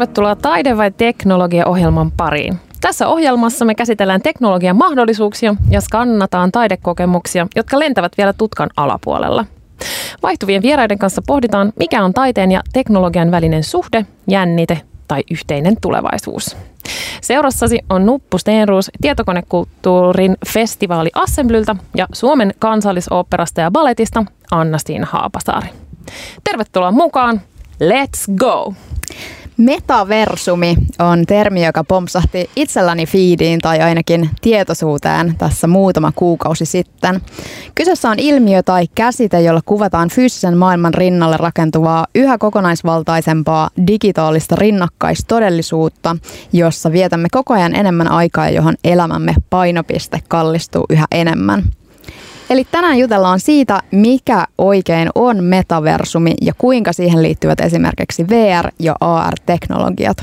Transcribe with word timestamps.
Tervetuloa 0.00 0.36
Taide 0.36 0.76
vai 0.76 0.90
teknologia-ohjelman 0.90 2.10
pariin. 2.10 2.58
Tässä 2.80 3.08
ohjelmassa 3.08 3.64
me 3.64 3.74
käsitellään 3.74 4.22
teknologian 4.22 4.76
mahdollisuuksia 4.76 5.54
ja 5.70 5.80
skannataan 5.80 6.52
taidekokemuksia, 6.52 7.46
jotka 7.56 7.78
lentävät 7.78 8.12
vielä 8.18 8.32
tutkan 8.32 8.70
alapuolella. 8.76 9.44
Vaihtuvien 10.22 10.62
vieraiden 10.62 10.98
kanssa 10.98 11.22
pohditaan, 11.26 11.72
mikä 11.78 12.04
on 12.04 12.14
taiteen 12.14 12.52
ja 12.52 12.62
teknologian 12.72 13.30
välinen 13.30 13.64
suhde, 13.64 14.06
jännite 14.26 14.80
tai 15.08 15.22
yhteinen 15.30 15.76
tulevaisuus. 15.80 16.56
Seurassasi 17.20 17.78
on 17.90 18.06
Nuppu 18.06 18.38
Stenruus 18.38 18.90
tietokonekulttuurin 19.00 20.36
festivaali 20.48 21.10
Assemblyltä 21.14 21.76
ja 21.96 22.06
Suomen 22.12 22.54
kansallisoopperasta 22.58 23.60
ja 23.60 23.70
balletista 23.70 24.24
Anna-Stiina 24.50 25.06
Haapasaari. 25.10 25.68
Tervetuloa 26.44 26.90
mukaan. 26.92 27.40
Let's 27.82 28.34
go! 28.36 28.74
Metaversumi 29.60 30.76
on 30.98 31.26
termi, 31.26 31.64
joka 31.64 31.84
pompsahti 31.84 32.50
itselläni 32.56 33.06
feediin 33.06 33.60
tai 33.60 33.80
ainakin 33.80 34.30
tietoisuuteen 34.40 35.34
tässä 35.38 35.66
muutama 35.66 36.12
kuukausi 36.14 36.66
sitten. 36.66 37.20
Kyseessä 37.74 38.10
on 38.10 38.18
ilmiö 38.18 38.62
tai 38.62 38.86
käsite, 38.94 39.40
jolla 39.40 39.60
kuvataan 39.64 40.08
fyysisen 40.08 40.56
maailman 40.56 40.94
rinnalle 40.94 41.36
rakentuvaa 41.36 42.06
yhä 42.14 42.38
kokonaisvaltaisempaa 42.38 43.70
digitaalista 43.86 44.56
rinnakkaistodellisuutta, 44.56 46.16
jossa 46.52 46.92
vietämme 46.92 47.28
koko 47.30 47.54
ajan 47.54 47.74
enemmän 47.74 48.10
aikaa 48.10 48.50
johon 48.50 48.74
elämämme 48.84 49.34
painopiste 49.50 50.18
kallistuu 50.28 50.84
yhä 50.90 51.06
enemmän. 51.12 51.62
Eli 52.50 52.66
tänään 52.70 52.98
jutellaan 52.98 53.40
siitä, 53.40 53.80
mikä 53.90 54.46
oikein 54.58 55.08
on 55.14 55.44
metaversumi 55.44 56.34
ja 56.42 56.52
kuinka 56.58 56.92
siihen 56.92 57.22
liittyvät 57.22 57.60
esimerkiksi 57.60 58.22
VR- 58.22 58.70
ja 58.78 58.94
AR-teknologiat. 59.00 60.16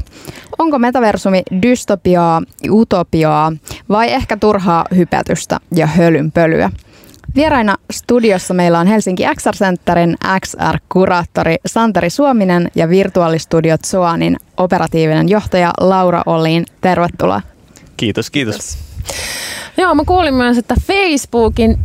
Onko 0.57 0.79
metaversumi 0.79 1.43
dystopiaa, 1.61 2.41
utopiaa 2.69 3.53
vai 3.89 4.13
ehkä 4.13 4.37
turhaa 4.37 4.85
hypätystä 4.95 5.59
ja 5.75 5.87
hölynpölyä? 5.87 6.69
Vieraina 7.35 7.75
studiossa 7.91 8.53
meillä 8.53 8.79
on 8.79 8.87
Helsinki 8.87 9.23
XR 9.35 9.55
Centerin 9.55 10.15
XR-kuraattori 10.39 11.55
Santeri 11.65 12.09
Suominen 12.09 12.71
ja 12.75 12.89
virtuaalistudiot 12.89 13.83
Soanin 13.85 14.37
operatiivinen 14.57 15.29
johtaja 15.29 15.73
Laura 15.79 16.23
Olliin. 16.25 16.65
Tervetuloa. 16.81 17.41
Kiitos, 17.97 18.29
kiitos. 18.29 18.77
Joo, 19.77 19.95
mä 19.95 20.03
kuulin 20.07 20.33
myös, 20.33 20.57
että 20.57 20.75
Facebookin 20.87 21.77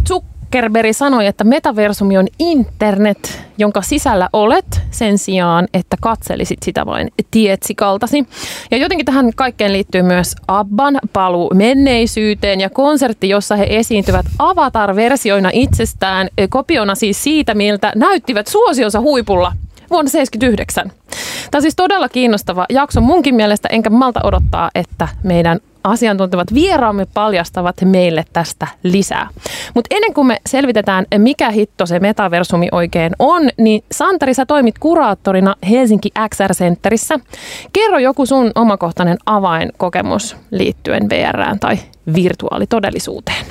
Zuckerberg 0.53 0.93
sanoi, 0.93 1.27
että 1.27 1.45
metaversumi 1.45 2.19
on 2.19 2.27
internet, 2.39 3.43
jonka 3.59 3.83
sisällä 3.83 4.29
olet 4.33 4.83
sen 4.91 5.19
sijaan, 5.19 5.69
että 5.75 5.97
katselisit 6.01 6.59
sitä 6.63 6.87
vain 6.87 7.11
tietsikaltasi. 7.31 8.27
Ja 8.71 8.77
jotenkin 8.77 9.07
tähän 9.07 9.31
kaikkeen 9.37 9.73
liittyy 9.73 10.03
myös 10.03 10.35
Abban 10.49 10.99
paluu 11.13 11.51
menneisyyteen 11.55 12.61
ja 12.61 12.71
konsertti, 12.71 13.29
jossa 13.29 13.57
he 13.57 13.67
esiintyvät 13.69 14.27
avatar-versioina 14.39 15.51
itsestään, 15.53 16.29
kopiona 16.51 16.95
siis 16.95 17.23
siitä, 17.23 17.55
miltä 17.55 17.93
näyttivät 17.97 18.47
suosionsa 18.47 19.01
huipulla 19.01 19.53
vuonna 19.91 20.11
1979. 20.11 20.89
Tämä 21.51 21.59
on 21.59 21.63
siis 21.63 21.77
todella 21.77 22.09
kiinnostava 22.09 22.67
jakso 22.71 23.01
munkin 23.01 23.35
mielestä, 23.35 23.69
enkä 23.73 23.91
malta 23.91 24.21
odottaa, 24.25 24.71
että 24.75 25.09
meidän 25.23 25.61
asiantuntevat 25.85 26.55
vieraamme 26.55 27.07
paljastavat 27.15 27.77
meille 27.85 28.25
tästä 28.33 28.67
lisää. 28.83 29.29
Mutta 29.75 29.97
ennen 29.97 30.15
kuin 30.15 30.27
me 30.27 30.37
selvitetään, 30.47 31.07
mikä 31.19 31.51
hitto 31.51 31.87
se 31.87 31.99
metaversumi 31.99 32.69
oikein 32.73 33.13
on, 33.19 33.43
niin 33.59 33.85
Santari, 33.93 34.35
sä 34.35 34.47
toimit 34.47 34.79
kuraattorina 34.79 35.57
Helsinki 35.71 36.11
XR 36.29 36.55
Centerissä. 36.55 37.19
Kerro 37.73 37.99
joku 37.99 38.27
sun 38.27 38.51
omakohtainen 38.55 39.17
avainkokemus 39.27 40.37
liittyen 40.51 41.09
VRään 41.11 41.59
tai 41.59 41.79
virtuaalitodellisuuteen. 42.15 43.47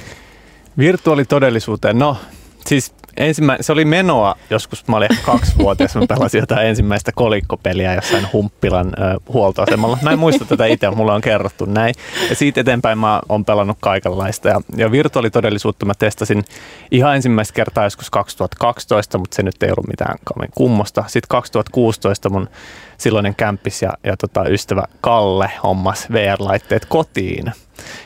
Virtuaalitodellisuuteen, 0.77 1.99
no 1.99 2.17
siis 2.65 2.93
ensimmä, 3.17 3.57
se 3.61 3.71
oli 3.71 3.85
menoa 3.85 4.35
joskus, 4.49 4.87
mä 4.87 4.97
olin 4.97 5.09
kaksivuotias, 5.25 5.95
mä 5.95 6.01
pelasin 6.09 6.39
jotain 6.39 6.67
ensimmäistä 6.67 7.11
kolikkopeliä 7.15 7.95
jossain 7.95 8.27
Humppilan 8.33 8.87
ö, 8.87 9.19
huoltoasemalla. 9.27 9.97
Mä 10.01 10.11
en 10.11 10.19
muista 10.19 10.45
tätä 10.45 10.65
itse, 10.65 10.89
mulla 10.89 11.13
on 11.13 11.21
kerrottu 11.21 11.65
näin. 11.65 11.95
Ja 12.29 12.35
siitä 12.35 12.61
eteenpäin 12.61 12.97
mä 12.97 13.21
oon 13.29 13.45
pelannut 13.45 13.77
kaikenlaista. 13.79 14.47
Ja, 14.49 14.61
ja 14.75 14.91
virtuaalitodellisuutta 14.91 15.85
mä 15.85 15.93
testasin 15.99 16.43
ihan 16.91 17.15
ensimmäistä 17.15 17.53
kertaa 17.53 17.83
joskus 17.83 18.09
2012, 18.09 19.17
mutta 19.17 19.35
se 19.35 19.43
nyt 19.43 19.63
ei 19.63 19.69
ollut 19.69 19.87
mitään 19.87 20.17
kummosta. 20.55 21.03
Sitten 21.07 21.27
2016 21.29 22.29
mun 22.29 22.49
silloinen 23.01 23.35
kämppis 23.35 23.81
ja, 23.81 23.93
ja 24.03 24.17
tota, 24.17 24.49
ystävä 24.49 24.83
Kalle 25.01 25.51
hommas 25.63 26.07
VR-laitteet 26.11 26.85
kotiin. 26.85 27.51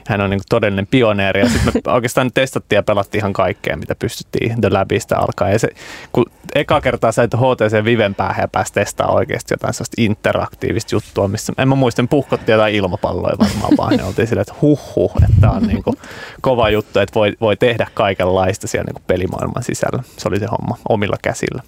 Hän 0.07 0.21
on 0.21 0.29
niin 0.29 0.39
kuin 0.39 0.45
todellinen 0.49 0.87
pioneeri 0.87 1.39
ja 1.39 1.49
sitten 1.49 1.73
me 1.85 1.91
oikeastaan 1.93 2.31
testattiin 2.33 2.77
ja 2.77 2.83
pelattiin 2.83 3.19
ihan 3.19 3.33
kaikkea, 3.33 3.77
mitä 3.77 3.95
pystyttiin 3.95 4.61
The 4.61 4.69
Labista 4.69 5.17
alkaa. 5.17 5.49
Ja 5.49 5.59
se, 5.59 5.67
kun 6.11 6.25
eka 6.55 6.81
kertaa 6.81 7.11
sait 7.11 7.33
HTC 7.33 7.83
Viven 7.83 8.15
päähän 8.15 8.43
ja 8.43 8.47
pääsi 8.47 8.73
testaamaan 8.73 9.17
oikeasti 9.17 9.53
jotain 9.53 9.73
sellaista 9.73 10.01
interaktiivista 10.01 10.95
juttua, 10.95 11.27
missä 11.27 11.53
en 11.57 11.67
mä 11.67 11.75
muistan, 11.75 12.07
puhkottiin 12.07 12.53
jotain 12.53 12.75
ilmapalloja 12.75 13.37
varmaan 13.39 13.73
vaan. 13.77 13.97
Ne 13.97 14.03
oltiin 14.03 14.27
silleen, 14.27 14.41
että 14.41 14.61
huh, 14.61 15.11
että 15.23 15.41
tämä 15.41 15.53
on 15.53 15.63
niin 15.63 15.83
kuin 15.83 15.97
kova 16.41 16.69
juttu, 16.69 16.99
että 16.99 17.15
voi, 17.15 17.33
voi 17.41 17.57
tehdä 17.57 17.87
kaikenlaista 17.93 18.67
siellä 18.67 18.85
niin 18.85 18.93
kuin 18.93 19.03
pelimaailman 19.07 19.63
sisällä. 19.63 20.03
Se 20.17 20.27
oli 20.27 20.39
se 20.39 20.45
homma 20.45 20.77
omilla 20.89 21.17
käsillä. 21.21 21.61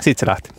Sitten 0.00 0.20
se 0.20 0.26
lähti. 0.26 0.50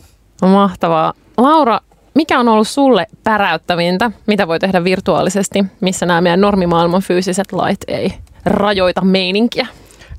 Mahtavaa. 0.42 1.12
Laura, 1.36 1.80
mikä 2.14 2.40
on 2.40 2.48
ollut 2.48 2.68
sulle 2.68 3.06
päräyttävintä, 3.24 4.10
mitä 4.26 4.48
voi 4.48 4.58
tehdä 4.58 4.84
virtuaalisesti, 4.84 5.64
missä 5.80 6.06
nämä 6.06 6.20
meidän 6.20 6.40
normimaailman 6.40 7.02
fyysiset 7.02 7.52
lait 7.52 7.80
ei 7.88 8.12
rajoita 8.44 9.00
meininkiä? 9.00 9.66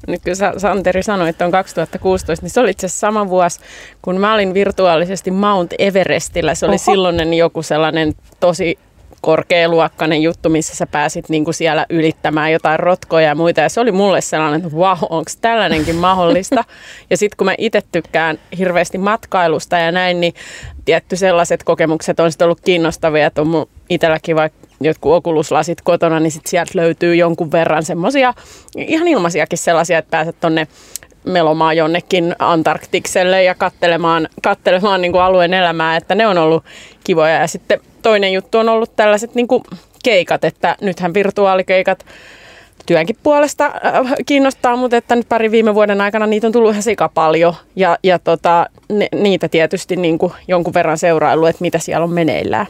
Nyt 0.07 0.21
kun 0.23 0.59
Santeri 0.59 1.03
sanoi, 1.03 1.29
että 1.29 1.45
on 1.45 1.51
2016, 1.51 2.45
niin 2.45 2.51
se 2.51 2.59
oli 2.59 2.71
itse 2.71 2.85
asiassa 2.85 3.07
sama 3.07 3.29
vuosi, 3.29 3.59
kun 4.01 4.19
mä 4.19 4.33
olin 4.33 4.53
virtuaalisesti 4.53 5.31
Mount 5.31 5.73
Everestillä. 5.79 6.55
Se 6.55 6.65
oli 6.65 6.75
Oho. 6.75 6.83
silloinen 6.91 7.33
joku 7.33 7.61
sellainen 7.61 8.13
tosi 8.39 8.79
korkealuokkainen 9.21 10.21
juttu, 10.21 10.49
missä 10.49 10.75
sä 10.75 10.87
pääsit 10.87 11.29
niinku 11.29 11.53
siellä 11.53 11.85
ylittämään 11.89 12.51
jotain 12.51 12.79
rotkoja 12.79 13.27
ja 13.27 13.35
muita. 13.35 13.61
Ja 13.61 13.69
se 13.69 13.79
oli 13.79 13.91
mulle 13.91 14.21
sellainen, 14.21 14.65
että 14.65 14.77
wow, 14.77 14.97
onko 15.09 15.31
tällainenkin 15.41 15.95
mahdollista? 15.95 16.63
Ja 17.09 17.17
sitten 17.17 17.37
kun 17.37 17.45
mä 17.45 17.55
itse 17.57 17.81
tykkään 17.91 18.39
hirveästi 18.57 18.97
matkailusta 18.97 19.77
ja 19.77 19.91
näin, 19.91 20.21
niin 20.21 20.33
tietty 20.85 21.15
sellaiset 21.15 21.63
kokemukset 21.63 22.19
on 22.19 22.31
sitten 22.31 22.45
ollut 22.45 22.61
kiinnostavia, 22.61 23.27
että 23.27 23.41
on 23.41 23.47
mun 23.47 23.69
itselläkin 23.89 24.35
vaikka 24.35 24.67
jotkut 24.81 25.13
okuluslasit 25.13 25.81
kotona, 25.81 26.19
niin 26.19 26.31
sit 26.31 26.45
sieltä 26.47 26.71
löytyy 26.75 27.15
jonkun 27.15 27.51
verran 27.51 27.83
semmoisia 27.83 28.33
ihan 28.77 29.07
ilmaisiakin 29.07 29.57
sellaisia, 29.57 29.97
että 29.97 30.11
pääset 30.11 30.35
tonne 30.39 30.67
melomaan 31.25 31.77
jonnekin 31.77 32.35
Antarktikselle 32.39 33.43
ja 33.43 33.55
kattelemaan, 33.55 34.27
kattelemaan 34.43 35.01
niin 35.01 35.11
kuin 35.11 35.21
alueen 35.21 35.53
elämää, 35.53 35.97
että 35.97 36.15
ne 36.15 36.27
on 36.27 36.37
ollut 36.37 36.63
kivoja. 37.03 37.35
Ja 37.35 37.47
sitten 37.47 37.79
toinen 38.05 38.33
juttu 38.33 38.57
on 38.57 38.69
ollut 38.69 38.95
tällaiset 38.95 39.35
niin 39.35 39.47
kuin 39.47 39.63
keikat, 40.03 40.44
että 40.44 40.75
nythän 40.81 41.13
virtuaalikeikat 41.13 42.06
työnkin 42.85 43.18
puolesta 43.24 43.65
äh, 43.65 44.13
kiinnostaa, 44.25 44.75
mutta 44.75 44.97
että 44.97 45.15
nyt 45.15 45.30
pari 45.30 45.51
viime 45.51 45.75
vuoden 45.75 46.01
aikana 46.01 46.27
niitä 46.27 46.47
on 46.47 46.53
tullut 46.53 46.71
ihan 46.71 46.83
sika 46.83 47.09
paljon 47.09 47.56
ja, 47.75 47.97
ja 48.03 48.19
tota, 48.19 48.69
ne, 48.89 49.07
niitä 49.15 49.50
tietysti 49.50 49.95
niin 49.95 50.18
kuin 50.18 50.33
jonkun 50.47 50.74
verran 50.74 50.97
seurailu, 50.97 51.45
että 51.45 51.62
mitä 51.62 51.80
siellä 51.80 52.03
on 52.03 52.13
meneillään. 52.13 52.68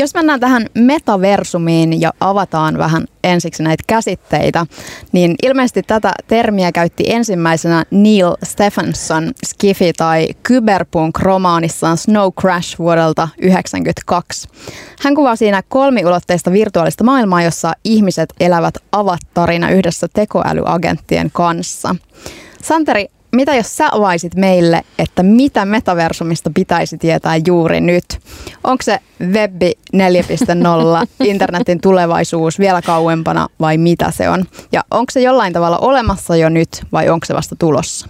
Jos 0.00 0.14
mennään 0.14 0.40
tähän 0.40 0.66
metaversumiin 0.74 2.00
ja 2.00 2.12
avataan 2.20 2.78
vähän 2.78 3.06
ensiksi 3.24 3.62
näitä 3.62 3.84
käsitteitä, 3.86 4.66
niin 5.12 5.34
ilmeisesti 5.42 5.82
tätä 5.82 6.12
termiä 6.26 6.72
käytti 6.72 7.04
ensimmäisenä 7.06 7.84
Neil 7.90 8.32
Stephenson 8.42 9.32
Skiffy 9.46 9.92
tai 9.96 10.28
Cyberpunk-romaanissaan 10.48 11.96
Snow 11.96 12.28
Crash 12.40 12.78
vuodelta 12.78 13.28
1992. 13.40 14.48
Hän 15.02 15.14
kuvaa 15.14 15.36
siinä 15.36 15.62
kolmiulotteista 15.68 16.52
virtuaalista 16.52 17.04
maailmaa, 17.04 17.42
jossa 17.42 17.72
ihmiset 17.84 18.34
elävät 18.40 18.74
avattarina 18.92 19.70
yhdessä 19.70 20.06
tekoälyagenttien 20.14 21.30
kanssa. 21.32 21.96
Santeri, 22.62 23.06
mitä 23.32 23.54
jos 23.54 23.76
sä 23.76 23.88
avaisit 23.92 24.34
meille, 24.34 24.82
että 24.98 25.22
mitä 25.22 25.64
metaversumista 25.64 26.50
pitäisi 26.54 26.98
tietää 26.98 27.36
juuri 27.46 27.80
nyt? 27.80 28.04
Onko 28.64 28.82
se 28.82 28.98
web 29.32 29.62
4.0, 29.62 29.68
internetin 31.24 31.80
tulevaisuus 31.80 32.58
vielä 32.58 32.82
kauempana 32.82 33.48
vai 33.60 33.78
mitä 33.78 34.10
se 34.10 34.28
on? 34.28 34.44
Ja 34.72 34.84
onko 34.90 35.10
se 35.10 35.20
jollain 35.20 35.52
tavalla 35.52 35.78
olemassa 35.78 36.36
jo 36.36 36.48
nyt 36.48 36.68
vai 36.92 37.08
onko 37.08 37.26
se 37.26 37.34
vasta 37.34 37.56
tulossa? 37.56 38.08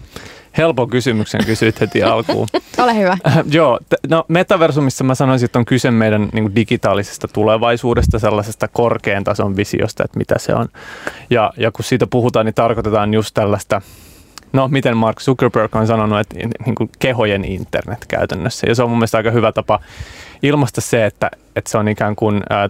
Helpon 0.57 0.91
kysymyksen 0.91 1.45
kysyit 1.45 1.81
heti 1.81 2.03
alkuun. 2.13 2.49
Ole 2.79 2.97
hyvä. 2.97 3.19
Äh, 3.27 3.39
joo, 3.51 3.79
t- 3.89 4.09
no 4.09 4.25
metaversumissa 4.29 5.05
mä 5.05 5.15
sanoisin, 5.15 5.45
että 5.45 5.59
on 5.59 5.65
kyse 5.65 5.91
meidän 5.91 6.29
niin 6.33 6.45
kuin 6.45 6.55
digitaalisesta 6.55 7.29
tulevaisuudesta, 7.29 8.19
sellaisesta 8.19 8.69
korkean 8.69 9.25
tason 9.25 9.57
visiosta, 9.57 10.05
että 10.05 10.19
mitä 10.19 10.39
se 10.39 10.55
on. 10.55 10.69
Ja, 11.31 11.53
ja 11.57 11.73
kun 11.73 11.85
siitä 11.85 12.07
puhutaan, 12.07 12.47
niin 12.47 12.55
tarkoitetaan 12.55 13.15
just 13.15 13.35
tällaista 13.35 13.83
no 14.53 14.69
miten 14.69 14.97
Mark 14.97 15.21
Zuckerberg 15.21 15.77
on 15.77 15.87
sanonut, 15.87 16.21
että 16.21 16.37
niin 16.67 16.75
kuin 16.75 16.91
kehojen 16.99 17.45
internet 17.45 18.07
käytännössä. 18.09 18.67
Ja 18.67 18.75
se 18.75 18.83
on 18.83 18.91
mun 18.91 18.99
mielestä 18.99 19.17
aika 19.17 19.31
hyvä 19.31 19.53
tapa 19.53 19.81
ilmaista 20.43 20.81
se, 20.81 21.05
että, 21.05 21.31
että 21.57 21.71
se 21.71 21.79
on 21.79 21.89
ikään 21.89 22.17
kuin 22.17 22.43
ää, 22.51 22.69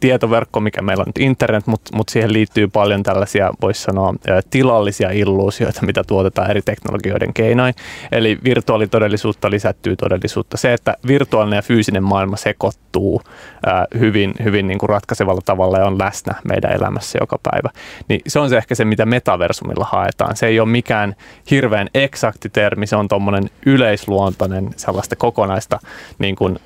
tietoverkko, 0.00 0.60
mikä 0.60 0.82
meillä 0.82 1.02
on 1.02 1.06
nyt 1.06 1.18
internet, 1.18 1.66
mutta 1.66 1.96
mut 1.96 2.08
siihen 2.08 2.32
liittyy 2.32 2.68
paljon 2.68 3.02
tällaisia, 3.02 3.50
voisi 3.62 3.82
sanoa, 3.82 4.14
tilallisia 4.50 5.10
illuusioita, 5.10 5.86
mitä 5.86 6.04
tuotetaan 6.04 6.50
eri 6.50 6.62
teknologioiden 6.62 7.34
keinoin. 7.34 7.74
Eli 8.12 8.38
virtuaalitodellisuutta 8.44 9.50
lisättyy 9.50 9.96
todellisuutta. 9.96 10.56
Se, 10.56 10.72
että 10.72 10.96
virtuaalinen 11.06 11.56
ja 11.56 11.62
fyysinen 11.62 12.02
maailma 12.02 12.36
sekoittuu 12.36 13.22
ää, 13.66 13.86
hyvin, 13.98 14.34
hyvin 14.44 14.66
niin 14.66 14.78
kuin 14.78 14.90
ratkaisevalla 14.90 15.42
tavalla 15.44 15.78
ja 15.78 15.86
on 15.86 15.98
läsnä 15.98 16.34
meidän 16.44 16.72
elämässä 16.72 17.18
joka 17.22 17.38
päivä, 17.42 17.70
niin 18.08 18.20
se 18.26 18.38
on 18.38 18.48
se 18.48 18.56
ehkä 18.56 18.74
se, 18.74 18.84
mitä 18.84 19.06
metaversumilla 19.06 19.84
haetaan. 19.92 20.36
Se 20.36 20.46
ei 20.46 20.60
ole 20.60 20.68
mikään 20.68 21.16
hirveän 21.50 21.88
eksakti 21.94 22.48
termi, 22.48 22.86
se 22.86 22.96
on 22.96 23.08
tuommoinen 23.08 23.50
yleisluontoinen 23.66 24.70
sellaista 24.76 25.16
kokonaista 25.16 25.78
niin 26.18 26.36
kuin 26.36 26.58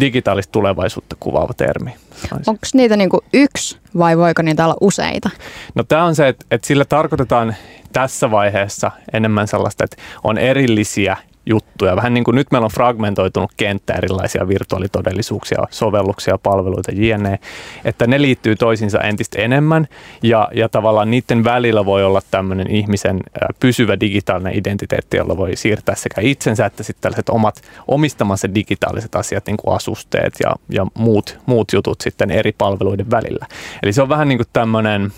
digitaalista 0.00 0.52
tulevaisuutta 0.52 1.16
kuvaava 1.20 1.54
termi. 1.54 1.94
Onko 2.32 2.66
niitä 2.74 2.96
niinku 2.96 3.24
yksi 3.32 3.78
vai 3.98 4.18
voiko 4.18 4.42
niitä 4.42 4.64
olla 4.64 4.76
useita? 4.80 5.30
No 5.74 5.84
tämä 5.84 6.04
on 6.04 6.14
se, 6.14 6.28
että, 6.28 6.46
että 6.50 6.66
sillä 6.66 6.84
tarkoitetaan 6.84 7.56
tässä 7.92 8.30
vaiheessa 8.30 8.90
enemmän 9.12 9.48
sellaista, 9.48 9.84
että 9.84 9.96
on 10.24 10.38
erillisiä 10.38 11.16
juttuja. 11.46 11.96
Vähän 11.96 12.14
niin 12.14 12.24
kuin 12.24 12.34
nyt 12.34 12.46
meillä 12.50 12.64
on 12.64 12.70
fragmentoitunut 12.70 13.52
kenttä 13.56 13.94
erilaisia 13.94 14.48
virtuaalitodellisuuksia, 14.48 15.58
sovelluksia, 15.70 16.38
palveluita, 16.42 16.92
jne. 16.94 17.38
Että 17.84 18.06
ne 18.06 18.22
liittyy 18.22 18.56
toisiinsa 18.56 19.00
entistä 19.00 19.42
enemmän 19.42 19.88
ja, 20.22 20.48
ja 20.54 20.68
tavallaan 20.68 21.10
niiden 21.10 21.44
välillä 21.44 21.84
voi 21.84 22.04
olla 22.04 22.20
tämmöinen 22.30 22.70
ihmisen 22.70 23.20
pysyvä 23.60 24.00
digitaalinen 24.00 24.58
identiteetti, 24.58 25.16
jolla 25.16 25.36
voi 25.36 25.56
siirtää 25.56 25.94
sekä 25.94 26.20
itsensä 26.20 26.66
että 26.66 26.82
sitten 26.82 27.02
tällaiset 27.02 27.28
omat 27.28 27.62
omistamansa 27.88 28.54
digitaaliset 28.54 29.14
asiat, 29.14 29.46
niin 29.46 29.56
kuin 29.56 29.76
asusteet 29.76 30.34
ja, 30.42 30.54
ja 30.68 30.86
muut, 30.94 31.38
muut 31.46 31.72
jutut 31.72 32.00
sitten 32.00 32.30
eri 32.30 32.52
palveluiden 32.52 33.10
välillä. 33.10 33.46
Eli 33.82 33.92
se 33.92 34.02
on 34.02 34.08
vähän 34.08 34.28
niin 34.28 34.38
kuin 34.38 34.48
tämmöinen 34.52 35.12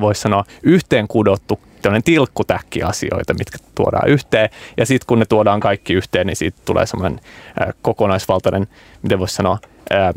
voisi 0.00 0.20
sanoa, 0.20 0.44
yhteen 0.62 1.08
kudottu 1.08 1.60
tämmöinen 1.82 2.02
tilkkutäkki 2.02 2.82
asioita, 2.82 3.34
mitkä 3.34 3.58
tuodaan 3.74 4.08
yhteen. 4.08 4.50
Ja 4.76 4.86
sitten 4.86 5.06
kun 5.06 5.18
ne 5.18 5.24
tuodaan 5.24 5.60
kaikki 5.60 5.92
yhteen, 5.92 6.26
niin 6.26 6.36
siitä 6.36 6.58
tulee 6.64 6.86
semmoinen 6.86 7.20
kokonaisvaltainen, 7.82 8.68
miten 9.02 9.18
voisi 9.18 9.34
sanoa, 9.34 9.58
ää, 9.90 10.12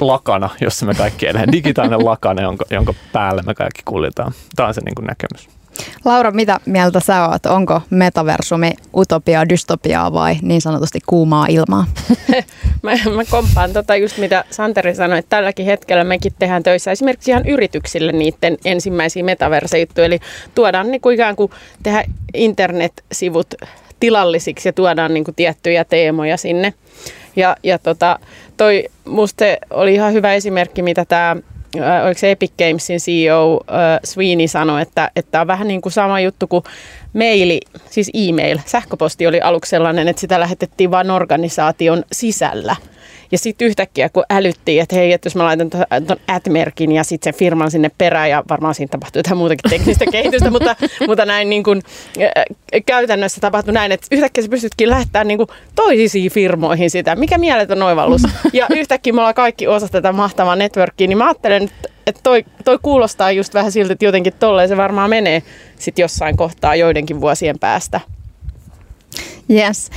lakana, 0.00 0.50
jossa 0.60 0.86
me 0.86 0.94
kaikki 0.94 1.26
elämme. 1.26 1.52
Digitaalinen 1.52 2.04
lakana, 2.04 2.42
jonka, 2.42 2.64
jonka 2.70 2.94
päälle 3.12 3.42
me 3.42 3.54
kaikki 3.54 3.82
kuljetaan. 3.84 4.32
Tämä 4.56 4.66
on 4.66 4.74
se 4.74 4.80
niin 4.84 4.94
kuin 4.94 5.06
näkemys. 5.06 5.59
Laura, 6.04 6.30
mitä 6.30 6.60
mieltä 6.66 7.00
sä 7.00 7.28
oot? 7.28 7.46
Onko 7.46 7.82
metaversumi 7.90 8.72
utopia, 8.96 9.48
dystopiaa 9.48 10.12
vai 10.12 10.36
niin 10.42 10.60
sanotusti 10.60 10.98
kuumaa 11.06 11.46
ilmaa? 11.48 11.86
mä, 12.82 12.92
mä 13.14 13.24
kompaan 13.30 13.72
tota 13.72 13.96
just 13.96 14.18
mitä 14.18 14.44
Santeri 14.50 14.94
sanoi, 14.94 15.18
että 15.18 15.36
tälläkin 15.36 15.66
hetkellä 15.66 16.04
mekin 16.04 16.32
tehdään 16.38 16.62
töissä 16.62 16.90
esimerkiksi 16.90 17.30
ihan 17.30 17.48
yrityksille 17.48 18.12
niiden 18.12 18.56
ensimmäisiä 18.64 19.22
metaversejuttuja. 19.24 20.06
Eli 20.06 20.20
tuodaan 20.54 20.90
niin 20.90 21.00
kuin 21.00 21.14
ikään 21.14 21.36
kuin 21.36 21.50
tehdä 21.82 22.04
internet-sivut 22.34 23.54
tilallisiksi 24.00 24.68
ja 24.68 24.72
tuodaan 24.72 25.14
niin 25.14 25.24
kuin 25.24 25.34
tiettyjä 25.34 25.84
teemoja 25.84 26.36
sinne. 26.36 26.74
Ja, 27.36 27.56
ja 27.62 27.78
tota, 27.78 28.18
toi 28.56 28.84
musta 29.04 29.44
oli 29.70 29.94
ihan 29.94 30.12
hyvä 30.12 30.34
esimerkki, 30.34 30.82
mitä 30.82 31.04
tämä 31.04 31.36
Äh, 31.78 32.06
oliko 32.06 32.18
se 32.18 32.30
Epic 32.30 32.52
Gamesin 32.58 32.98
CEO 32.98 33.60
äh, 33.70 34.00
Sweeney 34.04 34.48
sanoi, 34.48 34.82
että, 34.82 35.10
että 35.16 35.40
on 35.40 35.46
vähän 35.46 35.68
niin 35.68 35.80
kuin 35.80 35.92
sama 35.92 36.20
juttu 36.20 36.46
kuin 36.46 36.64
maili, 37.14 37.60
siis 37.90 38.10
e-mail. 38.14 38.58
Sähköposti 38.66 39.26
oli 39.26 39.40
aluksi 39.40 39.70
sellainen, 39.70 40.08
että 40.08 40.20
sitä 40.20 40.40
lähetettiin 40.40 40.90
vain 40.90 41.10
organisaation 41.10 42.04
sisällä. 42.12 42.76
Ja 43.32 43.38
sitten 43.38 43.68
yhtäkkiä 43.68 44.08
kun 44.08 44.24
älyttiin, 44.30 44.82
että 44.82 44.96
hei, 44.96 45.12
että 45.12 45.26
jos 45.26 45.36
mä 45.36 45.44
laitan 45.44 45.70
tuon 45.70 46.18
at-merkin 46.28 46.92
ja 46.92 47.04
sitten 47.04 47.32
sen 47.32 47.38
firman 47.38 47.70
sinne 47.70 47.90
perään, 47.98 48.30
ja 48.30 48.44
varmaan 48.48 48.74
siinä 48.74 48.90
tapahtuu 48.90 49.18
jotain 49.18 49.36
muutakin 49.36 49.70
teknistä 49.70 50.04
kehitystä, 50.12 50.50
mutta, 50.50 50.76
mutta 51.06 51.24
näin 51.24 51.50
niin 51.50 51.62
kuin, 51.62 51.82
käytännössä 52.86 53.40
tapahtui 53.40 53.74
näin, 53.74 53.92
että 53.92 54.06
yhtäkkiä 54.12 54.42
sä 54.42 54.48
pystytkin 54.48 54.90
lähettämään 54.90 55.28
niin 55.28 55.38
kuin 55.38 55.48
toisiin 55.74 56.30
firmoihin 56.30 56.90
sitä. 56.90 57.16
Mikä 57.16 57.38
mieletön 57.38 57.82
oivallus. 57.82 58.22
Ja 58.52 58.66
yhtäkkiä 58.70 59.12
me 59.12 59.20
ollaan 59.20 59.34
kaikki 59.34 59.66
osa 59.66 59.88
tätä 59.88 60.12
mahtavaa 60.12 60.56
networkia, 60.56 61.08
niin 61.08 61.18
mä 61.18 61.26
ajattelen, 61.26 61.70
että 62.06 62.20
toi, 62.22 62.44
toi 62.64 62.78
kuulostaa 62.82 63.32
just 63.32 63.54
vähän 63.54 63.72
siltä, 63.72 63.92
että 63.92 64.04
jotenkin 64.04 64.32
tolleen 64.38 64.68
se 64.68 64.76
varmaan 64.76 65.10
menee 65.10 65.42
sitten 65.78 66.02
jossain 66.02 66.36
kohtaa 66.36 66.76
joidenkin 66.76 67.20
vuosien 67.20 67.58
päästä. 67.58 68.00
Yes. 69.50 69.90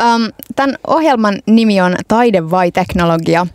Um, 0.00 0.32
tämän 0.56 0.76
ohjelman 0.86 1.34
nimi 1.46 1.80
on 1.80 1.96
Taide 2.08 2.50
vai 2.50 2.72
teknologia, 2.72 3.46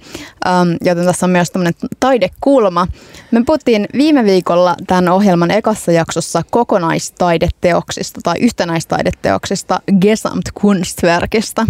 joten 0.81 1.05
tässä 1.05 1.25
on 1.25 1.29
myös 1.29 1.51
tämmöinen 1.51 1.73
taidekulma. 1.99 2.87
Me 3.31 3.43
puhuttiin 3.45 3.87
viime 3.97 4.23
viikolla 4.23 4.75
tämän 4.87 5.09
ohjelman 5.09 5.51
ekassa 5.51 5.91
jaksossa 5.91 6.41
kokonaistaideteoksista 6.51 8.19
tai 8.23 8.35
yhtenäistaideteoksista 8.39 9.79
Gesamtkunstwerkista, 10.01 11.65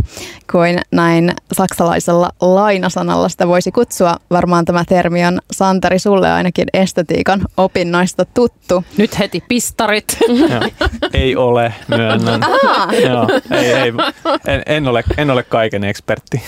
kuin 0.52 0.82
näin 0.92 1.34
saksalaisella 1.54 2.30
lainasanalla 2.42 3.30
sitä 3.30 3.48
voisi 3.48 3.72
kutsua. 3.72 4.16
Varmaan 4.32 4.66
tämä 4.66 4.84
termi 4.88 5.26
on 5.26 5.42
Santeri 5.52 6.00
sulle 6.00 6.32
ainakin 6.32 6.68
estetiikan 6.74 7.42
opinnoista 7.58 8.26
tuttu. 8.26 8.84
Nyt 8.98 9.20
heti 9.20 9.44
pistarit. 9.48 10.18
ei 11.14 11.36
ole, 11.36 11.74
myönnän. 11.88 12.42
Joo, 13.08 13.28
ei, 13.52 13.74
ei, 13.74 13.94
en, 14.48 14.64
en, 14.66 14.88
ole, 14.88 15.04
en 15.18 15.30
ole 15.30 15.44
kaiken 15.44 15.84
ekspertti. 15.84 16.44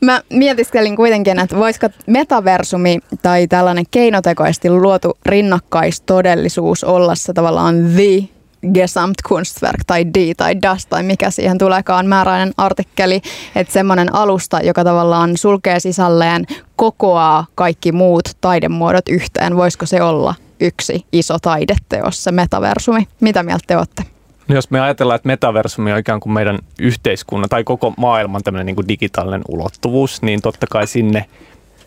Mä 0.00 0.20
mietiskelin 0.30 0.83
kuitenkin, 0.90 1.38
että 1.38 1.56
voisiko 1.56 1.88
metaversumi 2.06 2.98
tai 3.22 3.46
tällainen 3.46 3.84
keinotekoisesti 3.90 4.70
luotu 4.70 5.18
rinnakkaistodellisuus 5.26 6.84
olla 6.84 7.14
se 7.14 7.32
tavallaan 7.32 7.74
the 7.94 8.28
Gesamtkunstwerk 8.74 9.80
tai 9.86 10.04
D 10.06 10.34
tai 10.36 10.62
Das 10.62 10.86
tai 10.86 11.02
mikä 11.02 11.30
siihen 11.30 11.58
tuleekaan 11.58 12.06
määräinen 12.06 12.54
artikkeli, 12.56 13.22
että 13.56 13.72
semmoinen 13.72 14.14
alusta, 14.14 14.60
joka 14.60 14.84
tavallaan 14.84 15.36
sulkee 15.36 15.80
sisälleen, 15.80 16.46
kokoaa 16.76 17.46
kaikki 17.54 17.92
muut 17.92 18.24
taidemuodot 18.40 19.08
yhteen. 19.08 19.56
Voisiko 19.56 19.86
se 19.86 20.02
olla 20.02 20.34
yksi 20.60 21.06
iso 21.12 21.38
taideteos, 21.38 22.24
se 22.24 22.32
metaversumi? 22.32 23.08
Mitä 23.20 23.42
mieltä 23.42 23.64
te 23.66 23.76
olette? 23.76 24.13
No 24.48 24.54
jos 24.54 24.70
me 24.70 24.80
ajatellaan, 24.80 25.16
että 25.16 25.26
metaversumi 25.26 25.92
on 25.92 25.98
ikään 25.98 26.20
kuin 26.20 26.32
meidän 26.32 26.58
yhteiskunnan 26.78 27.48
tai 27.48 27.64
koko 27.64 27.94
maailman 27.96 28.42
tämmöinen 28.42 28.66
niin 28.66 28.76
kuin 28.76 28.88
digitaalinen 28.88 29.42
ulottuvuus, 29.48 30.22
niin 30.22 30.42
totta 30.42 30.66
kai 30.70 30.86
sinne, 30.86 31.24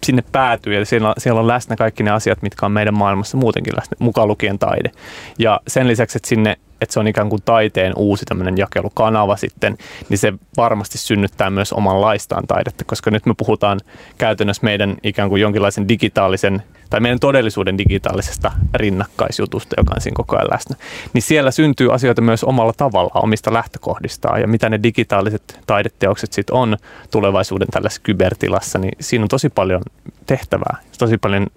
sinne 0.03 0.23
päätyy 0.31 0.73
ja 0.73 0.85
siellä, 0.85 1.13
siellä 1.17 1.39
on 1.39 1.47
läsnä 1.47 1.75
kaikki 1.75 2.03
ne 2.03 2.11
asiat, 2.11 2.41
mitkä 2.41 2.65
on 2.65 2.71
meidän 2.71 2.93
maailmassa 2.93 3.37
muutenkin 3.37 3.73
läsnä, 3.77 3.97
mukaan 3.99 4.27
lukien 4.27 4.59
taide. 4.59 4.91
Ja 5.39 5.59
sen 5.67 5.87
lisäksi, 5.87 6.17
että 6.17 6.29
sinne 6.29 6.57
että 6.81 6.93
se 6.93 6.99
on 6.99 7.07
ikään 7.07 7.29
kuin 7.29 7.41
taiteen 7.45 7.93
uusi 7.95 8.25
tämmöinen 8.25 8.57
jakelukanava 8.57 9.35
sitten, 9.35 9.77
niin 10.09 10.17
se 10.17 10.33
varmasti 10.57 10.97
synnyttää 10.97 11.49
myös 11.49 11.73
omanlaistaan 11.73 12.47
taidetta, 12.47 12.85
koska 12.85 13.11
nyt 13.11 13.25
me 13.25 13.33
puhutaan 13.37 13.79
käytännössä 14.17 14.63
meidän 14.63 14.97
ikään 15.03 15.29
kuin 15.29 15.41
jonkinlaisen 15.41 15.87
digitaalisen 15.87 16.63
tai 16.89 16.99
meidän 16.99 17.19
todellisuuden 17.19 17.77
digitaalisesta 17.77 18.51
rinnakkaisjutusta, 18.73 19.75
joka 19.77 19.93
on 19.95 20.01
siinä 20.01 20.15
koko 20.15 20.35
ajan 20.35 20.47
läsnä, 20.51 20.75
niin 21.13 21.21
siellä 21.21 21.51
syntyy 21.51 21.93
asioita 21.93 22.21
myös 22.21 22.43
omalla 22.43 22.73
tavalla 22.77 23.11
omista 23.13 23.53
lähtökohdistaan 23.53 24.41
ja 24.41 24.47
mitä 24.47 24.69
ne 24.69 24.79
digitaaliset 24.83 25.59
taideteokset 25.67 26.33
sitten 26.33 26.55
on 26.55 26.77
tulevaisuuden 27.11 27.67
tällaisessa 27.67 28.01
kybertilassa, 28.03 28.79
niin 28.79 28.91
siinä 28.99 29.23
on 29.23 29.29
tosi 29.29 29.49
paljon 29.49 29.81
tehtävää, 30.25 30.77
tosi 30.97 31.17
paljon 31.17 31.47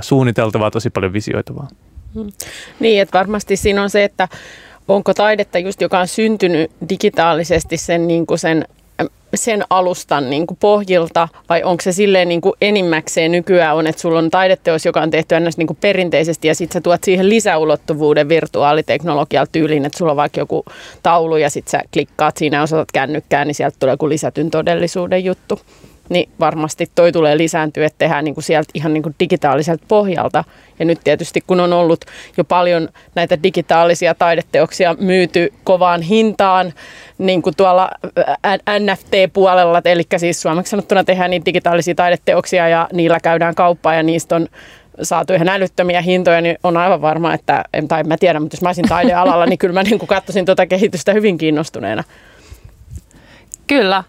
suunniteltavaa, 0.00 0.70
tosi 0.70 0.90
paljon 0.90 1.12
visioitavaa. 1.12 1.68
Hmm. 2.14 2.32
Niin, 2.80 3.02
että 3.02 3.18
varmasti 3.18 3.56
siinä 3.56 3.82
on 3.82 3.90
se, 3.90 4.04
että 4.04 4.28
onko 4.88 5.14
taidetta 5.14 5.58
just, 5.58 5.80
joka 5.80 5.98
on 5.98 6.08
syntynyt 6.08 6.70
digitaalisesti 6.88 7.76
sen, 7.76 8.06
niin 8.06 8.26
kuin 8.26 8.38
sen 8.38 8.64
sen 9.34 9.64
alustan 9.70 10.30
niin 10.30 10.46
kuin 10.46 10.58
pohjilta 10.60 11.28
vai 11.48 11.62
onko 11.62 11.82
se 11.82 11.92
silleen 11.92 12.28
niin 12.28 12.40
kuin 12.40 12.54
enimmäkseen 12.60 13.32
nykyään 13.32 13.76
on, 13.76 13.86
että 13.86 14.02
sulla 14.02 14.18
on 14.18 14.30
taideteos, 14.30 14.86
joka 14.86 15.00
on 15.00 15.10
tehty 15.10 15.34
ennäs 15.34 15.56
niin 15.56 15.66
kuin 15.66 15.78
perinteisesti 15.80 16.48
ja 16.48 16.54
sitten 16.54 16.74
sä 16.74 16.80
tuot 16.80 17.04
siihen 17.04 17.28
lisäulottuvuuden 17.28 18.28
virtuaaliteknologialla 18.28 19.48
tyyliin, 19.52 19.84
että 19.84 19.98
sulla 19.98 20.12
on 20.12 20.16
vaikka 20.16 20.40
joku 20.40 20.64
taulu 21.02 21.36
ja 21.36 21.50
sitten 21.50 21.70
sä 21.70 21.82
klikkaat 21.92 22.36
siinä 22.36 22.56
ja 22.56 22.62
osoitat 22.62 22.92
kännykkään, 22.92 23.46
niin 23.46 23.54
sieltä 23.54 23.76
tulee 23.80 23.92
joku 23.92 24.08
lisätyn 24.08 24.50
todellisuuden 24.50 25.24
juttu 25.24 25.60
niin 26.10 26.30
varmasti 26.40 26.90
toi 26.94 27.12
tulee 27.12 27.36
lisääntyä, 27.38 27.86
että 27.86 27.98
tehdään 27.98 28.24
niin 28.24 28.34
kuin 28.34 28.44
sieltä 28.44 28.70
ihan 28.74 28.92
niin 28.92 29.02
kuin 29.02 29.14
digitaaliselta 29.20 29.84
pohjalta. 29.88 30.44
Ja 30.78 30.84
nyt 30.84 30.98
tietysti 31.04 31.40
kun 31.46 31.60
on 31.60 31.72
ollut 31.72 32.04
jo 32.36 32.44
paljon 32.44 32.88
näitä 33.14 33.42
digitaalisia 33.42 34.14
taideteoksia 34.14 34.96
myyty 35.00 35.52
kovaan 35.64 36.02
hintaan, 36.02 36.72
niin 37.18 37.42
kuin 37.42 37.56
tuolla 37.56 37.90
NFT-puolella, 38.78 39.82
eli 39.84 40.02
siis 40.16 40.42
suomeksi 40.42 40.70
sanottuna 40.70 41.04
tehdään 41.04 41.30
niitä 41.30 41.44
digitaalisia 41.44 41.94
taideteoksia 41.94 42.68
ja 42.68 42.88
niillä 42.92 43.20
käydään 43.20 43.54
kauppaa 43.54 43.94
ja 43.94 44.02
niistä 44.02 44.36
on 44.36 44.46
saatu 45.02 45.32
ihan 45.32 45.48
älyttömiä 45.48 46.00
hintoja, 46.00 46.40
niin 46.40 46.58
on 46.62 46.76
aivan 46.76 47.02
varma, 47.02 47.34
että, 47.34 47.64
en, 47.72 47.88
tai 47.88 48.00
en 48.00 48.08
mä 48.08 48.16
tiedä, 48.16 48.40
mutta 48.40 48.54
jos 48.54 48.62
mä 48.62 48.68
olisin 48.68 48.88
taidealalla, 48.88 49.46
niin 49.46 49.58
kyllä 49.58 49.74
mä 49.74 49.82
niin 49.82 50.06
katsoisin 50.06 50.46
tuota 50.46 50.66
kehitystä 50.66 51.12
hyvin 51.12 51.38
kiinnostuneena. 51.38 52.04
Kyllä. 53.66 54.04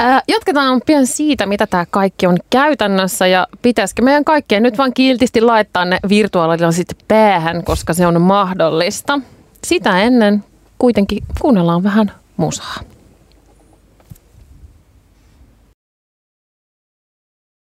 Ää, 0.00 0.22
jatketaan 0.28 0.80
pian 0.86 1.06
siitä, 1.06 1.46
mitä 1.46 1.66
tämä 1.66 1.86
kaikki 1.90 2.26
on 2.26 2.36
käytännössä 2.50 3.26
ja 3.26 3.46
pitäisikö 3.62 4.02
meidän 4.02 4.24
kaikkien 4.24 4.62
nyt 4.62 4.78
vaan 4.78 4.94
kiltisti 4.94 5.40
laittaa 5.40 5.84
ne 5.84 5.98
virtuaalilasit 6.08 6.88
päähän, 7.08 7.64
koska 7.64 7.94
se 7.94 8.06
on 8.06 8.22
mahdollista. 8.22 9.20
Sitä 9.64 10.00
ennen 10.00 10.44
kuitenkin 10.78 11.24
kuunnellaan 11.40 11.82
vähän 11.82 12.12
musaa. 12.36 12.80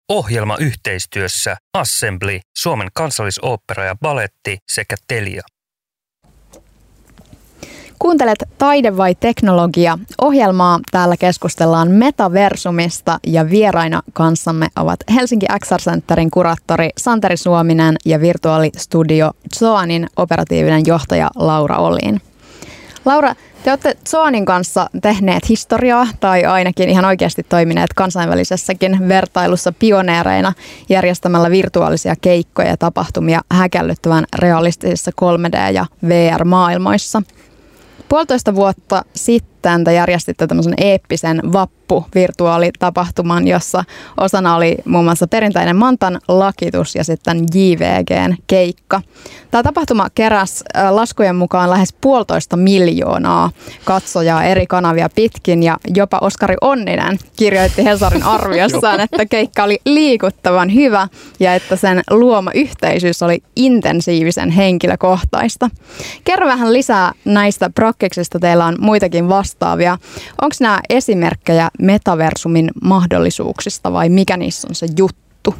Ohjelma 0.09 0.57
yhteistyössä 0.57 1.57
Assembly, 1.73 2.39
Suomen 2.57 2.87
kansallisooppera 2.93 3.85
ja 3.85 3.95
baletti 3.95 4.57
sekä 4.71 4.95
Telia. 5.07 5.41
Kuuntelet 7.99 8.43
Taide 8.57 8.97
vai 8.97 9.15
teknologia 9.15 9.99
ohjelmaa. 10.21 10.79
Täällä 10.91 11.17
keskustellaan 11.17 11.91
metaversumista 11.91 13.19
ja 13.27 13.49
vieraina 13.49 14.01
kanssamme 14.13 14.67
ovat 14.75 14.99
Helsinki 15.15 15.45
XR 15.65 15.77
Centerin 15.79 16.31
kuraattori 16.31 16.89
Santeri 16.97 17.37
Suominen 17.37 17.95
ja 18.05 18.21
virtuaalistudio 18.21 19.31
Zoanin 19.55 20.07
operatiivinen 20.15 20.81
johtaja 20.85 21.29
Laura 21.35 21.77
Olin. 21.77 22.21
Laura, 23.05 23.35
te 23.63 23.69
olette 23.71 23.97
Zoanin 24.09 24.45
kanssa 24.45 24.89
tehneet 25.01 25.49
historiaa 25.49 26.07
tai 26.19 26.45
ainakin 26.45 26.89
ihan 26.89 27.05
oikeasti 27.05 27.43
toimineet 27.43 27.93
kansainvälisessäkin 27.93 29.07
vertailussa 29.07 29.73
pioneereina 29.79 30.53
järjestämällä 30.89 31.51
virtuaalisia 31.51 32.15
keikkoja 32.21 32.67
ja 32.67 32.77
tapahtumia 32.77 33.41
häkellyttävän 33.51 34.25
realistisissa 34.35 35.11
3D- 35.21 35.73
ja 35.73 35.85
VR-maailmoissa– 36.07 37.21
Puolitoista 38.09 38.55
vuotta 38.55 39.05
sitten 39.15 39.58
te 39.61 39.93
järjestitte 39.93 40.47
tämmöisen 40.47 40.73
eeppisen 40.77 41.41
vappu-virtuaalitapahtuman, 41.53 43.47
jossa 43.47 43.83
osana 44.17 44.55
oli 44.55 44.77
muun 44.85 45.05
muassa 45.05 45.27
perinteinen 45.27 45.75
Mantan 45.75 46.19
lakitus 46.27 46.95
ja 46.95 47.03
sitten 47.03 47.45
JVGn 47.53 48.35
keikka. 48.47 49.01
Tämä 49.51 49.63
tapahtuma 49.63 50.07
keräsi 50.15 50.63
laskujen 50.89 51.35
mukaan 51.35 51.69
lähes 51.69 51.93
puolitoista 52.01 52.57
miljoonaa 52.57 53.49
katsojaa 53.85 54.43
eri 54.43 54.67
kanavia 54.67 55.09
pitkin 55.15 55.63
ja 55.63 55.77
jopa 55.95 56.17
Oskari 56.21 56.55
Onninen 56.61 57.19
kirjoitti 57.35 57.83
Hesarin 57.83 58.23
arviossaan, 58.35 58.99
että 58.99 59.25
keikka 59.25 59.63
oli 59.63 59.79
liikuttavan 59.85 60.73
hyvä 60.73 61.07
ja 61.39 61.55
että 61.55 61.75
sen 61.75 62.01
luoma 62.09 62.51
yhteisyys 62.53 63.23
oli 63.23 63.43
intensiivisen 63.55 64.49
henkilökohtaista. 64.49 65.69
Kerro 66.23 66.47
vähän 66.47 66.73
lisää 66.73 67.11
näistä 67.25 67.69
prokkiksista, 67.69 68.39
teillä 68.39 68.65
on 68.65 68.75
muitakin 68.79 69.29
vastaavia. 69.49 69.97
Onko 70.41 70.55
nämä 70.59 70.79
esimerkkejä 70.89 71.69
metaversumin 71.79 72.71
mahdollisuuksista 72.81 73.93
vai 73.93 74.09
mikä 74.09 74.37
niissä 74.37 74.67
on 74.67 74.75
se 74.75 74.87
juttu? 74.97 75.55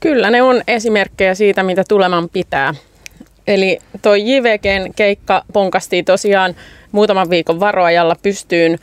Kyllä 0.00 0.30
ne 0.30 0.42
on 0.42 0.62
esimerkkejä 0.68 1.34
siitä, 1.34 1.62
mitä 1.62 1.84
tuleman 1.88 2.28
pitää. 2.28 2.74
Eli 3.46 3.78
tuo 4.02 4.14
JVGn 4.14 4.94
keikka 4.96 5.44
ponkastiin 5.52 6.04
tosiaan 6.04 6.56
muutaman 6.92 7.30
viikon 7.30 7.60
varoajalla 7.60 8.16
pystyyn 8.22 8.78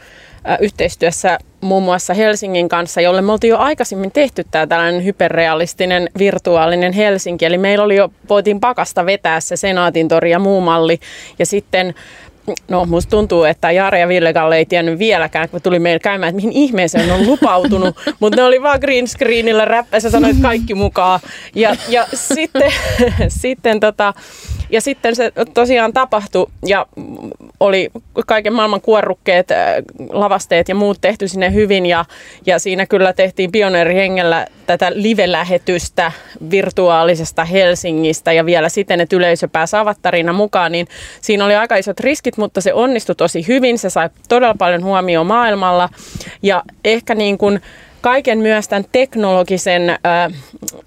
yhteistyössä 0.59 1.37
muun 1.61 1.83
muassa 1.83 2.13
Helsingin 2.13 2.69
kanssa, 2.69 3.01
jolle 3.01 3.21
me 3.21 3.31
oltiin 3.31 3.51
jo 3.51 3.57
aikaisemmin 3.57 4.11
tehty 4.11 4.45
tämä 4.51 4.67
tällainen 4.67 5.05
hyperrealistinen 5.05 6.09
virtuaalinen 6.17 6.93
Helsinki. 6.93 7.45
Eli 7.45 7.57
meillä 7.57 7.85
oli 7.85 7.95
jo, 7.95 8.11
voitiin 8.29 8.59
pakasta 8.59 9.05
vetää 9.05 9.39
se 9.39 9.55
Senaatin 9.55 10.07
tori 10.07 10.31
ja 10.31 10.39
muu 10.39 10.61
malli. 10.61 10.99
Ja 11.39 11.45
sitten 11.45 11.93
No, 12.67 12.85
musta 12.85 13.09
tuntuu, 13.09 13.43
että 13.43 13.71
Jare 13.71 13.99
ja 13.99 14.07
Villegalle 14.07 14.57
ei 14.57 14.65
tiennyt 14.65 14.99
vieläkään, 14.99 15.49
kun 15.49 15.61
tuli 15.61 15.79
meille 15.79 15.99
käymään, 15.99 16.29
että 16.29 16.35
mihin 16.35 16.51
ihmeeseen 16.51 17.11
on 17.11 17.25
lupautunut. 17.25 17.95
Mutta 18.19 18.35
ne 18.35 18.43
oli 18.43 18.61
vaan 18.61 18.79
green 18.79 19.07
screenillä 19.07 19.65
räppässä, 19.65 20.09
sanoit 20.09 20.37
kaikki 20.41 20.75
mukaan. 20.75 21.19
Ja, 21.55 21.75
ja 21.89 22.07
sitten, 22.13 22.71
sitten 23.27 23.79
tota, 23.79 24.13
ja 24.69 24.81
sitten 24.81 25.15
se 25.15 25.31
tosiaan 25.53 25.93
tapahtui 25.93 26.47
ja 26.65 26.85
oli 27.59 27.89
kaiken 28.27 28.53
maailman 28.53 28.81
kuorrukkeet, 28.81 29.51
äh, 29.51 29.57
lavasteet 30.09 30.69
ja 30.69 30.75
muut 30.75 30.97
tehty 31.01 31.27
sinne 31.27 31.53
hyvin 31.53 31.85
ja, 31.85 32.05
ja 32.45 32.59
siinä 32.59 32.85
kyllä 32.85 33.13
tehtiin 33.13 33.51
pioneerihengellä 33.51 34.47
tätä 34.67 34.91
live-lähetystä 34.95 36.11
virtuaalisesta 36.51 37.45
Helsingistä 37.45 38.31
ja 38.31 38.45
vielä 38.45 38.69
siten, 38.69 39.01
että 39.01 39.15
yleisö 39.15 39.47
pääsi 39.47 39.75
avattarina 39.75 40.33
mukaan, 40.33 40.71
niin 40.71 40.87
siinä 41.21 41.45
oli 41.45 41.55
aika 41.55 41.75
isot 41.75 41.99
riskit, 41.99 42.34
mutta 42.37 42.61
se 42.61 42.73
onnistui 42.73 43.15
tosi 43.15 43.47
hyvin, 43.47 43.77
se 43.77 43.89
sai 43.89 44.09
todella 44.29 44.55
paljon 44.59 44.83
huomioon 44.83 45.27
maailmalla 45.27 45.89
ja 46.43 46.63
ehkä 46.85 47.15
niin 47.15 47.37
kuin 47.37 47.61
kaiken 48.01 48.39
myös 48.39 48.67
tämän 48.67 48.85
teknologisen 48.91 49.89
äh, 49.89 50.33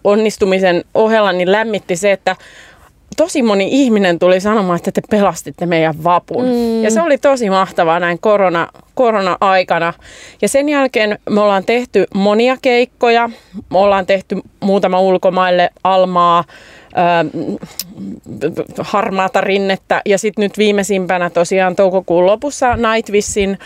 onnistumisen 0.04 0.84
ohella 0.94 1.32
niin 1.32 1.52
lämmitti 1.52 1.96
se, 1.96 2.12
että 2.12 2.36
tosi 3.16 3.42
moni 3.42 3.68
ihminen 3.70 4.18
tuli 4.18 4.40
sanomaan, 4.40 4.76
että 4.76 4.92
te 4.92 5.00
pelastitte 5.10 5.66
meidän 5.66 6.04
vapun. 6.04 6.44
Mm. 6.44 6.84
Ja 6.84 6.90
se 6.90 7.02
oli 7.02 7.18
tosi 7.18 7.50
mahtavaa 7.50 8.00
näin 8.00 8.18
korona, 8.18 8.68
korona-aikana. 8.94 9.92
Ja 10.42 10.48
sen 10.48 10.68
jälkeen 10.68 11.18
me 11.30 11.40
ollaan 11.40 11.64
tehty 11.64 12.06
monia 12.14 12.56
keikkoja. 12.62 13.30
Me 13.70 13.78
ollaan 13.78 14.06
tehty 14.06 14.36
muutama 14.60 15.00
ulkomaille 15.00 15.70
Almaa, 15.84 16.44
harmaata 18.78 19.40
rinnettä. 19.40 20.02
Ja 20.06 20.18
sitten 20.18 20.42
nyt 20.42 20.58
viimeisimpänä 20.58 21.30
tosiaan 21.30 21.76
toukokuun 21.76 22.26
lopussa 22.26 22.76
Nightwishin 22.76 23.58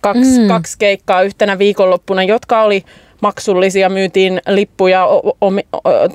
kaksi, 0.00 0.40
mm. 0.40 0.48
kaksi 0.48 0.76
keikkaa 0.78 1.22
yhtenä 1.22 1.58
viikonloppuna, 1.58 2.22
jotka 2.22 2.62
oli 2.62 2.84
maksullisia, 3.20 3.88
myytiin 3.88 4.40
lippuja 4.48 5.08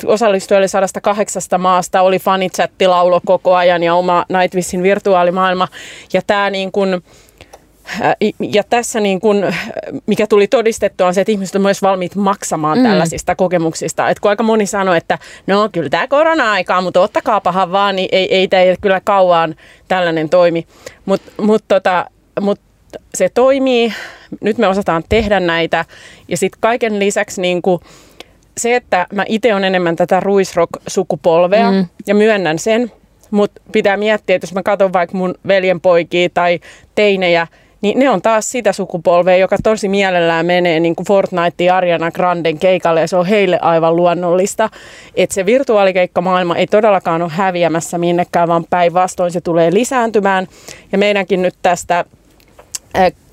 osallistujille 0.06 0.68
sadasta 0.68 1.02
kahdeksasta 1.02 1.58
maasta, 1.58 2.02
oli 2.02 2.20
fanichatti 2.20 2.88
laulo 2.88 3.22
koko 3.26 3.56
ajan 3.56 3.84
ja 3.84 3.96
oma 3.96 4.26
Nightwishin 4.40 4.84
virtuaalimaailma. 4.84 5.68
Ja 6.14 6.22
tämä 6.28 6.50
niin 6.50 6.72
kuin, 6.72 7.04
ja 8.40 8.64
tässä 8.64 9.00
niin 9.00 9.20
kun, 9.20 9.46
mikä 10.06 10.28
tuli 10.28 10.48
todistettua 10.48 11.08
on 11.08 11.14
se, 11.14 11.22
että 11.22 11.32
ihmiset 11.32 11.56
on 11.56 11.62
myös 11.62 11.82
valmiit 11.82 12.16
maksamaan 12.16 12.78
mm. 12.78 12.84
tällaisista 12.84 13.36
kokemuksista. 13.36 14.10
Et 14.10 14.20
kun 14.20 14.30
aika 14.30 14.44
moni 14.44 14.66
sanoi, 14.66 14.98
että 14.98 15.20
no 15.48 15.70
kyllä 15.72 15.90
tämä 15.90 16.08
korona-aikaa, 16.08 16.82
mutta 16.82 17.02
ottakaapahan 17.02 17.72
vaan, 17.72 17.96
niin 17.96 18.10
ei, 18.12 18.36
ei 18.36 18.48
tämä 18.48 18.64
kyllä 18.82 19.02
kauan 19.04 19.56
tällainen 19.88 20.30
toimi. 20.30 20.68
Mutta 21.06 21.32
mut 21.42 21.64
tota, 21.68 22.06
mut 22.42 22.60
se 23.16 23.30
toimii, 23.34 23.94
nyt 24.42 24.58
me 24.58 24.68
osataan 24.68 25.04
tehdä 25.10 25.40
näitä 25.40 25.86
ja 26.28 26.38
sitten 26.38 26.62
kaiken 26.62 27.00
lisäksi 27.00 27.42
niin 27.42 27.62
kuin 27.62 27.80
se, 28.58 28.76
että 28.76 29.08
mä 29.14 29.26
itse 29.28 29.54
on 29.54 29.64
enemmän 29.64 29.96
tätä 29.96 30.20
ruisrock-sukupolvea 30.20 31.72
mm. 31.72 31.86
ja 32.08 32.16
myönnän 32.16 32.60
sen, 32.60 32.92
mutta 33.32 33.62
pitää 33.72 33.98
miettiä, 33.98 34.36
että 34.36 34.46
jos 34.46 34.54
mä 34.54 34.64
katson 34.64 34.94
vaikka 34.94 35.18
mun 35.18 35.36
veljenpoikia 35.48 36.30
tai 36.34 36.60
teinejä, 36.96 37.48
niin 37.86 38.00
ne 38.00 38.10
on 38.10 38.22
taas 38.22 38.52
sitä 38.52 38.74
sukupolvea, 38.74 39.38
joka 39.38 39.58
tosi 39.64 39.88
mielellään 39.88 40.46
menee 40.46 40.80
niin 40.80 40.96
kuin 40.96 41.06
Fortnite 41.06 41.64
ja 41.64 41.78
Ariana 41.78 42.12
Granden 42.12 42.60
keikalle 42.60 43.02
ja 43.02 43.08
se 43.08 43.16
on 43.16 43.26
heille 43.26 43.60
aivan 43.62 43.96
luonnollista. 43.96 44.70
Että 45.16 45.34
se 45.34 45.46
virtuaalikeikkamaailma 45.46 46.56
ei 46.56 46.68
todellakaan 46.68 47.22
ole 47.22 47.32
häviämässä 47.32 47.98
minnekään, 47.98 48.48
vaan 48.48 48.66
päinvastoin 48.70 49.32
se 49.32 49.42
tulee 49.42 49.74
lisääntymään. 49.74 50.48
Ja 50.92 50.98
meidänkin 50.98 51.42
nyt 51.42 51.56
tästä 51.62 52.06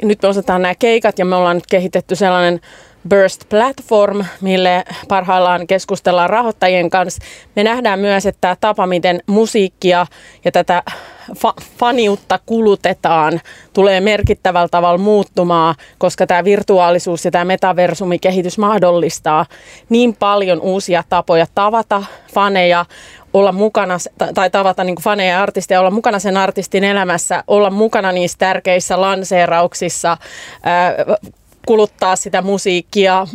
nyt 0.03 0.23
me 0.23 0.29
osataan 0.29 0.63
nämä 0.63 0.75
keikat 0.75 1.19
ja 1.19 1.25
me 1.25 1.37
ollaan 1.37 1.57
nyt 1.57 1.67
kehitetty 1.67 2.17
sellainen 2.17 2.61
Burst 3.09 3.49
Platform, 3.49 4.25
mille 4.41 4.85
parhaillaan 5.09 5.67
keskustellaan 5.67 6.31
rahoittajien 6.31 6.91
kanssa. 6.91 7.23
Me 7.57 7.65
nähdään 7.65 7.99
myös, 7.99 8.27
että 8.27 8.41
tämä 8.41 8.57
tapa, 8.61 8.87
miten 8.87 9.23
musiikkia 9.27 10.07
ja 10.45 10.53
tätä 10.53 10.83
fa- 11.31 11.63
faniutta 11.79 12.39
kulutetaan, 12.47 13.41
tulee 13.73 14.01
merkittävällä 14.01 14.69
tavalla 14.69 14.99
muuttumaan, 14.99 15.75
koska 15.99 16.27
tämä 16.27 16.45
virtuaalisuus 16.45 17.25
ja 17.25 17.31
tämä 17.31 17.45
metaversumikehitys 17.45 18.59
mahdollistaa 18.59 19.47
niin 19.89 20.17
paljon 20.17 20.61
uusia 20.61 21.05
tapoja 21.09 21.47
tavata 21.55 22.05
faneja, 22.35 22.85
olla 23.33 23.53
mukana 23.53 23.97
tai 24.35 24.51
tavata 24.51 24.85
niin 24.85 24.97
faneja 25.03 25.33
ja 25.33 25.43
artisteja, 25.43 25.81
olla 25.81 25.91
mukana 25.91 26.19
sen 26.19 26.37
artistin 26.37 26.85
elämässä, 26.85 27.45
olla 27.47 27.71
mukana 27.71 28.13
niissä 28.13 28.39
tärkeissä 28.39 29.01
lanseerauksissa, 29.01 30.17
kuluttaa 31.67 32.17
sitä 32.17 32.43
musiikkia, 32.43 33.27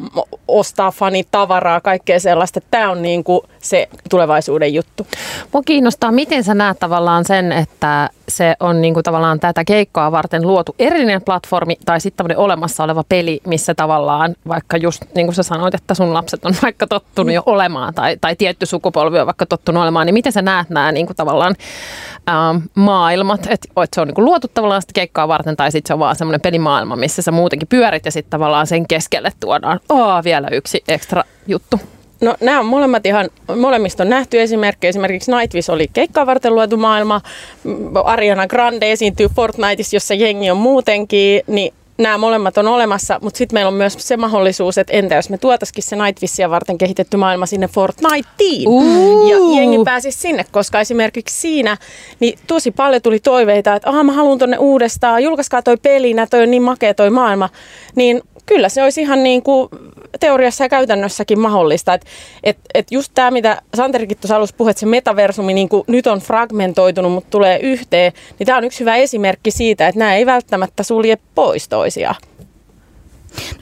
ostaa 0.47 0.91
fanitavaraa, 0.91 1.81
kaikkea 1.81 2.19
sellaista. 2.19 2.61
Tämä 2.71 2.91
on 2.91 3.01
niin 3.01 3.23
kuin 3.23 3.41
se 3.59 3.89
tulevaisuuden 4.09 4.73
juttu. 4.73 5.07
Mua 5.53 5.63
kiinnostaa, 5.63 6.11
miten 6.11 6.43
sä 6.43 6.53
näet 6.53 6.79
tavallaan 6.79 7.25
sen, 7.25 7.51
että 7.51 8.09
se 8.29 8.55
on 8.59 8.81
niin 8.81 8.93
kuin 8.93 9.03
tavallaan 9.03 9.39
tätä 9.39 9.63
keikkoa 9.65 10.11
varten 10.11 10.47
luotu 10.47 10.75
erillinen 10.79 11.21
platformi 11.21 11.77
tai 11.85 12.01
sitten 12.01 12.17
tämmöinen 12.17 12.37
olemassa 12.37 12.83
oleva 12.83 13.03
peli, 13.09 13.41
missä 13.47 13.75
tavallaan 13.75 14.35
vaikka 14.47 14.77
just 14.77 15.01
niin 15.15 15.27
kuin 15.27 15.35
sä 15.35 15.43
sanoit, 15.43 15.73
että 15.73 15.93
sun 15.93 16.13
lapset 16.13 16.45
on 16.45 16.55
vaikka 16.63 16.87
tottunut 16.87 17.33
jo 17.33 17.43
olemaan 17.45 17.93
tai, 17.93 18.17
tai 18.21 18.35
tietty 18.35 18.65
sukupolvi 18.65 19.19
on 19.19 19.25
vaikka 19.25 19.45
tottunut 19.45 19.81
olemaan, 19.81 20.05
niin 20.05 20.13
miten 20.13 20.31
sä 20.31 20.41
näet 20.41 20.69
nämä 20.69 20.93
kuin 20.93 21.15
tavallaan 21.15 21.55
ähm, 22.29 22.57
maailmat, 22.75 23.47
että 23.49 23.67
et 23.83 23.93
se 23.93 24.01
on 24.01 24.07
niin 24.07 24.15
kuin 24.15 24.25
luotu 24.25 24.47
tavallaan 24.53 24.81
sitä 24.81 24.93
keikkaa 24.93 25.27
varten 25.27 25.55
tai 25.55 25.71
sitten 25.71 25.87
se 25.87 25.93
on 25.93 25.99
vaan 25.99 26.15
semmoinen 26.15 26.41
pelimaailma, 26.41 26.95
missä 26.95 27.21
sä 27.21 27.31
muutenkin 27.31 27.67
pyörit 27.67 28.05
ja 28.05 28.11
sitten 28.11 28.31
tavallaan 28.31 28.67
sen 28.67 28.87
keskelle 28.87 29.31
tuodaan 29.39 29.79
oh, 29.89 30.23
vielä 30.23 30.47
yksi 30.51 30.83
ekstra 30.87 31.23
juttu. 31.47 31.79
No 32.21 32.35
nämä 32.41 32.59
on 32.59 32.65
molemmat 32.65 33.05
ihan, 33.05 33.29
molemmista 33.55 34.03
on 34.03 34.09
nähty 34.09 34.41
esimerkkejä. 34.41 34.89
Esimerkiksi 34.89 35.31
Nightwish 35.31 35.71
oli 35.71 35.87
keikkaa 35.93 36.25
varten 36.25 36.55
luotu 36.55 36.77
maailma. 36.77 37.21
Ariana 38.03 38.47
Grande 38.47 38.91
esiintyy 38.91 39.27
Fortniteissa, 39.35 39.95
jossa 39.95 40.13
jengi 40.13 40.51
on 40.51 40.57
muutenkin. 40.57 41.41
Niin 41.47 41.73
nämä 41.97 42.17
molemmat 42.17 42.57
on 42.57 42.67
olemassa, 42.67 43.19
mutta 43.21 43.37
sitten 43.37 43.55
meillä 43.55 43.67
on 43.67 43.73
myös 43.73 43.95
se 43.97 44.17
mahdollisuus, 44.17 44.77
että 44.77 44.93
entä 44.93 45.15
jos 45.15 45.29
me 45.29 45.37
tuotaisiin 45.37 45.83
se 45.83 45.95
Nightwishia 45.95 46.49
varten 46.49 46.77
kehitetty 46.77 47.17
maailma 47.17 47.45
sinne 47.45 47.67
Fortniteen. 47.67 48.67
Uh. 48.67 49.29
Ja 49.29 49.37
jengi 49.59 49.77
pääsisi 49.85 50.17
sinne, 50.17 50.45
koska 50.51 50.79
esimerkiksi 50.79 51.39
siinä 51.39 51.77
niin 52.19 52.39
tosi 52.47 52.71
paljon 52.71 53.01
tuli 53.01 53.19
toiveita, 53.19 53.75
että 53.75 53.89
aha 53.89 54.03
mä 54.03 54.11
haluan 54.11 54.37
tonne 54.37 54.57
uudestaan, 54.57 55.23
julkaiskaa 55.23 55.61
toi 55.61 55.77
pelinä, 55.77 56.27
toi 56.27 56.43
on 56.43 56.51
niin 56.51 56.63
makea 56.63 56.93
toi 56.93 57.09
maailma. 57.09 57.49
Niin 57.95 58.21
kyllä 58.45 58.69
se 58.69 58.83
olisi 58.83 59.01
ihan 59.01 59.23
niin 59.23 59.43
kuin 59.43 59.69
teoriassa 60.19 60.63
ja 60.63 60.69
käytännössäkin 60.69 61.39
mahdollista. 61.39 61.93
Että 61.93 62.07
et, 62.43 62.57
et 62.73 62.91
just 62.91 63.11
tämä, 63.15 63.31
mitä 63.31 63.61
Santerikin 63.75 64.17
tuossa 64.17 64.35
alussa 64.35 64.55
puhui, 64.57 64.71
että 64.71 64.79
se 64.79 64.85
metaversumi 64.85 65.53
niin 65.53 65.69
nyt 65.87 66.07
on 66.07 66.19
fragmentoitunut, 66.19 67.11
mutta 67.11 67.29
tulee 67.29 67.59
yhteen, 67.59 68.11
niin 68.39 68.47
tämä 68.47 68.57
on 68.57 68.63
yksi 68.63 68.79
hyvä 68.79 68.95
esimerkki 68.95 69.51
siitä, 69.51 69.87
että 69.87 69.99
nämä 69.99 70.15
ei 70.15 70.25
välttämättä 70.25 70.83
sulje 70.83 71.17
pois 71.35 71.67
toisiaan. 71.69 72.15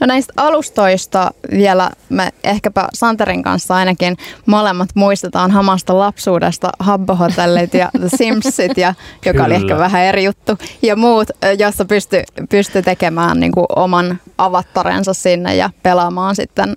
No 0.00 0.06
näistä 0.06 0.32
alustoista 0.36 1.30
vielä 1.50 1.90
me 2.08 2.32
ehkäpä 2.44 2.88
Santerin 2.94 3.42
kanssa 3.42 3.74
ainakin 3.74 4.16
molemmat 4.46 4.88
muistetaan 4.94 5.50
hamasta 5.50 5.98
lapsuudesta 5.98 6.70
Habbo-hotellit 6.78 7.74
ja 7.74 7.90
The 7.98 8.08
Simsit, 8.16 8.78
ja, 8.78 8.94
joka 9.26 9.32
Kyllä. 9.32 9.44
oli 9.44 9.54
ehkä 9.54 9.78
vähän 9.78 10.02
eri 10.02 10.24
juttu, 10.24 10.58
ja 10.82 10.96
muut, 10.96 11.28
jossa 11.58 11.84
pysty, 11.84 12.22
pysty 12.48 12.82
tekemään 12.82 13.40
niin 13.40 13.52
kuin 13.52 13.66
oman 13.76 14.20
avattarensa 14.38 15.14
sinne 15.14 15.56
ja 15.56 15.70
pelaamaan 15.82 16.36
sitten 16.36 16.76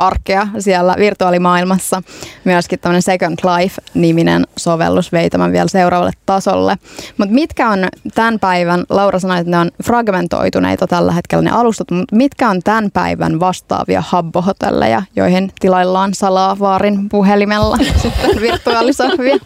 arkea 0.00 0.48
siellä 0.58 0.94
virtuaalimaailmassa. 0.98 2.02
Myöskin 2.44 2.78
tämmöinen 2.78 3.02
Second 3.02 3.38
Life-niminen 3.42 4.46
sovellus 4.56 5.12
vei 5.12 5.30
tämän 5.30 5.52
vielä 5.52 5.68
seuraavalle 5.68 6.12
tasolle. 6.26 6.76
Mutta 7.18 7.34
mitkä 7.34 7.68
on 7.68 7.88
tämän 8.14 8.38
päivän, 8.38 8.84
Laura 8.88 9.18
sanoi, 9.18 9.38
että 9.38 9.50
ne 9.50 9.58
on 9.58 9.70
fragmentoituneita 9.84 10.86
tällä 10.86 11.12
hetkellä 11.12 11.42
ne 11.42 11.50
alustat, 11.50 11.90
mutta 11.90 12.16
mitkä 12.16 12.50
on 12.50 12.62
tämän 12.62 12.90
päivän 12.90 13.40
vastaavia 13.40 14.02
habbohotelleja, 14.06 15.02
joihin 15.16 15.52
tilaillaan 15.60 16.14
salaa 16.14 16.58
vaarin 16.58 17.08
puhelimella 17.08 17.78
sitten 18.02 18.40
virtuaalisohvia? 18.40 19.36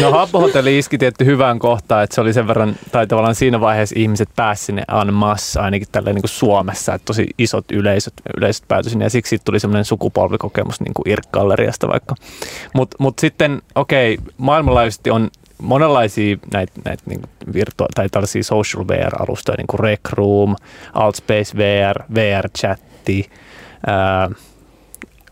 No 0.00 0.10
habbohotelli 0.10 0.78
iski 0.78 0.98
tietty 0.98 1.24
hyvään 1.24 1.58
kohtaan, 1.58 2.04
että 2.04 2.14
se 2.14 2.20
oli 2.20 2.32
sen 2.32 2.48
verran, 2.48 2.76
tai 2.92 3.06
tavallaan 3.06 3.34
siinä 3.34 3.60
vaiheessa 3.60 3.94
ihmiset 3.98 4.28
pääsivät 4.36 4.66
sinne 4.66 4.84
en 5.02 5.14
masse, 5.14 5.60
ainakin 5.60 5.88
tällä 5.92 6.12
niin 6.12 6.22
kuin 6.22 6.30
Suomessa, 6.30 6.94
että 6.94 7.04
tosi 7.04 7.26
isot 7.38 7.64
yleisöt, 7.72 8.14
yleisöt 8.36 8.68
päätyi 8.68 8.90
sinne 8.90 9.04
ja 9.04 9.10
siksi 9.14 9.38
tuli 9.44 9.60
semmoinen 9.60 9.84
sukupolvikokemus 9.84 10.80
niin 10.80 10.94
kuin 10.94 11.08
IRK-galleriasta 11.08 11.88
vaikka. 11.88 12.14
Mutta 12.74 12.96
mut 13.00 13.18
sitten, 13.18 13.62
okei, 13.74 14.18
maailmanlaajuisesti 14.38 15.10
on 15.10 15.30
monenlaisia 15.62 16.36
näitä 16.52 16.72
näit 16.84 17.00
niin 17.06 17.22
virtua- 17.52 17.88
tai 17.94 18.08
tällaisia 18.08 18.42
social 18.44 18.88
VR-alustoja, 18.88 19.56
niin 19.56 19.66
kuin 19.66 19.80
Rec 19.80 20.00
Room, 20.12 20.56
Altspace 20.94 21.56
VR, 21.56 22.02
VR-chatti, 22.14 23.30
ää, 23.86 24.30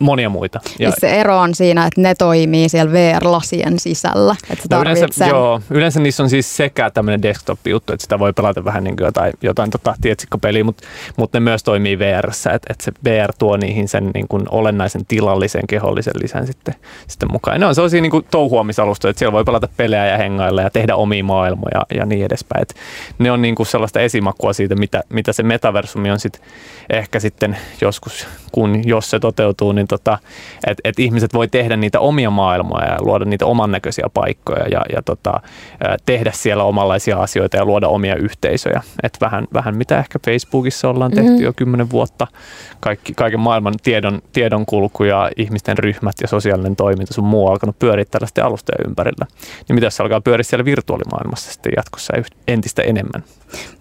monia 0.00 0.28
muita. 0.28 0.60
Ja 0.78 0.92
se 0.98 1.10
ero 1.10 1.38
on 1.38 1.54
siinä, 1.54 1.86
että 1.86 2.00
ne 2.00 2.14
toimii 2.14 2.68
siellä 2.68 2.92
VR-lasien 2.92 3.78
sisällä. 3.78 4.36
Että 4.50 4.76
no 4.76 4.82
yleensä, 4.82 5.06
sen. 5.10 5.28
Joo, 5.28 5.60
yleensä 5.70 6.00
niissä 6.00 6.22
on 6.22 6.30
siis 6.30 6.56
sekä 6.56 6.90
tämmöinen 6.90 7.22
desktop-juttu, 7.22 7.92
että 7.92 8.02
sitä 8.02 8.18
voi 8.18 8.32
pelata 8.32 8.64
vähän 8.64 8.84
niin 8.84 8.96
kuin 8.96 9.04
jotain, 9.04 9.32
jotain 9.42 9.70
tota, 9.70 9.94
tietsikkopeliä, 10.00 10.64
mutta, 10.64 10.86
mutta 11.16 11.40
ne 11.40 11.44
myös 11.44 11.62
toimii 11.62 11.98
VR, 11.98 12.30
että, 12.54 12.70
että 12.70 12.84
se 12.84 12.92
VR 13.04 13.32
tuo 13.38 13.56
niihin 13.56 13.88
sen 13.88 14.10
niin 14.14 14.28
kuin 14.28 14.42
olennaisen 14.50 15.06
tilallisen 15.06 15.66
kehollisen 15.68 16.14
lisän 16.22 16.46
sitten, 16.46 16.74
sitten 17.06 17.32
mukaan. 17.32 17.60
Ne 17.60 17.66
on 17.66 17.74
sellaisia 17.74 18.00
niin 18.00 18.10
kuin 18.10 18.26
touhuamisalustoja, 18.30 19.10
että 19.10 19.18
siellä 19.18 19.32
voi 19.32 19.44
pelata 19.44 19.68
pelejä 19.76 20.06
ja 20.06 20.18
hengailla 20.18 20.62
ja 20.62 20.70
tehdä 20.70 20.96
omia 20.96 21.24
maailmoja 21.24 21.82
ja 21.94 22.06
niin 22.06 22.26
edespäin. 22.26 22.62
Että 22.62 22.74
ne 23.18 23.30
on 23.30 23.42
niin 23.42 23.54
kuin 23.54 23.66
sellaista 23.66 24.00
esimakua 24.00 24.52
siitä, 24.52 24.74
mitä, 24.74 25.02
mitä 25.08 25.32
se 25.32 25.42
metaversumi 25.42 26.10
on 26.10 26.20
sitten 26.20 26.42
ehkä 26.90 27.20
sitten 27.20 27.56
joskus, 27.80 28.26
kun 28.52 28.88
jos 28.88 29.10
se 29.10 29.18
toteutuu, 29.18 29.72
niin 29.72 29.86
tota, 29.86 30.18
että 30.66 30.80
et 30.84 30.98
ihmiset 30.98 31.34
voi 31.34 31.48
tehdä 31.48 31.76
niitä 31.76 32.00
omia 32.00 32.30
maailmoja 32.30 32.86
ja 32.86 32.96
luoda 33.00 33.24
niitä 33.24 33.46
oman 33.46 33.70
näköisiä 33.70 34.06
paikkoja 34.14 34.68
ja, 34.68 34.80
ja 34.94 35.02
tota, 35.02 35.40
tehdä 36.06 36.32
siellä 36.34 36.64
omanlaisia 36.64 37.16
asioita 37.16 37.56
ja 37.56 37.64
luoda 37.64 37.88
omia 37.88 38.16
yhteisöjä. 38.16 38.82
Et 39.02 39.18
vähän, 39.20 39.46
vähän 39.54 39.76
mitä 39.76 39.98
ehkä 39.98 40.18
Facebookissa 40.26 40.88
ollaan 40.88 41.10
tehty 41.10 41.30
mm-hmm. 41.30 41.44
jo 41.44 41.52
kymmenen 41.52 41.90
vuotta. 41.90 42.26
Kaikki, 42.80 43.14
kaiken 43.14 43.40
maailman 43.40 43.74
tiedon, 43.82 44.22
tiedonkulku 44.32 45.04
ja 45.04 45.30
ihmisten 45.36 45.78
ryhmät 45.78 46.14
ja 46.22 46.28
sosiaalinen 46.28 46.76
toiminta 46.76 47.14
sun 47.14 47.24
muu 47.24 47.46
on 47.46 47.52
alkanut 47.52 47.78
pyöriä 47.78 48.04
tällaisten 48.10 48.44
alustojen 48.44 48.88
ympärillä. 48.88 49.26
Niin 49.68 49.74
mitä 49.74 49.90
se 49.90 50.02
alkaa 50.02 50.20
pyöriä 50.20 50.44
siellä 50.44 50.64
virtuaalimaailmassa 50.64 51.52
sitten 51.52 51.72
jatkossa 51.76 52.12
entistä 52.48 52.82
enemmän? 52.82 53.24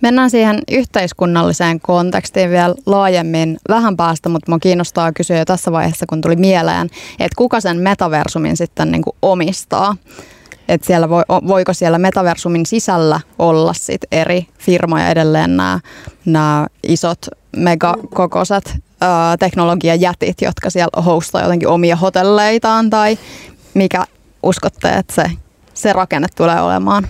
Mennään 0.02 0.30
siihen 0.30 0.60
yhteiskunnalliseen 0.72 1.80
kontekstiin 1.80 2.50
vielä 2.50 2.76
laajemmin 2.86 3.58
vähän 3.70 3.98
päästä, 3.98 4.30
mutta 4.30 4.52
minua 4.52 4.60
kiinnostaa 4.62 5.12
kysyä 5.12 5.38
jo 5.38 5.46
tässä 5.46 5.72
vaiheessa, 5.72 6.06
kun 6.10 6.22
tuli 6.22 6.36
mieleen, 6.36 6.90
että 7.20 7.36
kuka 7.38 7.62
sen 7.62 7.78
metaversumin 7.78 8.58
sitten 8.58 8.92
niin 8.92 9.02
kuin 9.02 9.16
omistaa. 9.22 9.96
Että 10.68 10.88
siellä 10.88 11.10
voi, 11.10 11.24
voiko 11.48 11.74
siellä 11.74 12.00
metaversumin 12.00 12.66
sisällä 12.66 13.20
olla 13.40 13.74
sit 13.74 14.02
eri 14.12 14.48
firmoja 14.58 15.10
edelleen 15.10 15.58
nämä, 15.58 15.80
nämä 16.26 16.68
isot 16.84 17.26
megakokoiset 17.58 18.76
teknologiajätit, 19.40 20.42
jotka 20.42 20.70
siellä 20.70 21.02
hostaa 21.02 21.42
jotenkin 21.42 21.68
omia 21.68 21.96
hotelleitaan 21.96 22.90
tai 22.90 23.18
mikä 23.74 24.06
uskotte, 24.44 24.90
että 24.90 25.14
se, 25.16 25.32
se 25.74 25.94
rakenne 25.94 26.28
tulee 26.36 26.62
olemaan? 26.62 27.08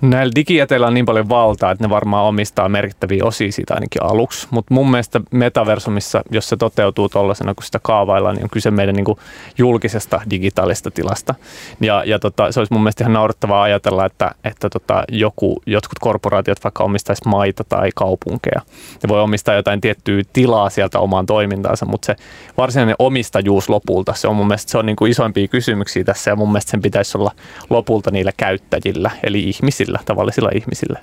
Näillä 0.00 0.32
digijäteillä 0.34 0.86
on 0.86 0.94
niin 0.94 1.06
paljon 1.06 1.28
valtaa, 1.28 1.70
että 1.70 1.84
ne 1.84 1.90
varmaan 1.90 2.24
omistaa 2.24 2.68
merkittäviä 2.68 3.24
osia 3.24 3.52
siitä 3.52 3.74
ainakin 3.74 4.02
aluksi. 4.02 4.48
Mutta 4.50 4.74
mun 4.74 4.90
mielestä 4.90 5.20
metaversumissa, 5.30 6.22
jos 6.30 6.48
se 6.48 6.56
toteutuu 6.56 7.08
tuollaisena, 7.08 7.54
kun 7.54 7.64
sitä 7.64 7.80
kaavaillaan, 7.82 8.34
niin 8.34 8.44
on 8.44 8.50
kyse 8.50 8.70
meidän 8.70 8.94
niin 8.94 9.16
julkisesta 9.58 10.20
digitaalista 10.30 10.90
tilasta. 10.90 11.34
Ja, 11.80 12.02
ja 12.06 12.18
tota, 12.18 12.52
se 12.52 12.60
olisi 12.60 12.72
mun 12.72 12.82
mielestä 12.82 13.04
ihan 13.04 13.12
naurettavaa 13.12 13.62
ajatella, 13.62 14.06
että, 14.06 14.30
että 14.44 14.70
tota, 14.70 15.04
joku, 15.08 15.62
jotkut 15.66 15.98
korporaatiot 15.98 16.64
vaikka 16.64 16.84
omistaisi 16.84 17.28
maita 17.28 17.64
tai 17.64 17.90
kaupunkeja. 17.94 18.60
Ne 19.02 19.08
voi 19.08 19.20
omistaa 19.20 19.54
jotain 19.54 19.80
tiettyä 19.80 20.22
tilaa 20.32 20.70
sieltä 20.70 20.98
omaan 20.98 21.26
toimintaansa, 21.26 21.86
mutta 21.86 22.06
se 22.06 22.16
varsinainen 22.56 22.96
omistajuus 22.98 23.68
lopulta, 23.68 24.14
se 24.14 24.28
on 24.28 24.36
mun 24.36 24.46
mielestä 24.46 24.70
se 24.70 24.78
on 24.78 24.86
niin 24.86 24.96
kuin 24.96 25.10
isoimpia 25.10 25.48
kysymyksiä 25.48 26.04
tässä 26.04 26.30
ja 26.30 26.36
mun 26.36 26.48
mielestä 26.48 26.70
sen 26.70 26.82
pitäisi 26.82 27.18
olla 27.18 27.30
lopulta 27.70 28.10
niillä 28.10 28.32
käyttäjillä, 28.36 29.10
eli 29.22 29.48
ihmisillä 29.48 29.89
ihmisillä, 29.90 30.00
tavallisilla 30.06 30.50
ihmisillä. 30.54 31.00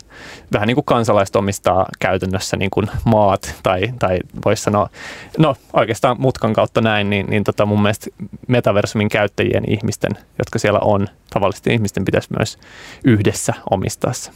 Vähän 0.54 0.68
niin 0.68 0.76
kuin 0.76 0.86
kansalaiset 0.86 1.36
omistaa 1.36 1.86
käytännössä 2.00 2.58
niin 2.58 2.70
kuin 2.70 2.88
maat 3.06 3.56
tai, 3.64 3.94
tai 4.00 4.20
voisi 4.46 4.64
sanoa, 4.64 4.90
no 5.38 5.56
oikeastaan 5.74 6.16
mutkan 6.20 6.54
kautta 6.54 6.82
näin, 6.82 7.10
niin, 7.10 7.26
niin 7.30 7.44
tota 7.44 7.66
mun 7.66 7.82
mielestä 7.82 8.08
metaversumin 8.48 9.10
käyttäjien 9.10 9.64
ihmisten, 9.68 10.12
jotka 10.40 10.60
siellä 10.60 10.80
on, 10.80 11.08
tavallisten 11.34 11.74
ihmisten 11.74 12.06
pitäisi 12.06 12.30
myös 12.38 12.58
yhdessä 13.04 13.54
omistaa 13.70 14.14
se. 14.14 14.32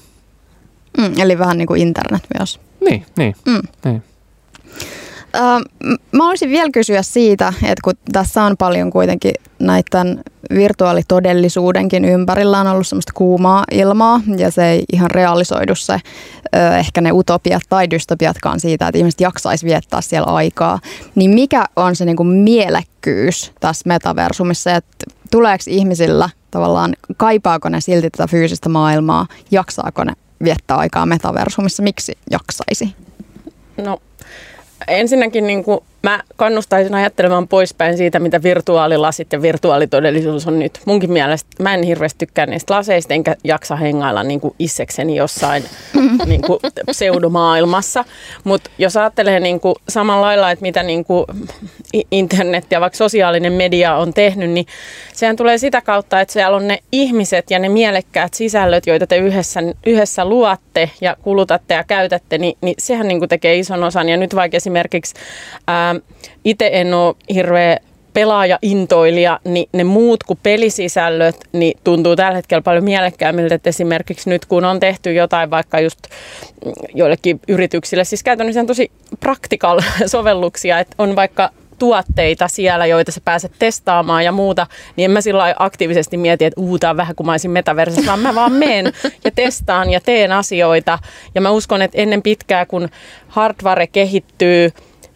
Mm, 0.97 1.13
eli 1.19 1.37
vähän 1.37 1.57
niin 1.57 1.67
kuin 1.67 1.81
internet 1.81 2.23
myös. 2.39 2.59
Niin, 2.81 3.05
niin. 3.17 3.35
Mm. 3.45 3.61
niin. 3.85 4.03
Mä 6.11 6.29
olisin 6.29 6.49
vielä 6.49 6.69
kysyä 6.73 7.01
siitä, 7.01 7.53
että 7.63 7.81
kun 7.83 7.93
tässä 8.11 8.43
on 8.43 8.57
paljon 8.57 8.89
kuitenkin 8.89 9.33
näiden 9.61 10.23
virtuaalitodellisuudenkin 10.53 12.05
ympärillä 12.05 12.59
on 12.59 12.67
ollut 12.67 12.87
semmoista 12.87 13.13
kuumaa 13.15 13.63
ilmaa 13.71 14.21
ja 14.37 14.51
se 14.51 14.69
ei 14.69 14.83
ihan 14.93 15.11
realisoidu 15.11 15.75
se 15.75 15.99
ehkä 16.79 17.01
ne 17.01 17.11
utopiat 17.11 17.61
tai 17.69 17.89
dystopiatkaan 17.89 18.59
siitä, 18.59 18.87
että 18.87 18.97
ihmiset 18.97 19.21
jaksaisi 19.21 19.65
viettää 19.65 20.01
siellä 20.01 20.33
aikaa. 20.33 20.79
Niin 21.15 21.31
mikä 21.31 21.65
on 21.75 21.95
se 21.95 22.05
niinku 22.05 22.23
mielekkyys 22.23 23.51
tässä 23.59 23.83
metaversumissa, 23.87 24.75
että 24.75 25.05
tuleeko 25.31 25.63
ihmisillä 25.67 26.29
tavallaan, 26.51 26.95
kaipaako 27.17 27.69
ne 27.69 27.81
silti 27.81 28.09
tätä 28.09 28.27
fyysistä 28.27 28.69
maailmaa, 28.69 29.27
jaksaako 29.51 30.03
ne 30.03 30.13
viettää 30.43 30.77
aikaa 30.77 31.05
metaversumissa, 31.05 31.83
miksi 31.83 32.17
jaksaisi? 32.31 32.95
No 33.77 34.01
ensinnäkin 34.87 35.47
niin 35.47 35.63
kuin 35.63 35.79
mä 36.03 36.23
kannustaisin 36.35 36.95
ajattelemaan 36.95 37.47
poispäin 37.47 37.97
siitä, 37.97 38.19
mitä 38.19 38.43
virtuaalilasit 38.43 39.33
ja 39.33 39.41
virtuaalitodellisuus 39.41 40.47
on 40.47 40.59
nyt. 40.59 40.79
Munkin 40.85 41.11
mielestä 41.11 41.63
mä 41.63 41.73
en 41.73 41.83
hirveästi 41.83 42.25
tykkää 42.25 42.45
niistä 42.45 42.73
laseista, 42.73 43.13
enkä 43.13 43.35
jaksa 43.43 43.75
hengailla 43.75 44.23
niin 44.23 44.41
kuin 44.41 44.55
issekseni 44.59 45.15
jossain 45.15 45.63
niin 46.25 46.41
kuin 46.41 46.59
pseudomaailmassa. 46.91 48.05
Mutta 48.43 48.69
jos 48.77 48.97
ajattelee 48.97 49.39
niin 49.39 49.59
kuin 49.59 49.75
samalla 49.89 50.25
lailla, 50.25 50.51
että 50.51 50.63
mitä 50.63 50.83
niin 50.83 51.05
kuin 51.05 51.25
internet 52.11 52.65
ja 52.71 52.81
vaikka 52.81 52.97
sosiaalinen 52.97 53.53
media 53.53 53.95
on 53.95 54.13
tehnyt, 54.13 54.49
niin 54.49 54.65
sehän 55.13 55.35
tulee 55.35 55.57
sitä 55.57 55.81
kautta, 55.81 56.21
että 56.21 56.33
siellä 56.33 56.57
on 56.57 56.67
ne 56.67 56.79
ihmiset 56.91 57.51
ja 57.51 57.59
ne 57.59 57.69
mielekkäät 57.69 58.33
sisällöt, 58.33 58.87
joita 58.87 59.07
te 59.07 59.17
yhdessä, 59.17 59.59
yhdessä 59.85 60.25
luotte 60.25 60.89
ja 61.01 61.17
kulutatte 61.21 61.73
ja 61.73 61.83
käytätte, 61.83 62.37
niin, 62.37 62.57
niin 62.61 62.75
sehän 62.79 63.07
niin 63.07 63.19
kuin 63.19 63.29
tekee 63.29 63.59
ison 63.59 63.83
osan. 63.83 64.09
Ja 64.09 64.17
nyt 64.17 64.35
vaikka 64.35 64.57
esimerkiksi 64.57 65.13
ää, 65.67 65.90
itse 66.45 66.69
en 66.73 66.93
ole 66.93 67.15
hirveä 67.33 67.77
pelaaja-intoilija, 68.13 69.39
niin 69.43 69.69
ne 69.73 69.83
muut 69.83 70.23
kuin 70.23 70.39
pelisisällöt 70.43 71.35
niin 71.51 71.79
tuntuu 71.83 72.15
tällä 72.15 72.35
hetkellä 72.35 72.61
paljon 72.61 72.83
mielekkäämmiltä, 72.83 73.55
että 73.55 73.69
esimerkiksi 73.69 74.29
nyt 74.29 74.45
kun 74.45 74.65
on 74.65 74.79
tehty 74.79 75.13
jotain 75.13 75.49
vaikka 75.49 75.79
just 75.79 75.99
joillekin 76.95 77.39
yrityksille, 77.47 78.03
siis 78.03 78.23
käytännössä 78.23 78.59
on 78.59 78.67
tosi 78.67 78.91
practical 79.19 79.81
sovelluksia, 80.05 80.79
että 80.79 80.95
on 80.97 81.15
vaikka 81.15 81.49
tuotteita 81.79 82.47
siellä, 82.47 82.85
joita 82.85 83.11
sä 83.11 83.21
pääset 83.25 83.51
testaamaan 83.59 84.25
ja 84.25 84.31
muuta, 84.31 84.67
niin 84.95 85.05
en 85.05 85.11
mä 85.11 85.21
sillä 85.21 85.55
aktiivisesti 85.59 86.17
mieti, 86.17 86.45
että 86.45 86.61
uutaa 86.61 86.97
vähän 86.97 87.15
kuin 87.15 87.27
mä 87.27 87.33
olisin 87.33 87.51
metaversassa, 87.51 88.07
vaan 88.07 88.19
mä 88.19 88.35
vaan 88.35 88.51
menen 88.51 88.93
ja 89.23 89.31
testaan 89.31 89.89
ja 89.89 90.01
teen 90.01 90.31
asioita. 90.31 90.99
Ja 91.35 91.41
mä 91.41 91.51
uskon, 91.51 91.81
että 91.81 91.97
ennen 91.97 92.21
pitkää, 92.21 92.65
kun 92.65 92.89
hardware 93.27 93.87
kehittyy, 93.87 94.71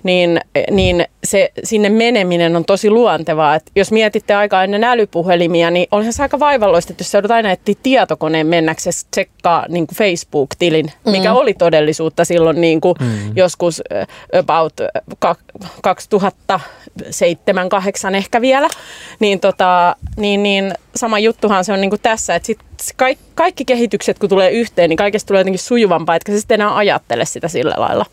niin, 0.06 0.42
niin 0.72 1.06
se 1.24 1.52
sinne 1.64 1.90
meneminen 1.90 2.56
on 2.56 2.66
tosi 2.66 2.90
luontevaa. 2.90 3.56
Et 3.56 3.72
jos 3.76 3.92
mietitte 3.92 4.36
aika 4.36 4.64
ennen 4.64 4.84
älypuhelimia, 4.84 5.72
niin 5.72 5.88
olihan 5.92 6.14
se 6.14 6.24
aika 6.24 6.40
vaivalloista, 6.40 6.94
että 6.94 7.02
jos 7.02 7.14
joudut 7.14 7.32
aina 7.32 7.52
etsiä 7.52 7.76
tietokoneen 7.84 8.48
mennäksesi 8.48 9.08
tsekkaa 9.12 9.66
niin 9.70 9.88
kuin 9.88 9.98
Facebook-tilin, 9.98 10.92
mikä 11.06 11.30
mm. 11.30 11.36
oli 11.36 11.54
todellisuutta 11.54 12.26
silloin 12.26 12.62
niin 12.62 12.82
kuin 12.82 12.96
mm. 13.00 13.38
joskus 13.38 13.82
about 14.40 14.74
2007-2008 18.12 18.16
ehkä 18.16 18.42
vielä, 18.42 18.68
niin, 19.20 19.40
tota, 19.40 19.96
niin, 20.18 20.44
niin 20.44 20.74
sama 20.96 21.20
juttuhan 21.20 21.66
se 21.66 21.74
on 21.74 21.82
niin 21.82 21.90
kuin 21.90 22.02
tässä, 22.02 22.36
että 22.36 22.48
sit 22.48 22.60
kaikki, 22.96 23.24
kaikki 23.36 23.66
kehitykset 23.66 24.20
kun 24.20 24.30
tulee 24.30 24.52
yhteen, 24.52 24.90
niin 24.90 24.98
kaikesta 24.98 25.28
tulee 25.28 25.40
jotenkin 25.40 25.60
sujuvampaa, 25.60 26.16
etkä 26.16 26.32
sä 26.32 26.40
sitten 26.40 26.62
enää 26.62 26.76
ajattele 26.76 27.26
sitä 27.26 27.48
sillä 27.48 27.76
lailla. 27.78 28.06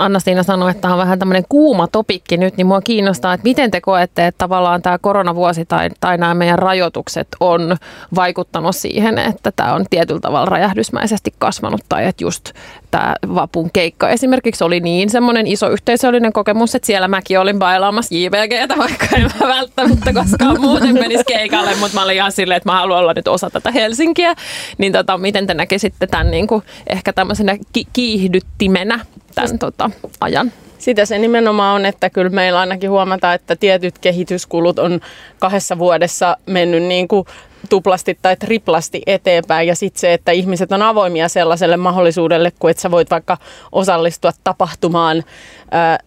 Anna-Stiina 0.00 0.42
sanoi, 0.42 0.70
että 0.70 0.80
tämä 0.80 0.94
on 0.94 0.98
vähän 0.98 1.18
tämmöinen 1.18 1.44
kuuma 1.48 1.86
topikki 1.86 2.36
nyt, 2.36 2.56
niin 2.56 2.66
mua 2.66 2.80
kiinnostaa, 2.80 3.34
että 3.34 3.44
miten 3.44 3.70
te 3.70 3.80
koette, 3.80 4.26
että 4.26 4.38
tavallaan 4.38 4.82
tämä 4.82 4.98
koronavuosi 4.98 5.64
tai, 5.64 5.88
tai 6.00 6.18
nämä 6.18 6.34
meidän 6.34 6.58
rajoitukset 6.58 7.28
on 7.40 7.76
vaikuttanut 8.14 8.76
siihen, 8.76 9.18
että 9.18 9.52
tämä 9.56 9.74
on 9.74 9.84
tietyllä 9.90 10.20
tavalla 10.20 10.46
räjähdysmäisesti 10.46 11.34
kasvanut 11.38 11.80
tai 11.88 12.06
että 12.06 12.24
just 12.24 12.52
tämä 12.90 13.14
vapun 13.34 13.70
keikka 13.72 14.08
esimerkiksi 14.08 14.64
oli 14.64 14.80
niin 14.80 15.10
semmoinen 15.10 15.46
iso 15.46 15.68
yhteisöllinen 15.68 16.32
kokemus, 16.32 16.74
että 16.74 16.86
siellä 16.86 17.08
mäkin 17.08 17.40
olin 17.40 17.58
bailaamassa 17.58 18.14
JVGtä, 18.14 18.78
vaikka 18.78 19.06
en 19.16 19.22
mä 19.22 19.48
välttämättä 19.48 20.12
koskaan 20.12 20.60
muuten 20.60 20.94
menisi 20.94 21.24
keikalle, 21.24 21.74
mutta 21.74 21.94
mä 21.94 22.04
olin 22.04 22.16
ihan 22.16 22.32
silleen, 22.32 22.56
että 22.56 22.68
mä 22.68 22.78
haluan 22.78 23.00
olla 23.00 23.12
nyt 23.16 23.28
osa 23.28 23.50
tätä 23.50 23.70
Helsinkiä. 23.70 24.34
Niin 24.78 24.92
tota, 24.92 25.18
miten 25.18 25.46
te 25.46 25.54
näkisitte 25.54 26.06
tämän 26.06 26.30
niin 26.30 26.46
kuin 26.46 26.62
ehkä 26.86 27.12
tämmöisenä 27.12 27.56
ki- 27.72 27.86
kiihdyttimenä 27.92 29.00
tämän 29.34 29.58
tota, 29.58 29.90
ajan? 30.20 30.52
Sitä 30.78 31.04
se 31.04 31.18
nimenomaan 31.18 31.74
on, 31.74 31.86
että 31.86 32.10
kyllä 32.10 32.30
meillä 32.30 32.60
ainakin 32.60 32.90
huomataan, 32.90 33.34
että 33.34 33.56
tietyt 33.56 33.98
kehityskulut 33.98 34.78
on 34.78 35.00
kahdessa 35.38 35.78
vuodessa 35.78 36.36
mennyt 36.46 36.82
niin 36.82 37.08
kuin 37.08 37.26
tuplasti 37.68 38.18
tai 38.22 38.36
triplasti 38.36 39.02
eteenpäin. 39.06 39.68
Ja 39.68 39.74
sitten 39.74 40.00
se, 40.00 40.12
että 40.12 40.32
ihmiset 40.32 40.72
on 40.72 40.82
avoimia 40.82 41.28
sellaiselle 41.28 41.76
mahdollisuudelle, 41.76 42.52
kun 42.58 42.70
että 42.70 42.80
sä 42.80 42.90
voit 42.90 43.10
vaikka 43.10 43.36
osallistua 43.72 44.30
tapahtumaan 44.44 45.24
ää, 45.70 45.98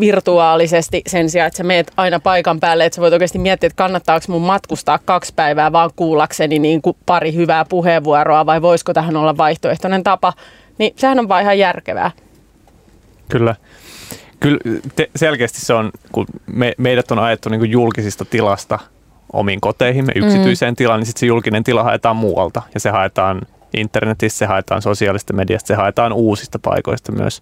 virtuaalisesti 0.00 1.02
sen 1.06 1.30
sijaan, 1.30 1.46
että 1.46 1.56
sä 1.56 1.62
meet 1.64 1.92
aina 1.96 2.20
paikan 2.20 2.60
päälle, 2.60 2.84
että 2.84 2.94
sä 2.96 3.02
voit 3.02 3.12
oikeasti 3.12 3.38
miettiä, 3.38 3.66
että 3.66 3.76
kannattaako 3.76 4.26
mun 4.28 4.42
matkustaa 4.42 4.98
kaksi 5.04 5.32
päivää 5.36 5.72
vaan 5.72 5.90
kuullakseni 5.96 6.58
niin 6.58 6.82
kuin 6.82 6.96
pari 7.06 7.34
hyvää 7.34 7.64
puheenvuoroa 7.64 8.46
vai 8.46 8.62
voisiko 8.62 8.92
tähän 8.92 9.16
olla 9.16 9.36
vaihtoehtoinen 9.36 10.02
tapa. 10.02 10.32
Niin 10.78 10.94
sehän 10.96 11.18
on 11.18 11.28
vaan 11.28 11.42
ihan 11.42 11.58
järkevää. 11.58 12.10
Kyllä. 13.32 13.56
Kyllä 14.40 14.58
te, 14.96 15.10
selkeästi 15.16 15.60
se 15.60 15.74
on, 15.74 15.90
kun 16.12 16.26
me, 16.46 16.74
meidät 16.78 17.10
on 17.10 17.18
ajettu 17.18 17.48
niin 17.48 17.70
julkisista 17.70 18.24
tilasta 18.24 18.78
omiin 19.32 19.60
koteihimme, 19.60 20.12
yksityiseen 20.14 20.72
mm. 20.72 20.76
tilaan, 20.76 21.00
niin 21.00 21.06
sitten 21.06 21.20
se 21.20 21.26
julkinen 21.26 21.64
tila 21.64 21.82
haetaan 21.82 22.16
muualta. 22.16 22.62
Ja 22.74 22.80
se 22.80 22.90
haetaan 22.90 23.40
internetissä, 23.74 24.38
se 24.38 24.46
haetaan 24.46 24.82
sosiaalista 24.82 25.32
mediasta, 25.32 25.66
se 25.66 25.74
haetaan 25.74 26.12
uusista 26.12 26.58
paikoista 26.58 27.12
myös. 27.12 27.40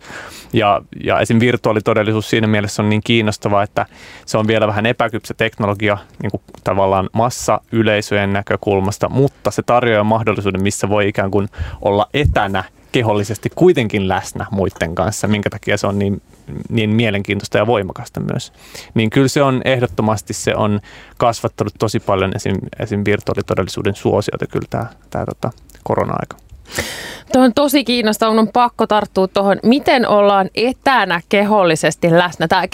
Ja, 0.53 0.83
ja 1.05 1.21
esim. 1.21 1.41
virtuaalitodellisuus 1.41 2.31
siinä 2.31 2.47
mielessä 2.47 2.83
on 2.83 2.89
niin 2.89 3.03
kiinnostava, 3.05 3.63
että 3.63 3.87
se 4.27 4.39
on 4.39 4.47
vielä 4.47 4.67
vähän 4.67 4.87
epäkypsä 4.87 5.35
teknologia 5.35 5.99
niin 6.23 6.31
kuin 6.31 6.43
tavallaan 6.65 7.09
massa 7.13 7.61
yleisöjen 7.73 8.33
näkökulmasta, 8.33 9.09
mutta 9.09 9.51
se 9.51 9.63
tarjoaa 9.63 10.05
mahdollisuuden, 10.05 10.63
missä 10.63 10.89
voi 10.89 11.09
ikään 11.09 11.31
kuin 11.31 11.49
olla 11.81 12.07
etänä 12.15 12.65
kehollisesti 12.93 13.51
kuitenkin 13.55 14.09
läsnä 14.09 14.47
muiden 14.51 14.95
kanssa, 14.95 15.29
minkä 15.29 15.51
takia 15.51 15.77
se 15.77 15.87
on 15.87 15.99
niin, 15.99 16.23
niin 16.69 16.91
mielenkiintoista 16.91 17.59
ja 17.59 17.67
voimakasta 17.67 18.21
myös. 18.21 18.53
Niin 18.95 19.11
kyllä 19.11 19.29
se 19.29 19.43
on 19.43 19.63
ehdottomasti 19.65 20.33
se 20.33 20.55
on 20.55 20.81
kasvattanut 21.17 21.75
tosi 21.79 22.01
paljon 22.01 22.33
esim, 22.37 22.57
esim 22.79 23.03
virtuaalitodellisuuden 23.05 23.95
suosiota 23.95 24.47
kyllä 24.47 24.67
tämä, 24.71 24.87
tämä 25.11 25.27
tota, 25.27 25.51
korona-aika. 25.83 26.37
Tuo 27.33 27.43
on 27.43 27.55
tosi 27.55 27.85
kiinnostavaa, 27.85 28.41
on 28.41 28.49
pakko 28.49 28.87
tarttua 28.87 29.29
tuohon, 29.29 29.59
miten 29.63 30.09
ollaan 30.09 30.51
etänä 30.55 31.21
kehollisesti 31.29 32.11
läsnä. 32.11 32.49
Tämä 32.49 32.65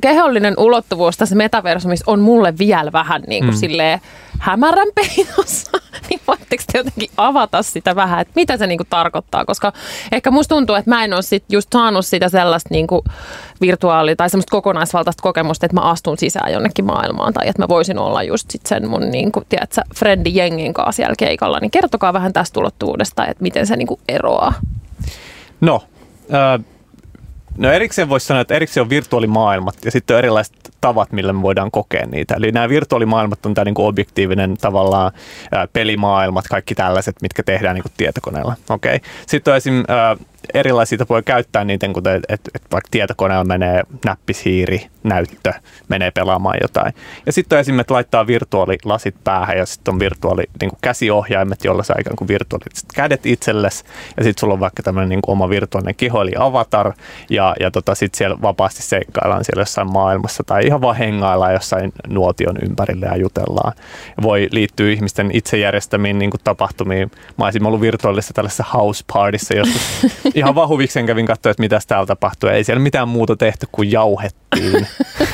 kehollinen 0.00 0.54
ulottuvuus 0.56 1.16
tässä 1.16 1.36
metaversumissa 1.36 2.04
on 2.06 2.20
mulle 2.20 2.58
vielä 2.58 2.92
vähän 2.92 3.22
niin 3.26 3.44
kuin 3.44 3.54
mm. 3.54 3.58
silleen 3.58 4.00
hämärän 4.40 4.88
peitossa. 4.94 5.70
niin 6.10 6.20
voitteko 6.26 6.62
te 6.72 6.78
jotenkin 6.78 7.10
avata 7.16 7.62
sitä 7.62 7.96
vähän, 7.96 8.20
että 8.20 8.32
mitä 8.36 8.56
se 8.56 8.66
niin 8.66 8.78
kuin 8.78 8.86
tarkoittaa? 8.90 9.44
Koska 9.44 9.72
ehkä 10.12 10.30
musta 10.30 10.54
tuntuu, 10.54 10.74
että 10.74 10.90
mä 10.90 11.04
en 11.04 11.12
ole 11.12 11.22
sit 11.22 11.44
just 11.48 11.68
saanut 11.72 12.06
sitä 12.06 12.28
sellaista 12.28 12.68
niin 12.72 12.86
kuin 12.86 13.02
virtuaali- 13.60 14.16
tai 14.16 14.30
semmoista 14.30 14.50
kokonaisvaltaista 14.50 15.22
kokemusta, 15.22 15.66
että 15.66 15.74
mä 15.74 15.90
astun 15.90 16.18
sisään 16.18 16.52
jonnekin 16.52 16.84
maailmaan 16.84 17.32
tai 17.32 17.48
että 17.48 17.62
mä 17.62 17.68
voisin 17.68 17.98
olla 17.98 18.22
just 18.22 18.50
sit 18.50 18.66
sen 18.66 18.88
mun 18.88 19.10
niin 19.10 19.32
kuin, 19.32 19.46
tiedätkö, 19.48 19.80
frendi 19.94 20.30
jengin 20.34 20.74
kanssa 20.74 20.92
siellä 20.92 21.14
keikalla. 21.18 21.58
Niin 21.60 21.70
kertokaa 21.70 22.12
vähän 22.12 22.32
tästä 22.32 22.60
ulottuvuudesta, 22.60 23.26
että 23.26 23.42
miten 23.42 23.66
se 23.66 23.76
niin 23.76 23.88
kuin 23.88 24.00
eroaa. 24.08 24.54
No, 25.60 25.82
äh, 26.34 26.64
no 27.60 27.72
erikseen 27.72 28.08
voisi 28.08 28.26
sanoa, 28.26 28.40
että 28.40 28.54
erikseen 28.54 28.82
on 28.82 28.90
virtuaalimaailmat 28.90 29.74
ja 29.84 29.90
sitten 29.90 30.14
on 30.14 30.18
erilaiset 30.18 30.54
tavat, 30.80 31.12
millä 31.12 31.32
me 31.32 31.42
voidaan 31.42 31.70
kokea 31.70 32.06
niitä. 32.06 32.34
Eli 32.34 32.52
nämä 32.52 32.68
virtuaalimaailmat 32.68 33.46
on 33.46 33.54
tämä 33.54 33.64
niin 33.64 33.74
kuin 33.74 33.86
objektiivinen 33.86 34.56
tavallaan 34.60 35.12
pelimaailmat, 35.72 36.44
kaikki 36.48 36.74
tällaiset, 36.74 37.16
mitkä 37.22 37.42
tehdään 37.42 37.74
niin 37.74 37.82
kuin 37.82 37.92
tietokoneella. 37.96 38.54
Okay. 38.70 38.98
Sitten 39.26 39.52
on 39.52 39.56
esim 39.56 39.84
erilaisia 40.54 40.98
tapoja 40.98 41.22
käyttää 41.22 41.64
niitä, 41.64 41.88
kuten 41.88 42.16
että 42.16 42.34
et, 42.34 42.40
et 42.54 42.62
vaikka 42.72 42.88
tietokoneella 42.90 43.44
menee 43.44 43.82
näppishiiri, 44.04 44.86
näyttö, 45.02 45.52
menee 45.88 46.10
pelaamaan 46.10 46.56
jotain. 46.62 46.94
Ja 47.26 47.32
sitten 47.32 47.56
on 47.56 47.60
esimerkiksi, 47.60 47.80
että 47.80 47.94
laittaa 47.94 48.26
virtuaalilasit 48.26 49.14
päähän 49.24 49.58
ja 49.58 49.66
sitten 49.66 49.94
on 49.94 50.00
virtuaali 50.00 50.42
niin 50.60 50.70
kuin 50.70 50.78
käsiohjaimet, 50.82 51.64
jolla 51.64 51.82
saa 51.82 51.96
ikään 52.00 52.16
kuin 52.16 52.28
virtuaaliset 52.28 52.84
kädet 52.94 53.26
itsellesi. 53.26 53.84
Ja 54.16 54.24
sitten 54.24 54.40
sulla 54.40 54.54
on 54.54 54.60
vaikka 54.60 54.82
tämmöinen 54.82 55.08
niin 55.08 55.20
oma 55.26 55.48
virtuaalinen 55.48 55.94
keho, 55.94 56.22
eli 56.22 56.32
avatar. 56.38 56.92
Ja, 57.30 57.54
ja 57.60 57.70
tota, 57.70 57.94
sitten 57.94 58.18
siellä 58.18 58.42
vapaasti 58.42 58.82
seikkaillaan 58.82 59.44
siellä 59.44 59.60
jossain 59.60 59.92
maailmassa 59.92 60.42
tai 60.46 60.66
ihan 60.66 60.80
vaan 60.80 60.96
hengaillaan 60.96 61.52
jossain 61.52 61.92
nuotion 62.08 62.56
ympärille 62.62 63.06
ja 63.06 63.16
jutellaan. 63.16 63.72
Ja 64.16 64.22
voi 64.22 64.48
liittyä 64.50 64.90
ihmisten 64.90 65.30
itse 65.32 65.58
järjestämiin 65.58 66.18
niin 66.18 66.30
kuin 66.30 66.40
tapahtumiin. 66.44 67.10
Mä 67.38 67.44
olisin 67.44 67.66
ollut 67.66 67.80
virtuaalisessa 67.80 68.34
tällaisessa 68.34 68.64
house 68.74 69.04
partyssa 69.12 69.54
joskus 69.54 69.82
ihan 70.34 70.54
vahuviksen 70.54 71.06
kävin 71.06 71.26
katsoa, 71.26 71.50
että 71.50 71.62
mitä 71.62 71.80
täällä 71.88 72.06
tapahtuu. 72.06 72.48
Ei 72.48 72.64
siellä 72.64 72.82
mitään 72.82 73.08
muuta 73.08 73.36
tehty 73.36 73.66
kuin 73.72 73.92
jauhettiin. 73.92 74.86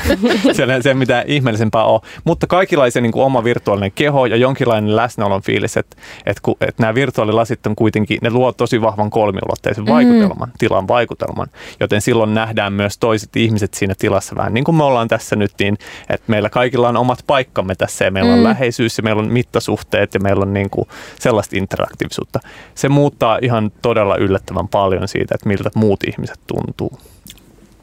siellä 0.55 0.81
se 0.81 0.93
mitään 0.93 1.23
ihmeellisempää 1.27 1.83
ole. 1.83 2.01
Mutta 2.23 2.47
kaikilla 2.47 2.83
niin 3.01 3.11
kuin 3.11 3.23
oma 3.23 3.43
virtuaalinen 3.43 3.91
keho 3.91 4.25
ja 4.25 4.35
jonkinlainen 4.35 4.95
läsnäolon 4.95 5.41
fiilis, 5.41 5.77
että, 5.77 5.97
että, 6.25 6.41
kun, 6.43 6.55
että 6.61 6.83
nämä 6.83 6.95
virtuaalilasit 6.95 7.67
on 7.67 7.75
kuitenkin, 7.75 8.17
ne 8.21 8.29
luo 8.29 8.51
tosi 8.51 8.81
vahvan 8.81 9.09
kolmiulotteisen 9.09 9.83
mm. 9.83 9.91
vaikutelman, 9.91 10.51
tilan 10.57 10.87
vaikutelman. 10.87 11.47
Joten 11.79 12.01
silloin 12.01 12.33
nähdään 12.33 12.73
myös 12.73 12.97
toiset 12.97 13.35
ihmiset 13.35 13.73
siinä 13.73 13.93
tilassa 13.97 14.35
vähän 14.35 14.53
niin 14.53 14.63
kuin 14.63 14.75
me 14.75 14.83
ollaan 14.83 15.07
tässä 15.07 15.35
nyt, 15.35 15.51
niin 15.59 15.77
että 16.09 16.25
meillä 16.27 16.49
kaikilla 16.49 16.89
on 16.89 16.97
omat 16.97 17.23
paikkamme 17.27 17.75
tässä 17.75 18.05
ja 18.05 18.11
meillä 18.11 18.33
on 18.33 18.39
mm. 18.39 18.43
läheisyys 18.43 18.97
ja 18.97 19.03
meillä 19.03 19.21
on 19.21 19.31
mittasuhteet 19.31 20.13
ja 20.13 20.19
meillä 20.19 20.41
on 20.41 20.53
niin 20.53 20.69
kuin 20.69 20.87
sellaista 21.19 21.57
interaktiivisuutta. 21.57 22.39
Se 22.75 22.89
muuttaa 22.89 23.39
ihan 23.41 23.71
todella 23.81 24.15
yllättävän 24.15 24.67
paljon 24.67 24.86
siitä, 25.05 25.35
että 25.35 25.47
miltä 25.47 25.71
muut 25.75 25.99
ihmiset 26.07 26.39
tuntuu. 26.47 26.99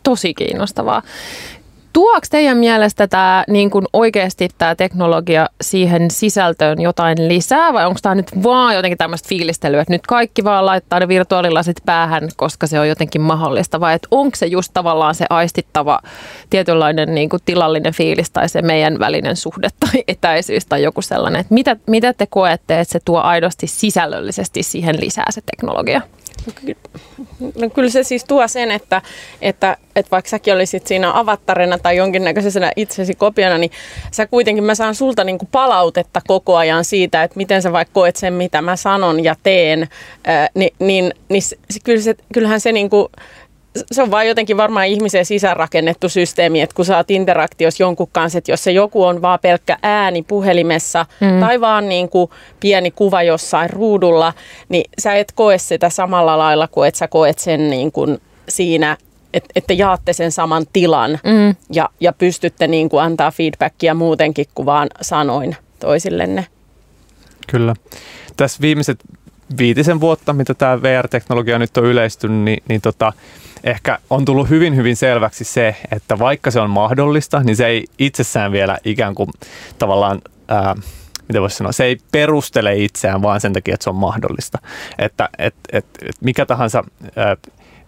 tosi 0.02 0.34
kiinnostavaa. 0.34 1.02
Tuoks 1.94 2.30
teidän 2.30 2.58
mielestä 2.58 3.08
tämä 3.08 3.44
niin 3.48 3.70
kuin 3.70 3.86
oikeasti 3.92 4.48
tämä 4.58 4.74
teknologia 4.74 5.46
siihen 5.60 6.10
sisältöön 6.10 6.80
jotain 6.80 7.28
lisää 7.28 7.72
vai 7.72 7.86
onko 7.86 7.98
tämä 8.02 8.14
nyt 8.14 8.42
vaan 8.42 8.74
jotenkin 8.74 8.98
tämmöistä 8.98 9.28
fiilistelyä, 9.28 9.80
että 9.80 9.92
nyt 9.92 10.06
kaikki 10.06 10.44
vaan 10.44 10.66
laittaa 10.66 11.00
ne 11.00 11.08
virtuaalilasit 11.08 11.76
päähän, 11.86 12.28
koska 12.36 12.66
se 12.66 12.80
on 12.80 12.88
jotenkin 12.88 13.20
mahdollista 13.20 13.80
vai 13.80 13.94
että 13.94 14.08
onko 14.10 14.36
se 14.36 14.46
just 14.46 14.70
tavallaan 14.74 15.14
se 15.14 15.26
aistittava 15.30 15.98
tietynlainen 16.50 17.14
niin 17.14 17.28
kuin 17.28 17.42
tilallinen 17.44 17.92
fiilis 17.92 18.30
tai 18.30 18.48
se 18.48 18.62
meidän 18.62 18.98
välinen 18.98 19.36
suhde 19.36 19.68
tai 19.80 20.04
etäisyys 20.08 20.66
tai 20.66 20.82
joku 20.82 21.02
sellainen, 21.02 21.40
että 21.40 21.54
mitä, 21.54 21.76
mitä 21.86 22.12
te 22.12 22.26
koette, 22.26 22.80
että 22.80 22.92
se 22.92 23.00
tuo 23.04 23.20
aidosti 23.20 23.66
sisällöllisesti 23.66 24.62
siihen 24.62 25.00
lisää 25.00 25.30
se 25.30 25.40
teknologia? 25.40 26.00
No 27.60 27.70
kyllä 27.70 27.90
se 27.90 28.02
siis 28.02 28.24
tuo 28.24 28.48
sen, 28.48 28.70
että, 28.70 29.02
että, 29.42 29.76
että 29.96 30.10
vaikka 30.10 30.28
säkin 30.28 30.54
olisit 30.54 30.86
siinä 30.86 31.18
avattarina 31.18 31.78
tai 31.78 31.96
jonkinnäköisenä 31.96 32.72
itsesi 32.76 33.14
kopiona, 33.14 33.58
niin 33.58 33.70
sä 34.10 34.26
kuitenkin, 34.26 34.64
mä 34.64 34.74
saan 34.74 34.94
sulta 34.94 35.24
niin 35.24 35.38
kuin 35.38 35.48
palautetta 35.52 36.20
koko 36.26 36.56
ajan 36.56 36.84
siitä, 36.84 37.22
että 37.22 37.36
miten 37.36 37.62
sä 37.62 37.72
vaikka 37.72 37.92
koet 37.92 38.16
sen, 38.16 38.32
mitä 38.32 38.62
mä 38.62 38.76
sanon 38.76 39.24
ja 39.24 39.34
teen, 39.42 39.88
ää, 40.24 40.48
niin, 40.54 40.74
niin, 40.78 41.14
niin 41.28 41.42
se, 41.42 41.56
kyllähän 42.32 42.60
se 42.60 42.72
niin 42.72 42.90
kuin, 42.90 43.08
se 43.92 44.02
on 44.02 44.10
vain 44.10 44.28
jotenkin 44.28 44.56
varmaan 44.56 44.86
ihmisen 44.86 45.26
sisäänrakennettu 45.26 46.08
systeemi, 46.08 46.60
että 46.60 46.74
kun 46.74 46.84
sä 46.84 46.96
oot 46.96 47.10
interaktiossa 47.10 47.82
jonkun 47.82 48.08
kanssa, 48.12 48.38
että 48.38 48.52
jos 48.52 48.64
se 48.64 48.72
joku 48.72 49.04
on 49.04 49.22
vaan 49.22 49.38
pelkkä 49.42 49.78
ääni 49.82 50.22
puhelimessa 50.22 51.06
mm. 51.20 51.40
tai 51.40 51.60
vaan 51.60 51.88
niin 51.88 52.08
kuin 52.08 52.30
pieni 52.60 52.90
kuva 52.90 53.22
jossain 53.22 53.70
ruudulla, 53.70 54.32
niin 54.68 54.90
sä 54.98 55.14
et 55.14 55.32
koe 55.32 55.58
sitä 55.58 55.90
samalla 55.90 56.38
lailla 56.38 56.68
kuin 56.68 56.88
että 56.88 56.98
sä 56.98 57.08
koet 57.08 57.38
sen 57.38 57.70
niin 57.70 57.92
kuin 57.92 58.20
siinä 58.48 58.96
että, 59.34 59.48
että 59.56 59.72
jaatte 59.72 60.12
sen 60.12 60.32
saman 60.32 60.66
tilan 60.72 61.10
mm. 61.24 61.54
ja, 61.72 61.88
ja 62.00 62.12
pystytte 62.12 62.66
niin 62.66 62.88
kuin 62.88 63.02
antaa 63.02 63.30
feedbackia 63.30 63.94
muutenkin 63.94 64.46
kuin 64.54 64.66
vaan 64.66 64.88
sanoin 65.00 65.56
toisillenne. 65.80 66.46
Kyllä. 67.46 67.74
Tässä 68.36 68.60
viimeiset 68.60 68.98
viitisen 69.58 70.00
vuotta, 70.00 70.32
mitä 70.32 70.54
tämä 70.54 70.82
VR-teknologia 70.82 71.58
nyt 71.58 71.76
on 71.76 71.84
yleistynyt, 71.84 72.44
niin, 72.44 72.62
niin 72.68 72.80
tota, 72.80 73.12
ehkä 73.64 73.98
on 74.10 74.24
tullut 74.24 74.50
hyvin 74.50 74.76
hyvin 74.76 74.96
selväksi 74.96 75.44
se, 75.44 75.76
että 75.92 76.18
vaikka 76.18 76.50
se 76.50 76.60
on 76.60 76.70
mahdollista, 76.70 77.40
niin 77.40 77.56
se 77.56 77.66
ei 77.66 77.84
itsessään 77.98 78.52
vielä 78.52 78.78
ikään 78.84 79.14
kuin 79.14 79.30
tavallaan... 79.78 80.22
Ää, 80.48 80.74
mitä 81.28 81.40
voisi 81.40 81.56
sanoa, 81.56 81.72
se 81.72 81.84
ei 81.84 81.98
perustele 82.12 82.76
itseään 82.76 83.22
vaan 83.22 83.40
sen 83.40 83.52
takia, 83.52 83.74
että 83.74 83.84
se 83.84 83.90
on 83.90 83.96
mahdollista. 83.96 84.58
Että 84.98 85.28
et, 85.38 85.54
et, 85.72 85.86
et 86.02 86.16
mikä 86.20 86.46
tahansa 86.46 86.84
ää, 87.16 87.36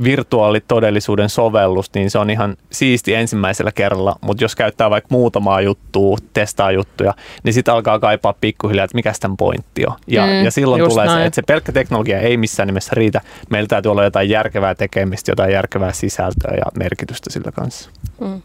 virtuaalitodellisuuden 0.05 1.29
sovellus, 1.29 1.95
niin 1.95 2.11
se 2.11 2.19
on 2.19 2.31
ihan 2.31 2.57
siisti 2.73 3.15
ensimmäisellä 3.15 3.73
kerralla, 3.73 4.17
mutta 4.21 4.45
jos 4.45 4.57
käyttää 4.57 4.91
vaikka 4.91 5.09
muutamaa 5.11 5.61
juttua, 5.61 6.17
testaa 6.33 6.73
juttuja, 6.73 7.15
niin 7.43 7.53
sitten 7.53 7.75
alkaa 7.75 7.99
kaipaa 7.99 8.35
pikkuhiljaa, 8.41 8.85
että 8.85 8.95
mikä 8.95 9.13
tämän 9.21 9.37
pointti 9.37 9.87
on. 9.87 9.95
Ja, 10.07 10.27
mm, 10.27 10.45
ja 10.45 10.51
silloin 10.51 10.89
tulee 10.89 11.07
näin. 11.07 11.19
se, 11.19 11.27
että 11.27 11.35
se 11.35 11.43
pelkkä 11.43 11.73
teknologia 11.73 12.21
ei 12.21 12.37
missään 12.37 12.67
nimessä 12.67 12.93
riitä. 12.95 13.21
Meillä 13.51 13.69
täytyy 13.69 13.91
olla 13.91 14.05
jotain 14.05 14.29
järkevää 14.29 14.75
tekemistä, 14.75 15.31
jotain 15.31 15.53
järkevää 15.53 15.93
sisältöä 15.93 16.55
ja 16.57 16.65
merkitystä 16.79 17.33
sillä 17.33 17.53
kanssa. 17.53 17.91
Mm. 18.21 18.43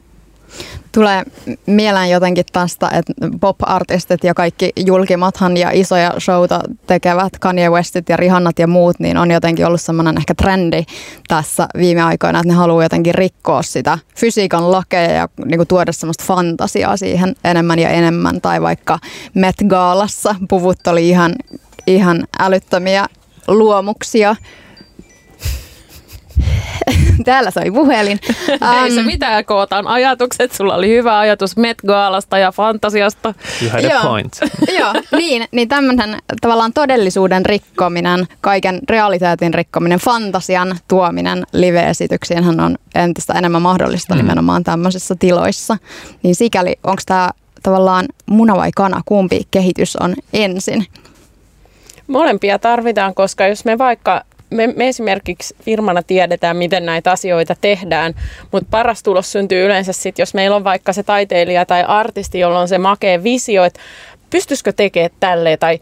Tulee 0.91 1.23
mieleen 1.65 2.09
jotenkin 2.09 2.45
tästä, 2.51 2.89
että 2.93 3.13
pop-artistit 3.39 4.23
ja 4.23 4.33
kaikki 4.33 4.69
julkimathan 4.75 5.57
ja 5.57 5.69
isoja 5.73 6.13
showta 6.19 6.59
tekevät 6.87 7.39
Kanye 7.39 7.69
Westit 7.69 8.09
ja 8.09 8.17
Rihannat 8.17 8.59
ja 8.59 8.67
muut, 8.67 8.99
niin 8.99 9.17
on 9.17 9.31
jotenkin 9.31 9.65
ollut 9.65 9.81
semmoinen 9.81 10.17
ehkä 10.17 10.35
trendi 10.35 10.83
tässä 11.27 11.67
viime 11.77 12.01
aikoina, 12.01 12.39
että 12.39 12.47
ne 12.47 12.53
haluaa 12.53 12.83
jotenkin 12.83 13.15
rikkoa 13.15 13.61
sitä 13.61 13.97
fysiikan 14.15 14.71
lakeja 14.71 15.11
ja 15.11 15.29
niin 15.45 15.57
kuin 15.57 15.67
tuoda 15.67 15.91
semmoista 15.91 16.23
fantasiaa 16.27 16.97
siihen 16.97 17.35
enemmän 17.43 17.79
ja 17.79 17.89
enemmän. 17.89 18.41
Tai 18.41 18.61
vaikka 18.61 18.99
Met 19.33 19.55
Gaalassa 19.67 20.35
puvut 20.49 20.87
oli 20.87 21.09
ihan, 21.09 21.35
ihan 21.87 22.27
älyttömiä 22.39 23.05
luomuksia 23.47 24.35
Täällä 27.25 27.51
soi 27.51 27.71
puhelin. 27.71 28.19
Um, 28.49 28.83
Ei 28.83 28.91
se 28.91 29.03
mitään, 29.03 29.45
kootaan 29.45 29.87
ajatukset. 29.87 30.51
Sulla 30.51 30.75
oli 30.75 30.89
hyvä 30.89 31.19
ajatus 31.19 31.57
Met 31.57 31.77
Gaalasta 31.87 32.37
ja 32.37 32.51
fantasiasta. 32.51 33.33
You 33.61 33.71
had 33.71 33.85
a 33.85 34.01
point. 34.03 34.39
Joo, 34.79 34.93
niin, 35.17 35.45
niin 35.51 35.69
tämmöinen 35.69 36.17
tavallaan 36.41 36.73
todellisuuden 36.73 37.45
rikkominen, 37.45 38.27
kaiken 38.41 38.79
realiteetin 38.89 39.53
rikkominen, 39.53 39.99
fantasian 39.99 40.77
tuominen 40.87 41.43
live-esityksiinhän 41.53 42.59
on 42.59 42.77
entistä 42.95 43.33
enemmän 43.33 43.61
mahdollista 43.61 44.13
mm. 44.13 44.17
nimenomaan 44.17 44.63
tämmöisissä 44.63 45.15
tiloissa. 45.19 45.77
Niin 46.23 46.35
sikäli, 46.35 46.75
onko 46.83 47.01
tämä 47.05 47.29
tavallaan 47.63 48.05
muna 48.25 48.55
vai 48.55 48.71
kana, 48.75 49.01
kumpi 49.05 49.47
kehitys 49.51 49.95
on 49.95 50.15
ensin? 50.33 50.85
Molempia 52.07 52.59
tarvitaan, 52.59 53.13
koska 53.13 53.47
jos 53.47 53.65
me 53.65 53.77
vaikka 53.77 54.23
me, 54.51 54.67
me 54.67 54.87
esimerkiksi 54.87 55.55
firmana 55.61 56.03
tiedetään, 56.03 56.57
miten 56.57 56.85
näitä 56.85 57.11
asioita 57.11 57.55
tehdään, 57.61 58.13
mutta 58.51 58.67
paras 58.71 59.03
tulos 59.03 59.31
syntyy 59.31 59.65
yleensä 59.65 59.93
sitten, 59.93 60.21
jos 60.21 60.33
meillä 60.33 60.55
on 60.55 60.63
vaikka 60.63 60.93
se 60.93 61.03
taiteilija 61.03 61.65
tai 61.65 61.83
artisti, 61.87 62.39
jolla 62.39 62.59
on 62.59 62.67
se 62.67 62.77
makea 62.77 63.23
visio, 63.23 63.63
että 63.63 63.79
pystyisikö 64.29 64.73
tekemään 64.73 65.11
tälleen 65.19 65.59
tai 65.59 65.79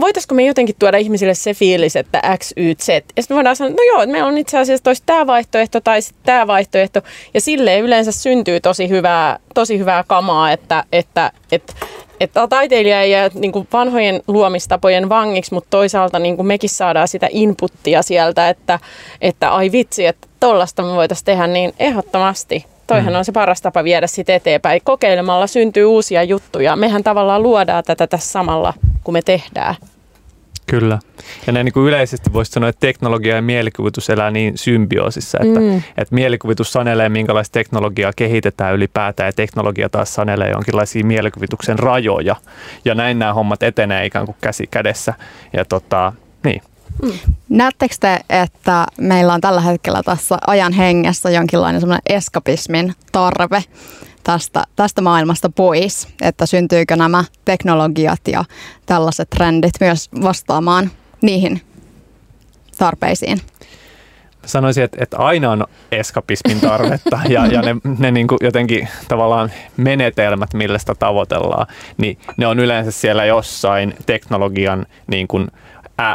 voitaisiko 0.00 0.34
me 0.34 0.44
jotenkin 0.44 0.76
tuoda 0.78 0.96
ihmisille 0.96 1.34
se 1.34 1.54
fiilis, 1.54 1.96
että 1.96 2.22
X, 2.38 2.52
Y, 2.56 2.74
Z. 2.74 2.88
Ja 2.88 2.94
sitten 2.96 3.24
me 3.28 3.34
voidaan 3.34 3.56
sanoa, 3.56 3.70
no 3.70 3.82
joo, 3.92 4.02
että 4.02 4.12
meillä 4.12 4.28
on 4.28 4.38
itse 4.38 4.58
asiassa 4.58 5.02
tämä 5.06 5.26
vaihtoehto 5.26 5.80
tai 5.80 6.02
sitten 6.02 6.22
tämä 6.24 6.46
vaihtoehto. 6.46 7.00
Ja 7.34 7.40
silleen 7.40 7.84
yleensä 7.84 8.12
syntyy 8.12 8.60
tosi 8.60 8.88
hyvää, 8.88 9.38
tosi 9.54 9.78
hyvää 9.78 10.04
kamaa, 10.06 10.52
että, 10.52 10.84
että, 10.92 11.32
että 11.52 11.72
että 12.20 12.48
taiteilija 12.48 13.02
ei 13.02 13.10
jää 13.10 13.30
niin 13.34 13.52
kuin 13.52 13.68
vanhojen 13.72 14.22
luomistapojen 14.28 15.08
vangiksi, 15.08 15.54
mutta 15.54 15.70
toisaalta 15.70 16.18
niin 16.18 16.36
kuin 16.36 16.46
mekin 16.46 16.70
saadaan 16.70 17.08
sitä 17.08 17.28
inputtia 17.30 18.02
sieltä, 18.02 18.48
että, 18.48 18.78
että 19.20 19.50
ai 19.50 19.72
vitsi, 19.72 20.06
että 20.06 20.28
tollasta 20.40 20.82
me 20.82 20.92
voitaisiin 20.92 21.24
tehdä, 21.24 21.46
niin 21.46 21.74
ehdottomasti. 21.78 22.66
Toihan 22.86 23.12
mm. 23.12 23.18
on 23.18 23.24
se 23.24 23.32
paras 23.32 23.62
tapa 23.62 23.84
viedä 23.84 24.06
sitä 24.06 24.34
eteenpäin. 24.34 24.80
Kokeilemalla 24.84 25.46
syntyy 25.46 25.84
uusia 25.84 26.22
juttuja. 26.22 26.76
Mehän 26.76 27.04
tavallaan 27.04 27.42
luodaan 27.42 27.84
tätä 27.86 28.06
tässä 28.06 28.32
samalla, 28.32 28.74
kun 29.06 29.12
me 29.12 29.22
tehdään. 29.22 29.74
Kyllä. 30.66 30.98
Ja 31.46 31.52
näin 31.52 31.64
niin 31.64 31.72
kuin 31.72 31.88
yleisesti 31.88 32.32
voisi 32.32 32.52
sanoa, 32.52 32.68
että 32.68 32.80
teknologia 32.80 33.36
ja 33.36 33.42
mielikuvitus 33.42 34.10
elää 34.10 34.30
niin 34.30 34.58
symbioosissa, 34.58 35.38
että, 35.42 35.60
mm. 35.60 35.76
että 35.76 36.14
mielikuvitus 36.14 36.72
sanelee, 36.72 37.08
minkälaista 37.08 37.52
teknologiaa 37.52 38.12
kehitetään 38.16 38.74
ylipäätään, 38.74 39.28
ja 39.28 39.32
teknologia 39.32 39.88
taas 39.88 40.14
sanelee 40.14 40.50
jonkinlaisia 40.50 41.04
mielikuvituksen 41.04 41.78
rajoja. 41.78 42.36
Ja 42.84 42.94
näin 42.94 43.18
nämä 43.18 43.34
hommat 43.34 43.62
etenee 43.62 44.06
ikään 44.06 44.26
kuin 44.26 44.36
käsi 44.40 44.66
kädessä. 44.66 45.14
Ja 45.52 45.64
tota, 45.64 46.12
niin. 46.44 46.62
Mm. 47.02 47.12
Näettekö 47.48 47.94
te, 48.00 48.20
että 48.30 48.86
meillä 49.00 49.34
on 49.34 49.40
tällä 49.40 49.60
hetkellä 49.60 50.02
tässä 50.02 50.38
ajan 50.46 50.72
hengessä 50.72 51.30
jonkinlainen 51.30 51.80
semmoinen 51.80 52.02
eskapismin 52.06 52.94
tarve? 53.12 53.64
Tästä, 54.26 54.64
tästä 54.76 55.02
maailmasta 55.02 55.50
pois, 55.56 56.08
että 56.22 56.46
syntyykö 56.46 56.96
nämä 56.96 57.24
teknologiat 57.44 58.20
ja 58.28 58.44
tällaiset 58.86 59.30
trendit 59.30 59.72
myös 59.80 60.10
vastaamaan 60.22 60.90
niihin 61.22 61.60
tarpeisiin? 62.78 63.38
Sanoisin, 64.46 64.84
että, 64.84 64.98
että 65.00 65.16
aina 65.16 65.50
on 65.50 65.64
eskapismin 65.92 66.60
tarvetta 66.60 67.20
ja, 67.28 67.46
ja 67.46 67.62
ne, 67.62 67.76
ne 67.98 68.10
niin 68.10 68.26
kuin 68.28 68.38
jotenkin 68.40 68.88
tavallaan 69.08 69.52
menetelmät, 69.76 70.54
millä 70.54 70.78
sitä 70.78 70.94
tavoitellaan, 70.94 71.66
niin 71.96 72.18
ne 72.36 72.46
on 72.46 72.58
yleensä 72.58 72.90
siellä 72.90 73.24
jossain 73.24 73.94
teknologian 74.06 74.86
niin 75.06 75.28
kuin 75.28 75.48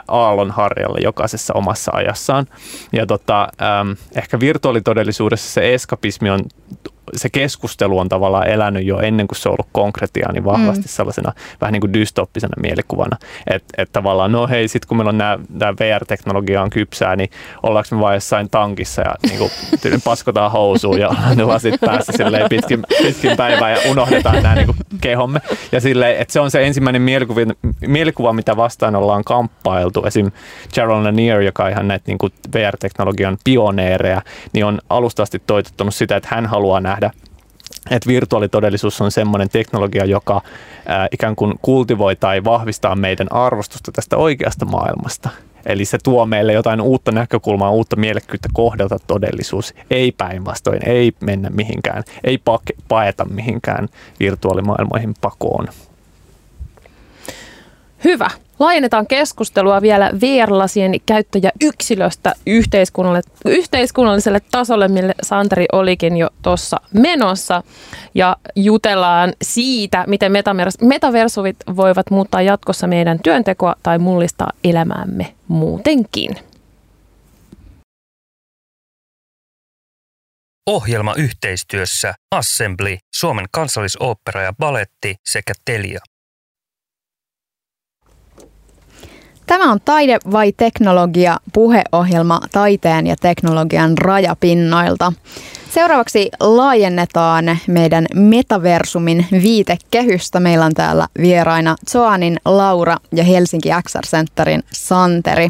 aallonharjalla 0.08 0.98
jokaisessa 1.00 1.54
omassa 1.54 1.92
ajassaan. 1.94 2.46
Ja 2.94 3.06
tota, 3.06 3.48
ähm, 3.62 3.92
ehkä 4.16 4.40
virtuaalitodellisuudessa 4.40 5.52
se 5.54 5.74
eskapismi 5.74 6.30
on 6.30 6.40
se 7.16 7.30
keskustelu 7.30 8.00
on 8.00 8.10
tavallaan 8.10 8.48
elänyt 8.48 8.86
jo 8.86 9.00
ennen 9.00 9.28
kuin 9.28 9.38
se 9.38 9.50
on 9.50 9.56
ollut 9.60 9.70
konkretiaa, 9.72 10.32
niin 10.32 10.46
vahvasti 10.46 10.84
mm. 10.84 10.90
sellaisena 10.90 11.34
vähän 11.62 11.74
niin 11.74 11.82
kuin 11.82 11.94
dystoppisena 11.94 12.62
mielikuvana. 12.62 13.18
Että 13.48 13.74
et 13.78 13.90
tavallaan, 13.94 14.32
no 14.32 14.48
hei, 14.48 14.68
sitten 14.68 14.88
kun 14.88 14.98
meillä 14.98 15.10
on 15.10 15.18
nämä 15.18 15.38
VR-teknologia 15.80 16.62
on 16.62 16.70
kypsää, 16.70 17.16
niin 17.16 17.30
ollaanko 17.64 17.96
me 17.96 18.02
vain 18.02 18.16
jossain 18.16 18.50
tankissa 18.50 19.02
ja 19.02 19.16
niin 19.24 19.38
kuin, 19.38 19.52
paskotaan 20.04 20.52
housuun 20.52 21.00
ja 21.00 21.10
ne 21.36 21.44
lasit 21.44 21.82
päässä 21.82 22.12
silleen 22.18 22.50
pitkin, 22.50 22.84
pitkin 23.04 23.38
päivää 23.38 23.72
ja 23.72 23.92
unohdetaan 23.92 24.44
nämä 24.44 24.56
niin 24.56 24.66
kuin 24.66 24.78
kehomme. 25.02 25.40
Ja 25.72 25.82
silleen, 25.82 26.18
että 26.18 26.32
se 26.32 26.40
on 26.40 26.52
se 26.52 26.68
ensimmäinen 26.68 27.02
mielikuva, 27.02 27.42
mielikuva, 27.88 28.34
mitä 28.34 28.58
vastaan 28.58 28.96
ollaan 28.96 29.24
kamppailtu. 29.24 30.04
Esim. 30.06 30.32
Gerald 30.74 31.06
Lanier, 31.06 31.42
joka 31.42 31.64
on 31.64 31.70
ihan 31.70 31.88
näitä 31.88 32.04
niin 32.08 32.18
VR-teknologian 32.54 33.38
pioneereja, 33.44 34.22
niin 34.54 34.66
on 34.66 34.80
alusta 34.90 35.24
asti 35.24 35.42
toitottanut 35.48 35.96
sitä, 35.96 36.16
että 36.16 36.30
hän 36.32 36.46
haluaa 36.46 36.80
nähdä 36.80 36.91
nähdä, 36.92 37.12
että 37.92 38.08
virtuaalitodellisuus 38.08 39.02
on 39.02 39.12
semmoinen 39.12 39.50
teknologia, 39.50 40.06
joka 40.06 40.42
ää, 40.86 41.08
ikään 41.12 41.36
kuin 41.36 41.54
kultivoi 41.62 42.16
tai 42.16 42.44
vahvistaa 42.44 42.96
meidän 42.96 43.32
arvostusta 43.32 43.92
tästä 43.92 44.18
oikeasta 44.18 44.66
maailmasta. 44.66 45.30
Eli 45.66 45.86
se 45.86 45.98
tuo 46.04 46.26
meille 46.26 46.54
jotain 46.54 46.82
uutta 46.82 47.12
näkökulmaa, 47.12 47.72
uutta 47.72 47.96
mielekkyyttä 47.96 48.50
kohdata 48.54 48.98
todellisuus. 49.08 49.74
Ei 49.92 50.12
päinvastoin, 50.12 50.90
ei 50.90 51.12
mennä 51.20 51.50
mihinkään, 51.50 52.04
ei 52.24 52.40
paeta 52.88 53.26
mihinkään 53.26 53.88
virtuaalimaailmoihin 54.20 55.14
pakoon. 55.22 55.68
Hyvä. 58.04 58.30
Laajennetaan 58.62 59.08
keskustelua 59.08 59.82
vielä 59.82 60.12
VR-lasien 60.22 60.92
käyttäjäyksilöstä 61.06 62.34
yhteiskunnalle, 62.48 63.22
yhteiskunnalliselle 63.46 64.40
tasolle, 64.52 64.88
mille 64.88 65.16
Santeri 65.22 65.66
olikin 65.72 66.18
jo 66.18 66.30
tuossa 66.42 66.78
menossa. 66.94 67.64
Ja 68.16 68.38
jutellaan 68.56 69.34
siitä, 69.42 70.04
miten 70.08 70.32
metavers- 70.32 70.88
metaversuvit 70.88 71.58
voivat 71.76 72.12
muuttaa 72.12 72.42
jatkossa 72.42 72.88
meidän 72.88 73.20
työntekoa 73.24 73.76
tai 73.84 74.00
mullistaa 74.00 74.52
elämäämme 74.64 75.34
muutenkin. 75.48 76.36
Ohjelma 80.70 81.14
yhteistyössä 81.16 82.14
Assembly, 82.36 82.98
Suomen 83.16 83.46
kansallisooppera 83.52 84.42
ja 84.42 84.54
baletti 84.54 85.16
sekä 85.26 85.54
Telia. 85.66 86.00
Tämä 89.48 89.72
on 89.72 89.80
Taide 89.86 90.18
vai 90.32 90.52
teknologia 90.52 91.38
puheohjelma 91.54 92.40
taiteen 92.52 93.08
ja 93.08 93.16
teknologian 93.22 93.98
rajapinnoilta. 93.98 95.14
Seuraavaksi 95.74 96.30
laajennetaan 96.40 97.58
meidän 97.68 98.06
metaversumin 98.14 99.26
viitekehystä. 99.32 100.40
Meillä 100.40 100.66
on 100.66 100.74
täällä 100.74 101.08
vieraina 101.22 101.76
Zoanin 101.92 102.40
Laura 102.46 102.98
ja 103.16 103.24
Helsinki 103.24 103.70
XR 103.84 104.08
Centerin 104.08 104.64
Santeri. 104.74 105.50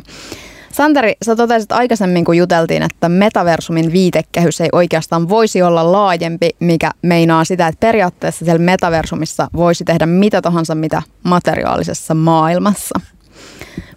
Santeri, 0.71 1.13
sä 1.25 1.35
totesit 1.35 1.71
aikaisemmin, 1.71 2.25
kun 2.25 2.37
juteltiin, 2.37 2.83
että 2.83 3.09
metaversumin 3.09 3.91
viitekehys 3.91 4.61
ei 4.61 4.69
oikeastaan 4.71 5.29
voisi 5.29 5.61
olla 5.61 5.91
laajempi, 5.91 6.49
mikä 6.59 6.91
meinaa 7.01 7.43
sitä, 7.43 7.67
että 7.67 7.79
periaatteessa 7.79 8.45
siellä 8.45 8.65
metaversumissa 8.65 9.47
voisi 9.55 9.83
tehdä 9.83 10.05
mitä 10.05 10.41
tahansa 10.41 10.75
mitä 10.75 11.01
materiaalisessa 11.23 12.13
maailmassa. 12.13 12.99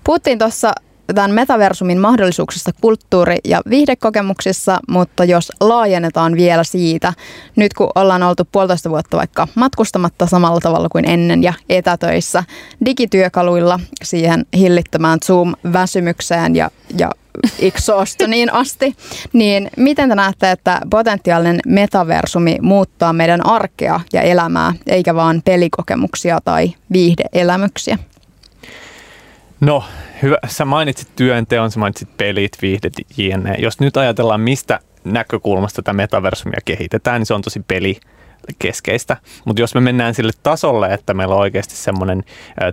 Puhuttiin 0.05 0.39
tuossa 0.39 0.73
tämän 1.15 1.31
metaversumin 1.31 1.99
mahdollisuuksista 1.99 2.71
kulttuuri- 2.81 3.39
ja 3.45 3.61
viihdekokemuksissa, 3.71 4.81
mutta 4.89 5.25
jos 5.25 5.53
laajennetaan 5.61 6.37
vielä 6.37 6.65
siitä, 6.65 7.13
nyt 7.57 7.75
kun 7.75 7.91
ollaan 7.95 8.23
oltu 8.23 8.49
puolitoista 8.53 8.91
vuotta 8.91 9.17
vaikka 9.17 9.49
matkustamatta 9.55 10.27
samalla 10.27 10.61
tavalla 10.61 10.89
kuin 10.89 11.11
ennen 11.11 11.43
ja 11.43 11.53
etätöissä 11.69 12.45
digityökaluilla 12.85 13.81
siihen 14.05 14.47
hillittömään 14.57 15.19
Zoom-väsymykseen 15.25 16.57
ja, 16.57 16.71
ja 16.99 17.11
exhaustoniin 17.59 18.53
asti, 18.63 18.97
niin 19.33 19.71
miten 19.77 20.09
te 20.09 20.15
näette, 20.15 20.51
että 20.51 20.81
potentiaalinen 20.91 21.61
metaversumi 21.67 22.59
muuttaa 22.63 23.13
meidän 23.13 23.47
arkea 23.47 24.01
ja 24.13 24.23
elämää, 24.23 24.75
eikä 24.87 25.15
vaan 25.15 25.43
pelikokemuksia 25.45 26.39
tai 26.45 26.75
viihdeelämyksiä? 26.93 27.99
No, 29.65 29.85
hyvä. 30.23 30.39
Sä 30.47 30.65
mainitsit 30.65 31.09
työnteon, 31.17 31.71
sä 31.71 31.81
mainitsit 31.81 32.17
pelit, 32.17 32.53
viihdet, 32.63 32.93
jne. 33.17 33.55
Jos 33.59 33.81
nyt 33.81 33.97
ajatellaan, 33.97 34.41
mistä 34.41 34.81
näkökulmasta 35.05 35.83
tätä 35.83 35.93
metaversumia 35.93 36.59
kehitetään, 36.65 37.21
niin 37.21 37.27
se 37.27 37.35
on 37.35 37.43
tosi 37.43 37.61
peli 37.69 38.01
keskeistä. 38.59 39.17
Mutta 39.45 39.63
jos 39.63 39.75
me 39.75 39.81
mennään 39.81 40.15
sille 40.15 40.33
tasolle, 40.43 40.95
että 40.95 41.15
meillä 41.15 41.35
on 41.35 41.41
oikeasti 41.41 41.77
semmoinen 41.77 42.25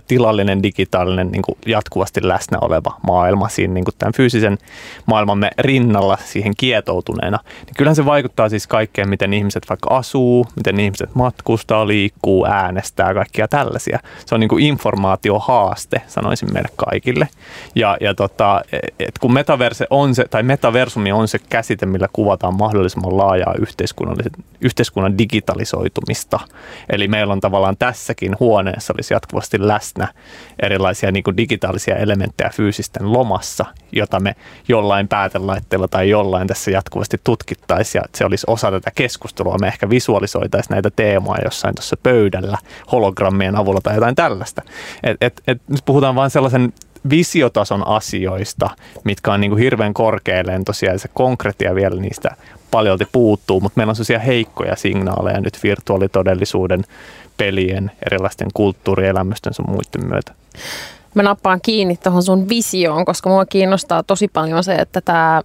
tilallinen, 0.08 0.62
digitaalinen, 0.62 1.30
niin 1.30 1.42
kuin 1.42 1.58
jatkuvasti 1.66 2.28
läsnä 2.28 2.58
oleva 2.60 2.96
maailma 3.06 3.48
siinä 3.48 3.74
niin 3.74 3.84
kuin 3.84 3.94
tämän 3.98 4.12
fyysisen 4.12 4.58
maailmamme 5.06 5.50
rinnalla 5.58 6.18
siihen 6.24 6.52
kietoutuneena, 6.56 7.38
niin 7.66 7.74
kyllähän 7.76 7.96
se 7.96 8.04
vaikuttaa 8.04 8.48
siis 8.48 8.66
kaikkeen, 8.66 9.08
miten 9.08 9.32
ihmiset 9.34 9.68
vaikka 9.68 9.96
asuu, 9.96 10.46
miten 10.56 10.80
ihmiset 10.80 11.14
matkustaa, 11.14 11.86
liikkuu, 11.86 12.46
äänestää, 12.46 13.14
kaikkia 13.14 13.48
tällaisia. 13.48 13.98
Se 14.26 14.34
on 14.34 14.40
niin 14.40 14.48
kuin 14.48 14.64
informaatiohaaste, 14.64 16.02
sanoisin 16.06 16.52
meille 16.52 16.68
kaikille. 16.76 17.28
Ja, 17.74 17.96
ja 18.00 18.14
tota, 18.14 18.62
et 18.98 19.18
kun 19.20 19.32
metaverse 19.32 19.86
on 19.90 20.14
se, 20.14 20.24
tai 20.30 20.42
metaversumi 20.42 21.12
on 21.12 21.28
se 21.28 21.38
käsite, 21.38 21.86
millä 21.86 22.08
kuvataan 22.12 22.54
mahdollisimman 22.54 23.16
laajaa 23.16 23.54
yhteiskunnan 24.60 25.18
digitaalista 25.18 25.61
digitalisoitumista. 25.62 26.40
Eli 26.90 27.08
meillä 27.08 27.32
on 27.32 27.40
tavallaan 27.40 27.76
tässäkin 27.76 28.36
huoneessa 28.40 28.92
olisi 28.96 29.14
jatkuvasti 29.14 29.68
läsnä 29.68 30.08
erilaisia 30.62 31.12
niin 31.12 31.22
kuin 31.22 31.36
digitaalisia 31.36 31.96
elementtejä 31.96 32.50
fyysisten 32.54 33.12
lomassa, 33.12 33.64
jota 33.92 34.20
me 34.20 34.36
jollain 34.68 35.08
päätelaitteella 35.08 35.88
tai 35.88 36.08
jollain 36.08 36.48
tässä 36.48 36.70
jatkuvasti 36.70 37.20
tutkittaisiin 37.24 38.00
ja 38.00 38.08
se 38.14 38.24
olisi 38.24 38.46
osa 38.46 38.70
tätä 38.70 38.90
keskustelua. 38.94 39.58
Me 39.60 39.66
ehkä 39.66 39.90
visualisoitaisiin 39.90 40.74
näitä 40.74 40.90
teemoja 40.90 41.44
jossain 41.44 41.74
tuossa 41.74 41.96
pöydällä 42.02 42.58
hologrammien 42.92 43.56
avulla 43.56 43.80
tai 43.80 43.94
jotain 43.94 44.14
tällaista. 44.14 44.62
Et, 45.02 45.16
et, 45.20 45.42
et 45.46 45.62
nyt 45.68 45.82
puhutaan 45.84 46.14
vain 46.14 46.30
sellaisen 46.30 46.72
visiotason 47.10 47.86
asioista, 47.86 48.70
mitkä 49.04 49.32
on 49.32 49.40
niin 49.40 49.50
kuin 49.50 49.62
hirveän 49.62 49.94
korkealleen 49.94 50.64
tosiaan 50.64 50.98
se 50.98 51.08
konkretia 51.08 51.74
vielä 51.74 52.00
niistä 52.00 52.36
paljolti 52.72 53.06
puuttuu, 53.12 53.60
mutta 53.60 53.76
meillä 53.76 53.90
on 53.90 53.96
sellaisia 53.96 54.18
heikkoja 54.18 54.76
signaaleja 54.76 55.40
nyt 55.40 55.58
virtuaalitodellisuuden, 55.62 56.84
pelien, 57.36 57.90
erilaisten 58.06 58.48
kulttuurielämysten 58.54 59.54
sun 59.54 59.64
muiden 59.68 60.10
myötä. 60.10 60.32
Mä 61.14 61.22
nappaan 61.22 61.60
kiinni 61.62 61.96
tuohon 61.96 62.22
sun 62.22 62.48
visioon, 62.48 63.04
koska 63.04 63.30
mua 63.30 63.46
kiinnostaa 63.46 64.02
tosi 64.02 64.28
paljon 64.28 64.64
se, 64.64 64.74
että 64.74 65.00
tämä 65.00 65.42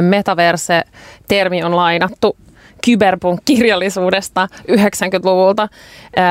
metaverse-termi 0.00 1.62
on 1.64 1.76
lainattu 1.76 2.36
kyberpunk-kirjallisuudesta 2.84 4.48
90-luvulta. 4.68 5.68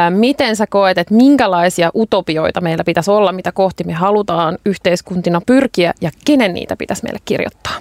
Miten 0.10 0.56
sä 0.56 0.68
koet, 0.68 0.98
että 0.98 1.14
minkälaisia 1.14 1.92
utopioita 1.96 2.62
meillä 2.62 2.84
pitäisi 2.84 3.12
olla, 3.12 3.32
mitä 3.32 3.52
kohti 3.52 3.84
me 3.84 3.94
halutaan 3.94 4.58
yhteiskuntina 4.66 5.42
pyrkiä 5.46 5.94
ja 6.02 6.12
kenen 6.26 6.54
niitä 6.54 6.76
pitäisi 6.76 7.04
meille 7.04 7.20
kirjoittaa? 7.26 7.74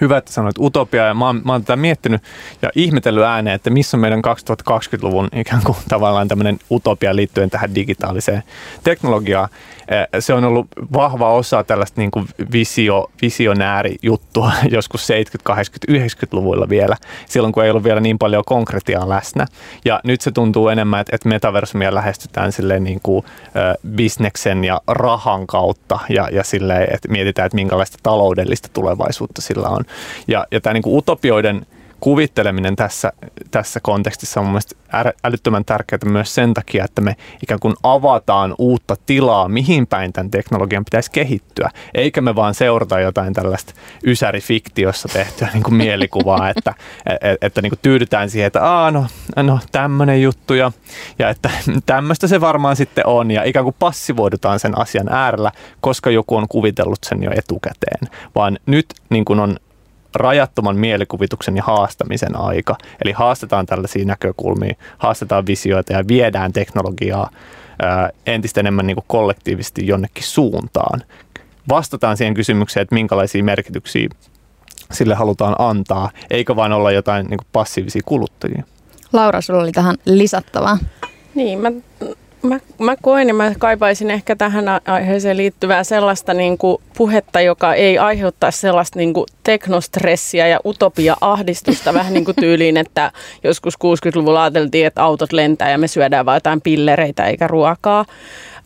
Hyvä, 0.00 0.16
että 0.16 0.32
sanoit 0.32 0.58
utopia 0.58 1.06
ja 1.06 1.14
mä 1.14 1.26
oon, 1.26 1.42
mä 1.44 1.52
oon 1.52 1.62
tätä 1.62 1.76
miettinyt 1.76 2.22
ja 2.62 2.70
ihmetellyt 2.74 3.24
ääneen, 3.24 3.54
että 3.54 3.70
missä 3.70 3.96
on 3.96 4.00
meidän 4.00 4.22
2020-luvun 4.70 5.28
ikään 5.34 5.62
kuin 5.64 5.76
tavallaan 5.88 6.28
tämmöinen 6.28 6.58
utopia 6.70 7.16
liittyen 7.16 7.50
tähän 7.50 7.74
digitaaliseen 7.74 8.42
teknologiaan. 8.84 9.48
Eh, 9.88 10.20
se 10.20 10.34
on 10.34 10.44
ollut 10.44 10.66
vahva 10.92 11.32
osa 11.32 11.64
tällaista 11.64 12.00
niin 12.00 12.10
kuin 12.10 12.26
visio, 12.52 13.10
visionäärijuttua 13.22 14.52
joskus 14.76 15.08
70-, 15.10 15.52
80-, 15.90 15.94
90-luvuilla 15.94 16.68
vielä, 16.68 16.96
silloin 17.26 17.52
kun 17.52 17.64
ei 17.64 17.70
ollut 17.70 17.84
vielä 17.84 18.00
niin 18.00 18.18
paljon 18.18 18.42
konkretiaa 18.46 19.08
läsnä. 19.08 19.46
Ja 19.84 20.00
nyt 20.04 20.20
se 20.20 20.30
tuntuu 20.30 20.68
enemmän, 20.68 21.00
että, 21.00 21.16
että 21.16 21.28
metaversumia 21.28 21.94
lähestytään 21.94 22.52
silleen 22.52 22.84
niin 22.84 23.00
kuin, 23.02 23.24
bisneksen 23.88 24.64
ja 24.64 24.80
rahan 24.86 25.46
kautta 25.46 25.98
ja, 26.08 26.28
ja 26.32 26.44
silleen, 26.44 26.94
että 26.94 27.08
mietitään, 27.08 27.46
että 27.46 27.56
minkälaista 27.56 27.98
taloudellista 28.02 28.68
tulevaisuutta 28.72 29.42
sillä 29.42 29.68
on. 29.68 29.83
Ja, 30.28 30.46
ja 30.50 30.60
tämä 30.60 30.74
niin 30.74 30.82
kuin 30.82 30.98
utopioiden 30.98 31.66
kuvitteleminen 32.04 32.76
tässä, 32.76 33.12
tässä 33.50 33.80
kontekstissa 33.80 34.40
on 34.40 34.46
mielestäni 34.46 34.80
älyttömän 35.24 35.64
tärkeää 35.64 35.98
myös 36.04 36.34
sen 36.34 36.54
takia, 36.54 36.84
että 36.84 37.00
me 37.00 37.16
ikään 37.42 37.60
kuin 37.60 37.74
avataan 37.82 38.54
uutta 38.58 38.96
tilaa, 39.06 39.48
mihin 39.48 39.86
päin 39.86 40.12
tämän 40.12 40.30
teknologian 40.30 40.84
pitäisi 40.84 41.10
kehittyä, 41.10 41.70
eikä 41.94 42.20
me 42.20 42.34
vaan 42.34 42.54
seurata 42.54 43.00
jotain 43.00 43.32
tällaista 43.32 43.74
ysärifiktiossa 44.06 45.08
tehtyä 45.08 45.48
niin 45.52 45.62
kuin 45.62 45.74
mielikuvaa, 45.84 46.48
että, 46.48 46.74
että, 47.06 47.46
että 47.46 47.62
niin 47.62 47.70
kuin 47.70 47.78
tyydytään 47.82 48.30
siihen, 48.30 48.46
että 48.46 48.62
Aa, 48.62 48.90
no, 48.90 49.06
no 49.36 49.58
tämmöinen 49.72 50.22
juttu 50.22 50.54
ja, 50.54 50.72
ja 51.18 51.28
että 51.28 51.50
tämmöistä 51.86 52.26
se 52.26 52.40
varmaan 52.40 52.76
sitten 52.76 53.06
on. 53.06 53.30
Ja 53.30 53.44
ikään 53.44 53.64
kuin 53.64 53.76
passivoidutaan 53.78 54.60
sen 54.60 54.78
asian 54.78 55.08
äärellä, 55.08 55.52
koska 55.80 56.10
joku 56.10 56.36
on 56.36 56.48
kuvitellut 56.48 57.04
sen 57.04 57.22
jo 57.22 57.30
etukäteen, 57.36 58.08
vaan 58.34 58.58
nyt 58.66 58.86
niin 59.10 59.24
kuin 59.24 59.40
on 59.40 59.56
rajattoman 60.14 60.76
mielikuvituksen 60.76 61.56
ja 61.56 61.62
haastamisen 61.62 62.36
aika. 62.36 62.76
Eli 63.04 63.12
haastetaan 63.12 63.66
tällaisia 63.66 64.04
näkökulmia, 64.04 64.74
haastetaan 64.98 65.46
visioita 65.46 65.92
ja 65.92 66.08
viedään 66.08 66.52
teknologiaa 66.52 67.30
ää, 67.82 68.10
entistä 68.26 68.60
enemmän 68.60 68.86
niin 68.86 68.96
kuin 68.96 69.04
kollektiivisesti 69.08 69.86
jonnekin 69.86 70.24
suuntaan. 70.24 71.02
Vastataan 71.68 72.16
siihen 72.16 72.34
kysymykseen, 72.34 72.82
että 72.82 72.94
minkälaisia 72.94 73.44
merkityksiä 73.44 74.08
sille 74.92 75.14
halutaan 75.14 75.54
antaa, 75.58 76.10
eikä 76.30 76.56
vain 76.56 76.72
olla 76.72 76.90
jotain 76.92 77.26
niin 77.26 77.38
kuin 77.38 77.48
passiivisia 77.52 78.02
kuluttajia. 78.04 78.62
Laura, 79.12 79.40
sulla 79.40 79.60
oli 79.60 79.72
tähän 79.72 79.96
lisättävää. 80.04 80.78
Niin, 81.34 81.58
mä 81.58 81.72
Mä, 82.44 82.60
mä 82.78 82.96
koen 83.02 83.28
ja 83.28 83.34
mä 83.34 83.52
kaipaisin 83.58 84.10
ehkä 84.10 84.36
tähän 84.36 84.64
aiheeseen 84.86 85.36
liittyvää 85.36 85.84
sellaista 85.84 86.34
niin 86.34 86.58
kuin 86.58 86.82
puhetta, 86.96 87.40
joka 87.40 87.74
ei 87.74 87.98
aiheuttaa 87.98 88.50
sellaista 88.50 88.98
niin 88.98 89.14
kuin 89.14 89.26
teknostressiä 89.42 90.46
ja 90.46 90.60
utopia-ahdistusta 90.66 91.94
vähän 91.94 92.12
niin 92.12 92.24
kuin 92.24 92.36
tyyliin, 92.44 92.76
että 92.76 93.12
joskus 93.44 93.74
60-luvulla 93.74 94.42
ajateltiin, 94.42 94.86
että 94.86 95.02
autot 95.02 95.32
lentää 95.32 95.70
ja 95.70 95.78
me 95.78 95.88
syödään 95.88 96.26
vain 96.26 96.36
jotain 96.36 96.60
pillereitä 96.60 97.26
eikä 97.26 97.46
ruokaa. 97.46 98.04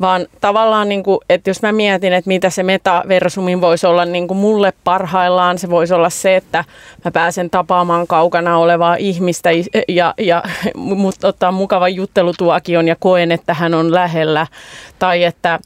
vaan 0.00 0.26
tavallaan, 0.40 0.88
niin 0.88 1.02
kuin, 1.02 1.18
että 1.28 1.50
jos 1.50 1.62
mä 1.62 1.72
mietin, 1.72 2.12
että 2.12 2.28
mitä 2.28 2.50
se 2.50 2.62
metaversumin 2.62 3.60
voisi 3.60 3.86
olla 3.86 4.04
niin 4.04 4.28
kuin 4.28 4.38
mulle 4.38 4.72
parhaillaan, 4.84 5.58
se 5.58 5.70
voisi 5.70 5.94
olla 5.94 6.10
se, 6.10 6.36
että 6.36 6.64
mä 7.04 7.10
pääsen 7.10 7.50
tapaamaan 7.50 8.06
kaukana 8.06 8.58
olevaa 8.58 8.96
ihmistä 8.96 9.50
ja, 9.88 10.14
ja 10.18 10.42
mutta 10.76 11.28
ottaa 11.28 11.52
mukavan 11.52 11.94
juttelutuokion 11.94 12.88
ja 12.88 12.96
koen, 12.98 13.32
että 13.32 13.54
hän 13.54 13.74
on 13.74 13.94
lähellä, 13.94 14.46
tai 14.98 15.24
että 15.24 15.60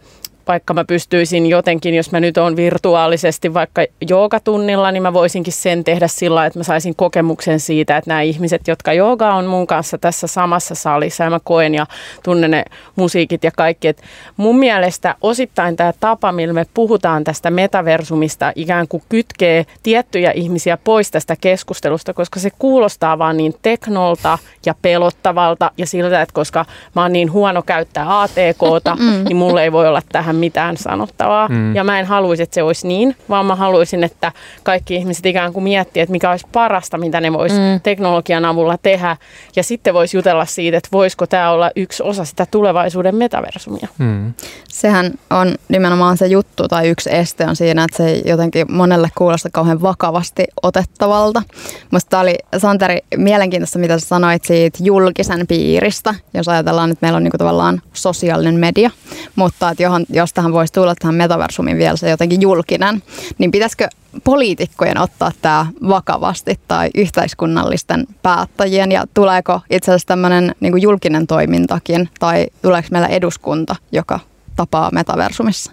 vaikka 0.48 0.74
mä 0.74 0.84
pystyisin 0.84 1.46
jotenkin, 1.46 1.94
jos 1.94 2.12
mä 2.12 2.20
nyt 2.20 2.38
on 2.38 2.56
virtuaalisesti 2.56 3.54
vaikka 3.54 3.84
joogatunnilla, 4.08 4.92
niin 4.92 5.02
mä 5.02 5.12
voisinkin 5.12 5.52
sen 5.52 5.84
tehdä 5.84 6.08
sillä, 6.08 6.46
että 6.46 6.58
mä 6.58 6.62
saisin 6.62 6.96
kokemuksen 6.96 7.60
siitä, 7.60 7.96
että 7.96 8.10
nämä 8.10 8.20
ihmiset, 8.20 8.68
jotka 8.68 8.92
jooga 8.92 9.34
on 9.34 9.46
mun 9.46 9.66
kanssa 9.66 9.98
tässä 9.98 10.26
samassa 10.26 10.74
salissa 10.74 11.24
ja 11.24 11.30
mä 11.30 11.40
koen 11.44 11.74
ja 11.74 11.86
tunnen 12.24 12.50
ne 12.50 12.64
musiikit 12.96 13.44
ja 13.44 13.50
kaikki. 13.50 13.88
Et 13.88 14.02
mun 14.36 14.58
mielestä 14.58 15.14
osittain 15.20 15.76
tämä 15.76 15.92
tapa, 16.00 16.32
millä 16.32 16.54
me 16.54 16.66
puhutaan 16.74 17.24
tästä 17.24 17.50
metaversumista, 17.50 18.52
ikään 18.56 18.88
kuin 18.88 19.02
kytkee 19.08 19.66
tiettyjä 19.82 20.30
ihmisiä 20.30 20.76
pois 20.76 21.10
tästä 21.10 21.36
keskustelusta, 21.40 22.14
koska 22.14 22.40
se 22.40 22.50
kuulostaa 22.58 23.18
vaan 23.18 23.36
niin 23.36 23.54
teknolta 23.62 24.38
ja 24.66 24.74
pelottavalta 24.82 25.70
ja 25.78 25.86
siltä, 25.86 26.22
että 26.22 26.32
koska 26.32 26.64
mä 26.94 27.02
oon 27.02 27.12
niin 27.12 27.32
huono 27.32 27.62
käyttää 27.62 28.20
ATKta, 28.22 28.96
mm. 29.00 29.24
niin 29.24 29.36
mulle 29.36 29.62
ei 29.62 29.72
voi 29.72 29.88
olla 29.88 30.02
tähän 30.12 30.31
tähän 30.32 30.40
mitään 30.40 30.76
sanottavaa. 30.76 31.48
Mm. 31.48 31.74
Ja 31.74 31.84
mä 31.84 32.00
en 32.00 32.06
haluaisi, 32.06 32.42
että 32.42 32.54
se 32.54 32.62
olisi 32.62 32.88
niin, 32.88 33.16
vaan 33.28 33.46
mä 33.46 33.54
haluaisin, 33.54 34.04
että 34.04 34.32
kaikki 34.62 34.94
ihmiset 34.96 35.26
ikään 35.26 35.52
kuin 35.52 35.64
miettii, 35.64 36.02
että 36.02 36.12
mikä 36.12 36.30
olisi 36.30 36.46
parasta, 36.52 36.98
mitä 36.98 37.20
ne 37.20 37.32
vois 37.32 37.52
mm. 37.52 37.80
teknologian 37.82 38.44
avulla 38.44 38.78
tehdä. 38.82 39.16
Ja 39.56 39.62
sitten 39.62 39.94
voisi 39.94 40.16
jutella 40.16 40.46
siitä, 40.46 40.76
että 40.76 40.88
voisiko 40.92 41.26
tämä 41.26 41.50
olla 41.50 41.70
yksi 41.76 42.02
osa 42.02 42.24
sitä 42.24 42.46
tulevaisuuden 42.50 43.16
metaversumia. 43.16 43.88
Mm. 43.98 44.34
Sehän 44.68 45.12
on 45.30 45.54
nimenomaan 45.68 46.16
se 46.16 46.26
juttu 46.26 46.68
tai 46.68 46.88
yksi 46.88 47.14
este 47.14 47.46
on 47.46 47.56
siinä, 47.56 47.84
että 47.84 47.96
se 47.96 48.22
jotenkin 48.24 48.72
monelle 48.72 49.08
kuulostaa 49.18 49.50
kauhean 49.52 49.82
vakavasti 49.82 50.44
otettavalta. 50.62 51.42
Musta 51.90 52.10
tämä 52.10 52.20
oli 52.20 52.38
Santeri 52.58 52.98
mielenkiintoista, 53.16 53.78
mitä 53.78 53.98
sä 53.98 54.06
sanoit 54.06 54.44
siitä 54.44 54.78
julkisen 54.82 55.46
piiristä, 55.46 56.14
jos 56.34 56.48
ajatellaan, 56.48 56.90
että 56.90 57.06
meillä 57.06 57.16
on 57.16 57.24
niinku 57.24 57.38
tavallaan 57.38 57.82
sosiaalinen 57.92 58.54
media, 58.54 58.90
mutta 59.36 59.70
että 59.70 59.82
johon, 59.82 60.06
jos 60.22 60.32
tähän 60.32 60.52
voisi 60.52 60.72
tulla 60.72 60.94
tähän 60.94 61.14
metaversumin 61.14 61.78
vielä 61.78 61.96
se 61.96 62.10
jotenkin 62.10 62.42
julkinen, 62.42 63.02
niin 63.38 63.50
pitäisikö 63.50 63.88
poliitikkojen 64.24 64.98
ottaa 64.98 65.32
tämä 65.42 65.66
vakavasti 65.88 66.60
tai 66.68 66.90
yhteiskunnallisten 66.94 68.06
päättäjien 68.22 68.92
ja 68.92 69.04
tuleeko 69.14 69.60
itse 69.70 69.90
asiassa 69.90 70.08
tämmöinen 70.08 70.54
niin 70.60 70.82
julkinen 70.82 71.26
toimintakin 71.26 72.08
tai 72.20 72.46
tuleeko 72.62 72.88
meillä 72.90 73.08
eduskunta, 73.08 73.76
joka 73.92 74.20
tapaa 74.56 74.90
metaversumissa? 74.92 75.72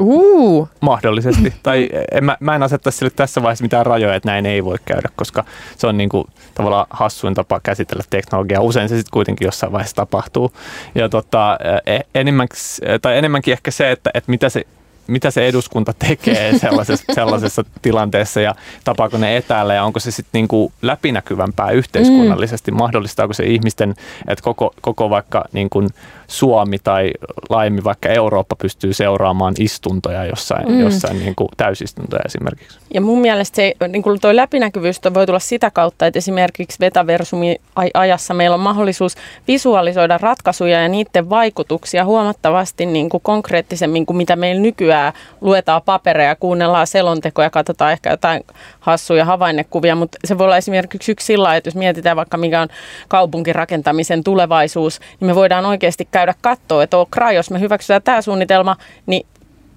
Uh. 0.00 0.68
Mahdollisesti. 0.80 1.54
tai 1.62 1.88
en, 2.12 2.24
mä, 2.24 2.36
mä 2.40 2.54
en 2.54 2.62
asettaisi 2.62 2.98
sille 2.98 3.12
tässä 3.16 3.42
vaiheessa 3.42 3.64
mitään 3.64 3.86
rajoja, 3.86 4.14
että 4.14 4.28
näin 4.28 4.46
ei 4.46 4.64
voi 4.64 4.76
käydä, 4.84 5.08
koska 5.16 5.44
se 5.76 5.86
on 5.86 5.96
niinku 5.96 6.26
tavallaan 6.54 6.86
hassuin 6.90 7.34
tapa 7.34 7.60
käsitellä 7.62 8.02
teknologiaa. 8.10 8.62
Usein 8.62 8.88
se 8.88 8.96
sitten 8.96 9.12
kuitenkin 9.12 9.46
jossain 9.46 9.72
vaiheessa 9.72 9.96
tapahtuu. 9.96 10.52
Ja 10.94 11.08
tota, 11.08 11.58
e, 11.86 12.98
tai 13.02 13.18
enemmänkin 13.18 13.52
ehkä 13.52 13.70
se, 13.70 13.90
että, 13.90 14.10
että 14.14 14.30
mitä 14.30 14.48
se 14.48 14.66
mitä 15.06 15.30
se 15.30 15.48
eduskunta 15.48 15.92
tekee 15.98 16.52
sellaisessa, 16.58 17.04
sellaisessa 17.14 17.64
tilanteessa 17.82 18.40
ja 18.40 18.54
tapaako 18.84 19.18
ne 19.18 19.36
etäällä 19.36 19.74
ja 19.74 19.84
onko 19.84 20.00
se 20.00 20.10
sitten 20.10 20.38
niinku 20.38 20.72
läpinäkyvämpää 20.82 21.70
yhteiskunnallisesti, 21.70 22.70
mm. 22.70 22.76
mahdollistaako 22.76 23.32
se 23.32 23.44
ihmisten, 23.44 23.94
että 24.28 24.42
koko, 24.42 24.74
koko 24.80 25.10
vaikka 25.10 25.44
niinku 25.52 25.86
Suomi 26.32 26.78
tai 26.78 27.10
laajemmin 27.50 27.84
vaikka 27.84 28.08
Eurooppa 28.08 28.56
pystyy 28.56 28.92
seuraamaan 28.92 29.54
istuntoja 29.58 30.24
jossain, 30.24 30.68
mm. 30.68 30.80
jossain 30.80 31.18
niinku 31.18 31.48
täysistuntoja 31.56 32.22
esimerkiksi. 32.26 32.78
Ja 32.94 33.00
mun 33.00 33.18
mielestä 33.18 33.56
se 33.56 33.74
niinku 33.88 34.18
toi 34.20 34.36
läpinäkyvyys 34.36 35.00
voi 35.14 35.26
tulla 35.26 35.38
sitä 35.38 35.70
kautta, 35.70 36.06
että 36.06 36.18
esimerkiksi 36.18 36.80
Vetaversumi 36.80 37.56
ajassa 37.94 38.34
meillä 38.34 38.54
on 38.54 38.60
mahdollisuus 38.60 39.14
visualisoida 39.48 40.18
ratkaisuja 40.18 40.82
ja 40.82 40.88
niiden 40.88 41.30
vaikutuksia 41.30 42.04
huomattavasti 42.04 42.86
niinku 42.86 43.20
konkreettisemmin 43.20 44.06
kuin 44.06 44.16
mitä 44.16 44.36
meillä 44.36 44.62
nykyään 44.62 44.72
nykyään 44.82 45.12
luetaan 45.40 45.82
papereja, 45.82 46.36
kuunnellaan 46.36 46.86
selontekoja, 46.86 47.50
katsotaan 47.50 47.92
ehkä 47.92 48.10
jotain 48.10 48.44
hassuja 48.80 49.24
havainnekuvia, 49.24 49.94
mutta 49.94 50.18
se 50.24 50.38
voi 50.38 50.44
olla 50.44 50.56
esimerkiksi 50.56 51.12
yksi 51.12 51.26
sillä 51.26 51.56
että 51.56 51.68
jos 51.68 51.74
mietitään 51.74 52.16
vaikka 52.16 52.36
mikä 52.36 52.60
on 52.60 52.68
kaupunkirakentamisen 53.08 54.24
tulevaisuus, 54.24 55.00
niin 55.20 55.26
me 55.26 55.34
voidaan 55.34 55.66
oikeasti 55.66 56.08
käydä 56.10 56.21
katsoa, 56.40 56.82
että 56.82 56.96
okra, 56.96 57.32
jos 57.32 57.50
me 57.50 57.60
hyväksytään 57.60 58.02
tämä 58.02 58.22
suunnitelma, 58.22 58.76
niin 59.06 59.26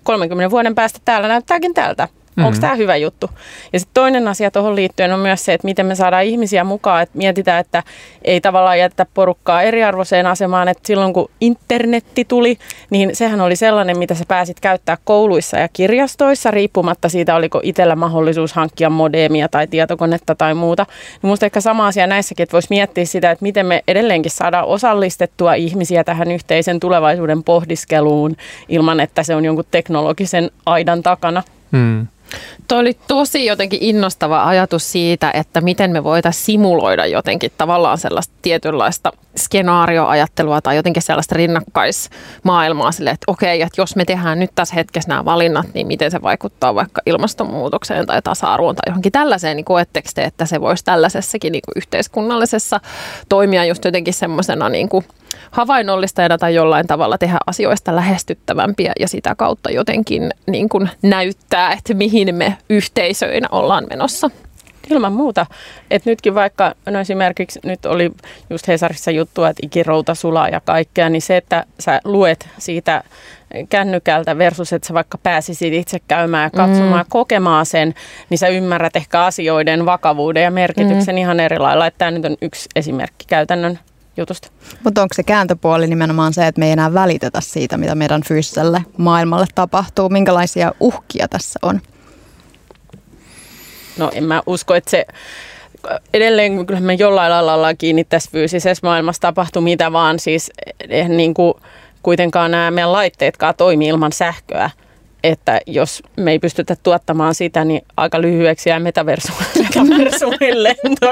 30 0.03 0.51
vuoden 0.51 0.75
päästä 0.75 0.99
täällä 1.05 1.27
näyttääkin 1.27 1.73
tältä. 1.73 2.07
Mm-hmm. 2.35 2.47
Onko 2.47 2.59
tämä 2.59 2.75
hyvä 2.75 2.95
juttu? 2.95 3.29
Ja 3.73 3.79
sitten 3.79 3.93
toinen 3.93 4.27
asia 4.27 4.51
tuohon 4.51 4.75
liittyen 4.75 5.13
on 5.13 5.19
myös 5.19 5.45
se, 5.45 5.53
että 5.53 5.65
miten 5.65 5.85
me 5.85 5.95
saadaan 5.95 6.23
ihmisiä 6.23 6.63
mukaan, 6.63 7.03
että 7.03 7.17
mietitään, 7.17 7.59
että 7.59 7.83
ei 8.23 8.41
tavallaan 8.41 8.79
jätetä 8.79 9.05
porukkaa 9.13 9.61
eriarvoiseen 9.61 10.27
asemaan, 10.27 10.67
että 10.67 10.87
silloin 10.87 11.13
kun 11.13 11.29
internetti 11.41 12.25
tuli, 12.25 12.57
niin 12.89 13.15
sehän 13.15 13.41
oli 13.41 13.55
sellainen, 13.55 13.97
mitä 13.97 14.15
sä 14.15 14.23
pääsit 14.27 14.59
käyttää 14.59 14.97
kouluissa 15.03 15.57
ja 15.57 15.67
kirjastoissa, 15.73 16.51
riippumatta 16.51 17.09
siitä, 17.09 17.35
oliko 17.35 17.59
itsellä 17.63 17.95
mahdollisuus 17.95 18.53
hankkia 18.53 18.89
modemia 18.89 19.49
tai 19.49 19.67
tietokonetta 19.67 20.35
tai 20.35 20.53
muuta. 20.53 20.85
Niin 21.21 21.29
musta 21.29 21.45
ehkä 21.45 21.61
sama 21.61 21.87
asia 21.87 22.07
näissäkin, 22.07 22.43
että 22.43 22.53
voisi 22.53 22.67
miettiä 22.69 23.05
sitä, 23.05 23.31
että 23.31 23.43
miten 23.43 23.65
me 23.65 23.83
edelleenkin 23.87 24.31
saadaan 24.31 24.65
osallistettua 24.65 25.53
ihmisiä 25.53 26.03
tähän 26.03 26.31
yhteisen 26.31 26.79
tulevaisuuden 26.79 27.43
pohdiskeluun 27.43 28.35
ilman, 28.69 28.99
että 28.99 29.23
se 29.23 29.35
on 29.35 29.45
jonkun 29.45 29.65
teknologisen 29.71 30.51
aidan 30.65 31.03
takana. 31.03 31.43
Hmm. 31.71 32.07
Tuo 32.67 32.77
oli 32.77 32.97
tosi 33.07 33.45
jotenkin 33.45 33.79
innostava 33.81 34.43
ajatus 34.43 34.91
siitä, 34.91 35.31
että 35.33 35.61
miten 35.61 35.91
me 35.91 36.03
voitaisiin 36.03 36.45
simuloida 36.45 37.05
jotenkin 37.05 37.51
tavallaan 37.57 37.97
sellaista 37.97 38.33
tietynlaista 38.41 39.11
skenaarioajattelua 39.37 40.61
tai 40.61 40.75
jotenkin 40.75 41.03
sellaista 41.03 41.35
rinnakkaismaailmaa 41.35 42.91
sille, 42.91 43.09
että 43.09 43.31
okei, 43.31 43.61
että 43.61 43.81
jos 43.81 43.95
me 43.95 44.05
tehdään 44.05 44.39
nyt 44.39 44.51
tässä 44.55 44.75
hetkessä 44.75 45.09
nämä 45.09 45.25
valinnat, 45.25 45.65
niin 45.73 45.87
miten 45.87 46.11
se 46.11 46.21
vaikuttaa 46.21 46.75
vaikka 46.75 47.01
ilmastonmuutokseen 47.05 48.05
tai 48.05 48.21
tasa-arvoon 48.21 48.75
tai 48.75 48.83
johonkin 48.91 49.11
tällaiseen, 49.11 49.55
niin 49.55 49.65
koetteko 49.65 50.09
te, 50.15 50.23
että 50.23 50.45
se 50.45 50.61
voisi 50.61 50.85
tällaisessakin 50.85 51.51
niin 51.51 51.61
kuin 51.65 51.77
yhteiskunnallisessa 51.77 52.79
toimia 53.29 53.65
just 53.65 53.85
jotenkin 53.85 54.13
semmoisena 54.13 54.69
niin 54.69 54.89
kuin 54.89 55.05
havainnollistajana 55.51 56.37
tai 56.37 56.55
jollain 56.55 56.87
tavalla 56.87 57.17
tehdä 57.17 57.37
asioista 57.47 57.95
lähestyttävämpiä 57.95 58.93
ja 58.99 59.07
sitä 59.07 59.35
kautta 59.35 59.71
jotenkin 59.71 60.31
niin 60.47 60.69
kuin 60.69 60.89
näyttää, 61.01 61.71
että 61.71 61.93
mihin 61.93 62.35
me 62.35 62.57
yhteisöinä 62.69 63.47
ollaan 63.51 63.87
menossa. 63.89 64.29
Ilman 64.91 65.13
muuta. 65.13 65.45
Et 65.91 66.05
nytkin 66.05 66.35
vaikka, 66.35 66.75
no 66.89 66.99
esimerkiksi 66.99 67.59
nyt 67.63 67.85
oli 67.85 68.11
just 68.49 68.67
Hesarissa 68.67 69.11
juttua, 69.11 69.49
että 69.49 69.65
ikirouta 69.65 70.15
sulaa 70.15 70.49
ja 70.49 70.61
kaikkea, 70.65 71.09
niin 71.09 71.21
se, 71.21 71.37
että 71.37 71.65
sä 71.79 72.01
luet 72.03 72.47
siitä 72.57 73.03
kännykältä 73.69 74.37
versus, 74.37 74.73
että 74.73 74.87
sä 74.87 74.93
vaikka 74.93 75.17
pääsisit 75.17 75.73
itse 75.73 75.99
käymään 76.07 76.43
ja 76.43 76.49
katsomaan 76.49 77.05
mm. 77.05 77.09
kokemaan 77.09 77.65
sen, 77.65 77.93
niin 78.29 78.37
sä 78.37 78.47
ymmärrät 78.47 78.95
ehkä 78.95 79.23
asioiden 79.23 79.85
vakavuuden 79.85 80.43
ja 80.43 80.51
merkityksen 80.51 81.15
mm. 81.15 81.19
ihan 81.19 81.39
eri 81.39 81.59
lailla. 81.59 81.91
Tämä 81.91 82.11
nyt 82.11 82.25
on 82.25 82.37
yksi 82.41 82.69
esimerkki 82.75 83.25
käytännön 83.27 83.79
jutusta. 84.17 84.47
Mutta 84.83 85.01
onko 85.01 85.13
se 85.13 85.23
kääntöpuoli 85.23 85.87
nimenomaan 85.87 86.33
se, 86.33 86.47
että 86.47 86.59
me 86.59 86.65
ei 86.65 86.71
enää 86.71 86.93
välitetä 86.93 87.41
siitä, 87.41 87.77
mitä 87.77 87.95
meidän 87.95 88.21
fyysiselle 88.23 88.83
maailmalle 88.97 89.45
tapahtuu? 89.55 90.09
Minkälaisia 90.09 90.71
uhkia 90.79 91.27
tässä 91.27 91.59
on? 91.61 91.81
No 93.97 94.11
en 94.13 94.23
mä 94.23 94.41
usko, 94.45 94.75
että 94.75 94.91
se 94.91 95.05
edelleen 96.13 96.65
kyllä 96.65 96.79
me 96.79 96.93
jollain 96.93 97.31
lailla 97.31 97.53
ollaan 97.53 97.77
kiinni 97.77 98.03
tässä 98.03 98.31
fyysisessä 98.31 98.87
maailmassa 98.87 99.21
tapahtuu 99.21 99.61
mitä 99.61 99.91
vaan. 99.91 100.19
Siis 100.19 100.51
eh, 100.89 101.09
niin 101.09 101.33
kuin 101.33 101.53
kuitenkaan 102.03 102.51
nämä 102.51 102.71
meidän 102.71 102.91
laitteetkaan 102.91 103.55
toimii 103.57 103.87
ilman 103.87 104.11
sähköä 104.11 104.69
että 105.25 105.61
jos 105.67 106.03
me 106.17 106.31
ei 106.31 106.39
pystytä 106.39 106.75
tuottamaan 106.83 107.35
sitä, 107.35 107.65
niin 107.65 107.81
aika 107.97 108.21
lyhyeksi 108.21 108.69
jää 108.69 108.79
metaversumin 108.79 110.63
lento. 110.63 111.07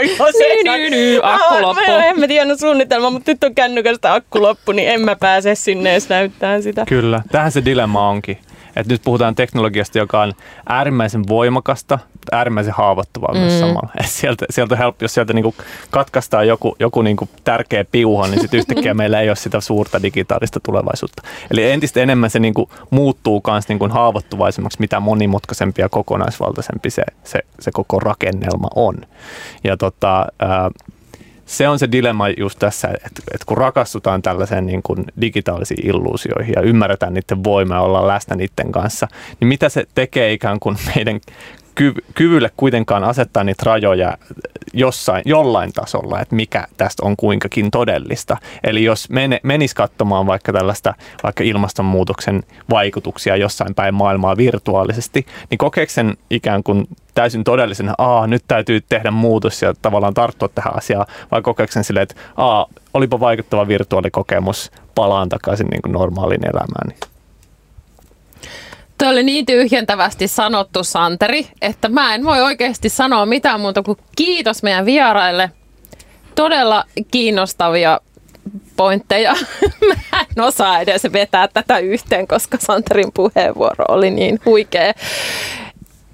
akku 1.23 1.61
loppu. 1.61 1.91
Mä 1.91 2.05
en 2.05 2.19
mä 2.19 2.27
tiennyt 2.27 2.59
suunnitelma, 2.59 3.09
mutta 3.09 3.31
nyt 3.31 3.43
on 3.43 3.55
kännykästä 3.55 4.13
akku 4.13 4.41
loppu, 4.41 4.71
niin 4.71 4.89
en 4.89 5.01
mä 5.01 5.15
pääse 5.15 5.55
sinne 5.55 5.91
edes 5.91 6.09
näyttää 6.09 6.61
sitä. 6.61 6.85
Kyllä, 6.85 7.21
tähän 7.31 7.51
se 7.51 7.65
dilemma 7.65 8.09
onkin. 8.09 8.37
Et 8.75 8.87
nyt 8.87 9.01
puhutaan 9.03 9.35
teknologiasta, 9.35 9.97
joka 9.97 10.21
on 10.21 10.33
äärimmäisen 10.69 11.27
voimakasta, 11.27 11.99
äärimmäisen 12.31 12.73
haavoittuvaa 12.73 13.33
mm. 13.33 13.39
myös 13.39 13.59
samalla. 13.59 13.89
Et 13.99 14.05
sieltä, 14.05 14.45
sieltä 14.49 14.75
helppo, 14.75 15.03
jos 15.03 15.13
sieltä 15.13 15.33
niinku 15.33 15.55
katkaistaan 15.91 16.47
joku, 16.47 16.75
joku 16.79 17.01
niinku 17.01 17.29
tärkeä 17.43 17.85
piuha, 17.85 18.27
niin 18.27 18.41
sitten 18.41 18.57
yhtäkkiä 18.57 18.93
meillä 19.03 19.21
ei 19.21 19.29
ole 19.29 19.35
sitä 19.35 19.61
suurta 19.61 20.03
digitaalista 20.03 20.59
tulevaisuutta. 20.59 21.21
Eli 21.51 21.71
entistä 21.71 21.99
enemmän 21.99 22.29
se 22.29 22.39
niinku 22.39 22.69
muuttuu 22.89 23.41
myös 23.47 23.67
niinku 23.67 23.89
haavoittuvaisemmaksi, 23.89 24.79
mitä 24.79 24.99
monimutkaisempi 24.99 25.81
ja 25.81 25.89
kokonaisvaltaisempi 25.89 26.89
se, 26.89 27.03
se, 27.23 27.39
se 27.59 27.71
koko 27.71 27.99
rakennelma 27.99 28.67
on. 28.75 28.95
Ja 29.63 29.77
tota, 29.77 30.25
ää, 30.39 30.69
se 31.45 31.69
on 31.69 31.79
se 31.79 31.91
dilemma 31.91 32.29
just 32.29 32.59
tässä, 32.59 32.87
että, 32.87 33.21
että 33.33 33.45
kun 33.45 33.57
rakastutaan 33.57 34.21
tällaiseen 34.21 34.65
niin 34.65 34.83
kuin 34.83 35.05
digitaalisiin 35.21 35.87
illuusioihin 35.87 36.53
ja 36.55 36.61
ymmärretään 36.61 37.13
niiden 37.13 37.43
voimaa 37.43 37.81
olla 37.81 38.07
läsnä 38.07 38.35
niiden 38.35 38.71
kanssa, 38.71 39.07
niin 39.39 39.47
mitä 39.47 39.69
se 39.69 39.85
tekee 39.95 40.33
ikään 40.33 40.59
kuin 40.59 40.77
meidän 40.95 41.19
kyvylle 42.15 42.51
kuitenkaan 42.57 43.03
asettaa 43.03 43.43
niitä 43.43 43.63
rajoja 43.65 44.17
jossain, 44.73 45.21
jollain 45.25 45.73
tasolla, 45.73 46.21
että 46.21 46.35
mikä 46.35 46.67
tästä 46.77 47.05
on 47.05 47.15
kuinkakin 47.17 47.71
todellista. 47.71 48.37
Eli 48.63 48.83
jos 48.83 49.09
mene, 49.09 49.39
menisi 49.43 49.75
katsomaan 49.75 50.27
vaikka 50.27 50.53
tällaista 50.53 50.93
vaikka 51.23 51.43
ilmastonmuutoksen 51.43 52.43
vaikutuksia 52.69 53.35
jossain 53.35 53.75
päin 53.75 53.95
maailmaa 53.95 54.37
virtuaalisesti, 54.37 55.25
niin 55.49 55.57
kokeeko 55.57 55.91
sen 55.91 56.17
ikään 56.29 56.63
kuin 56.63 56.87
täysin 57.13 57.43
todellisena, 57.43 57.93
aa, 57.97 58.27
nyt 58.27 58.43
täytyy 58.47 58.81
tehdä 58.89 59.11
muutos 59.11 59.61
ja 59.61 59.73
tavallaan 59.81 60.13
tarttua 60.13 60.49
tähän 60.55 60.77
asiaan, 60.77 61.05
vai 61.31 61.41
kokeeko 61.41 61.71
sen 61.71 61.83
silleen, 61.83 62.03
että 62.03 62.15
aa, 62.37 62.67
olipa 62.93 63.19
vaikuttava 63.19 63.67
virtuaalikokemus, 63.67 64.71
palaan 64.95 65.29
takaisin 65.29 65.67
niin 65.67 65.81
kuin 65.81 65.93
normaaliin 65.93 66.47
elämään. 66.47 67.12
Tuo 68.97 69.09
oli 69.09 69.23
niin 69.23 69.45
tyhjentävästi 69.45 70.27
sanottu, 70.27 70.83
Santeri, 70.83 71.47
että 71.61 71.89
mä 71.89 72.15
en 72.15 72.25
voi 72.25 72.41
oikeasti 72.41 72.89
sanoa 72.89 73.25
mitään 73.25 73.59
muuta 73.59 73.83
kuin 73.83 73.97
kiitos 74.15 74.63
meidän 74.63 74.85
vieraille. 74.85 75.51
Todella 76.35 76.85
kiinnostavia 77.11 77.99
pointteja. 78.75 79.33
Mä 79.87 80.19
en 80.19 80.43
osaa 80.43 80.79
edes 80.79 81.03
vetää 81.13 81.47
tätä 81.47 81.77
yhteen, 81.79 82.27
koska 82.27 82.57
Santerin 82.61 83.11
puheenvuoro 83.13 83.85
oli 83.87 84.11
niin 84.11 84.39
huikea. 84.45 84.93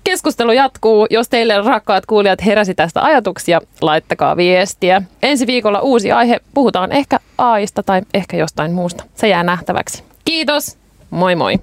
Keskustelu 0.04 0.52
jatkuu. 0.52 1.08
Jos 1.10 1.30
teille 1.30 1.62
rakkaat 1.62 2.06
kuulijat 2.06 2.46
heräsi 2.46 2.76
tästä 2.76 3.02
ajatuksia, 3.02 3.62
laittakaa 3.82 4.38
viestiä. 4.38 5.02
Ensi 5.24 5.48
viikolla 5.48 5.80
uusi 5.80 6.12
aihe. 6.12 6.40
Puhutaan 6.54 6.92
ehkä 6.92 7.20
AIsta 7.38 7.84
tai 7.84 8.02
ehkä 8.14 8.38
jostain 8.38 8.72
muusta. 8.72 9.04
Se 9.16 9.28
jää 9.28 9.44
nähtäväksi. 9.44 10.04
Kiitos. 10.26 10.78
Moi 11.10 11.36
moi. 11.36 11.60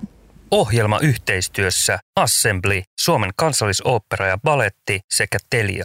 Ohjelma 0.57 0.99
yhteistyössä 0.99 1.99
Assembly, 2.17 2.83
Suomen 3.01 3.31
kansallisooppera 3.37 4.27
ja 4.27 4.39
baletti 4.39 5.01
sekä 5.11 5.39
Telia. 5.51 5.85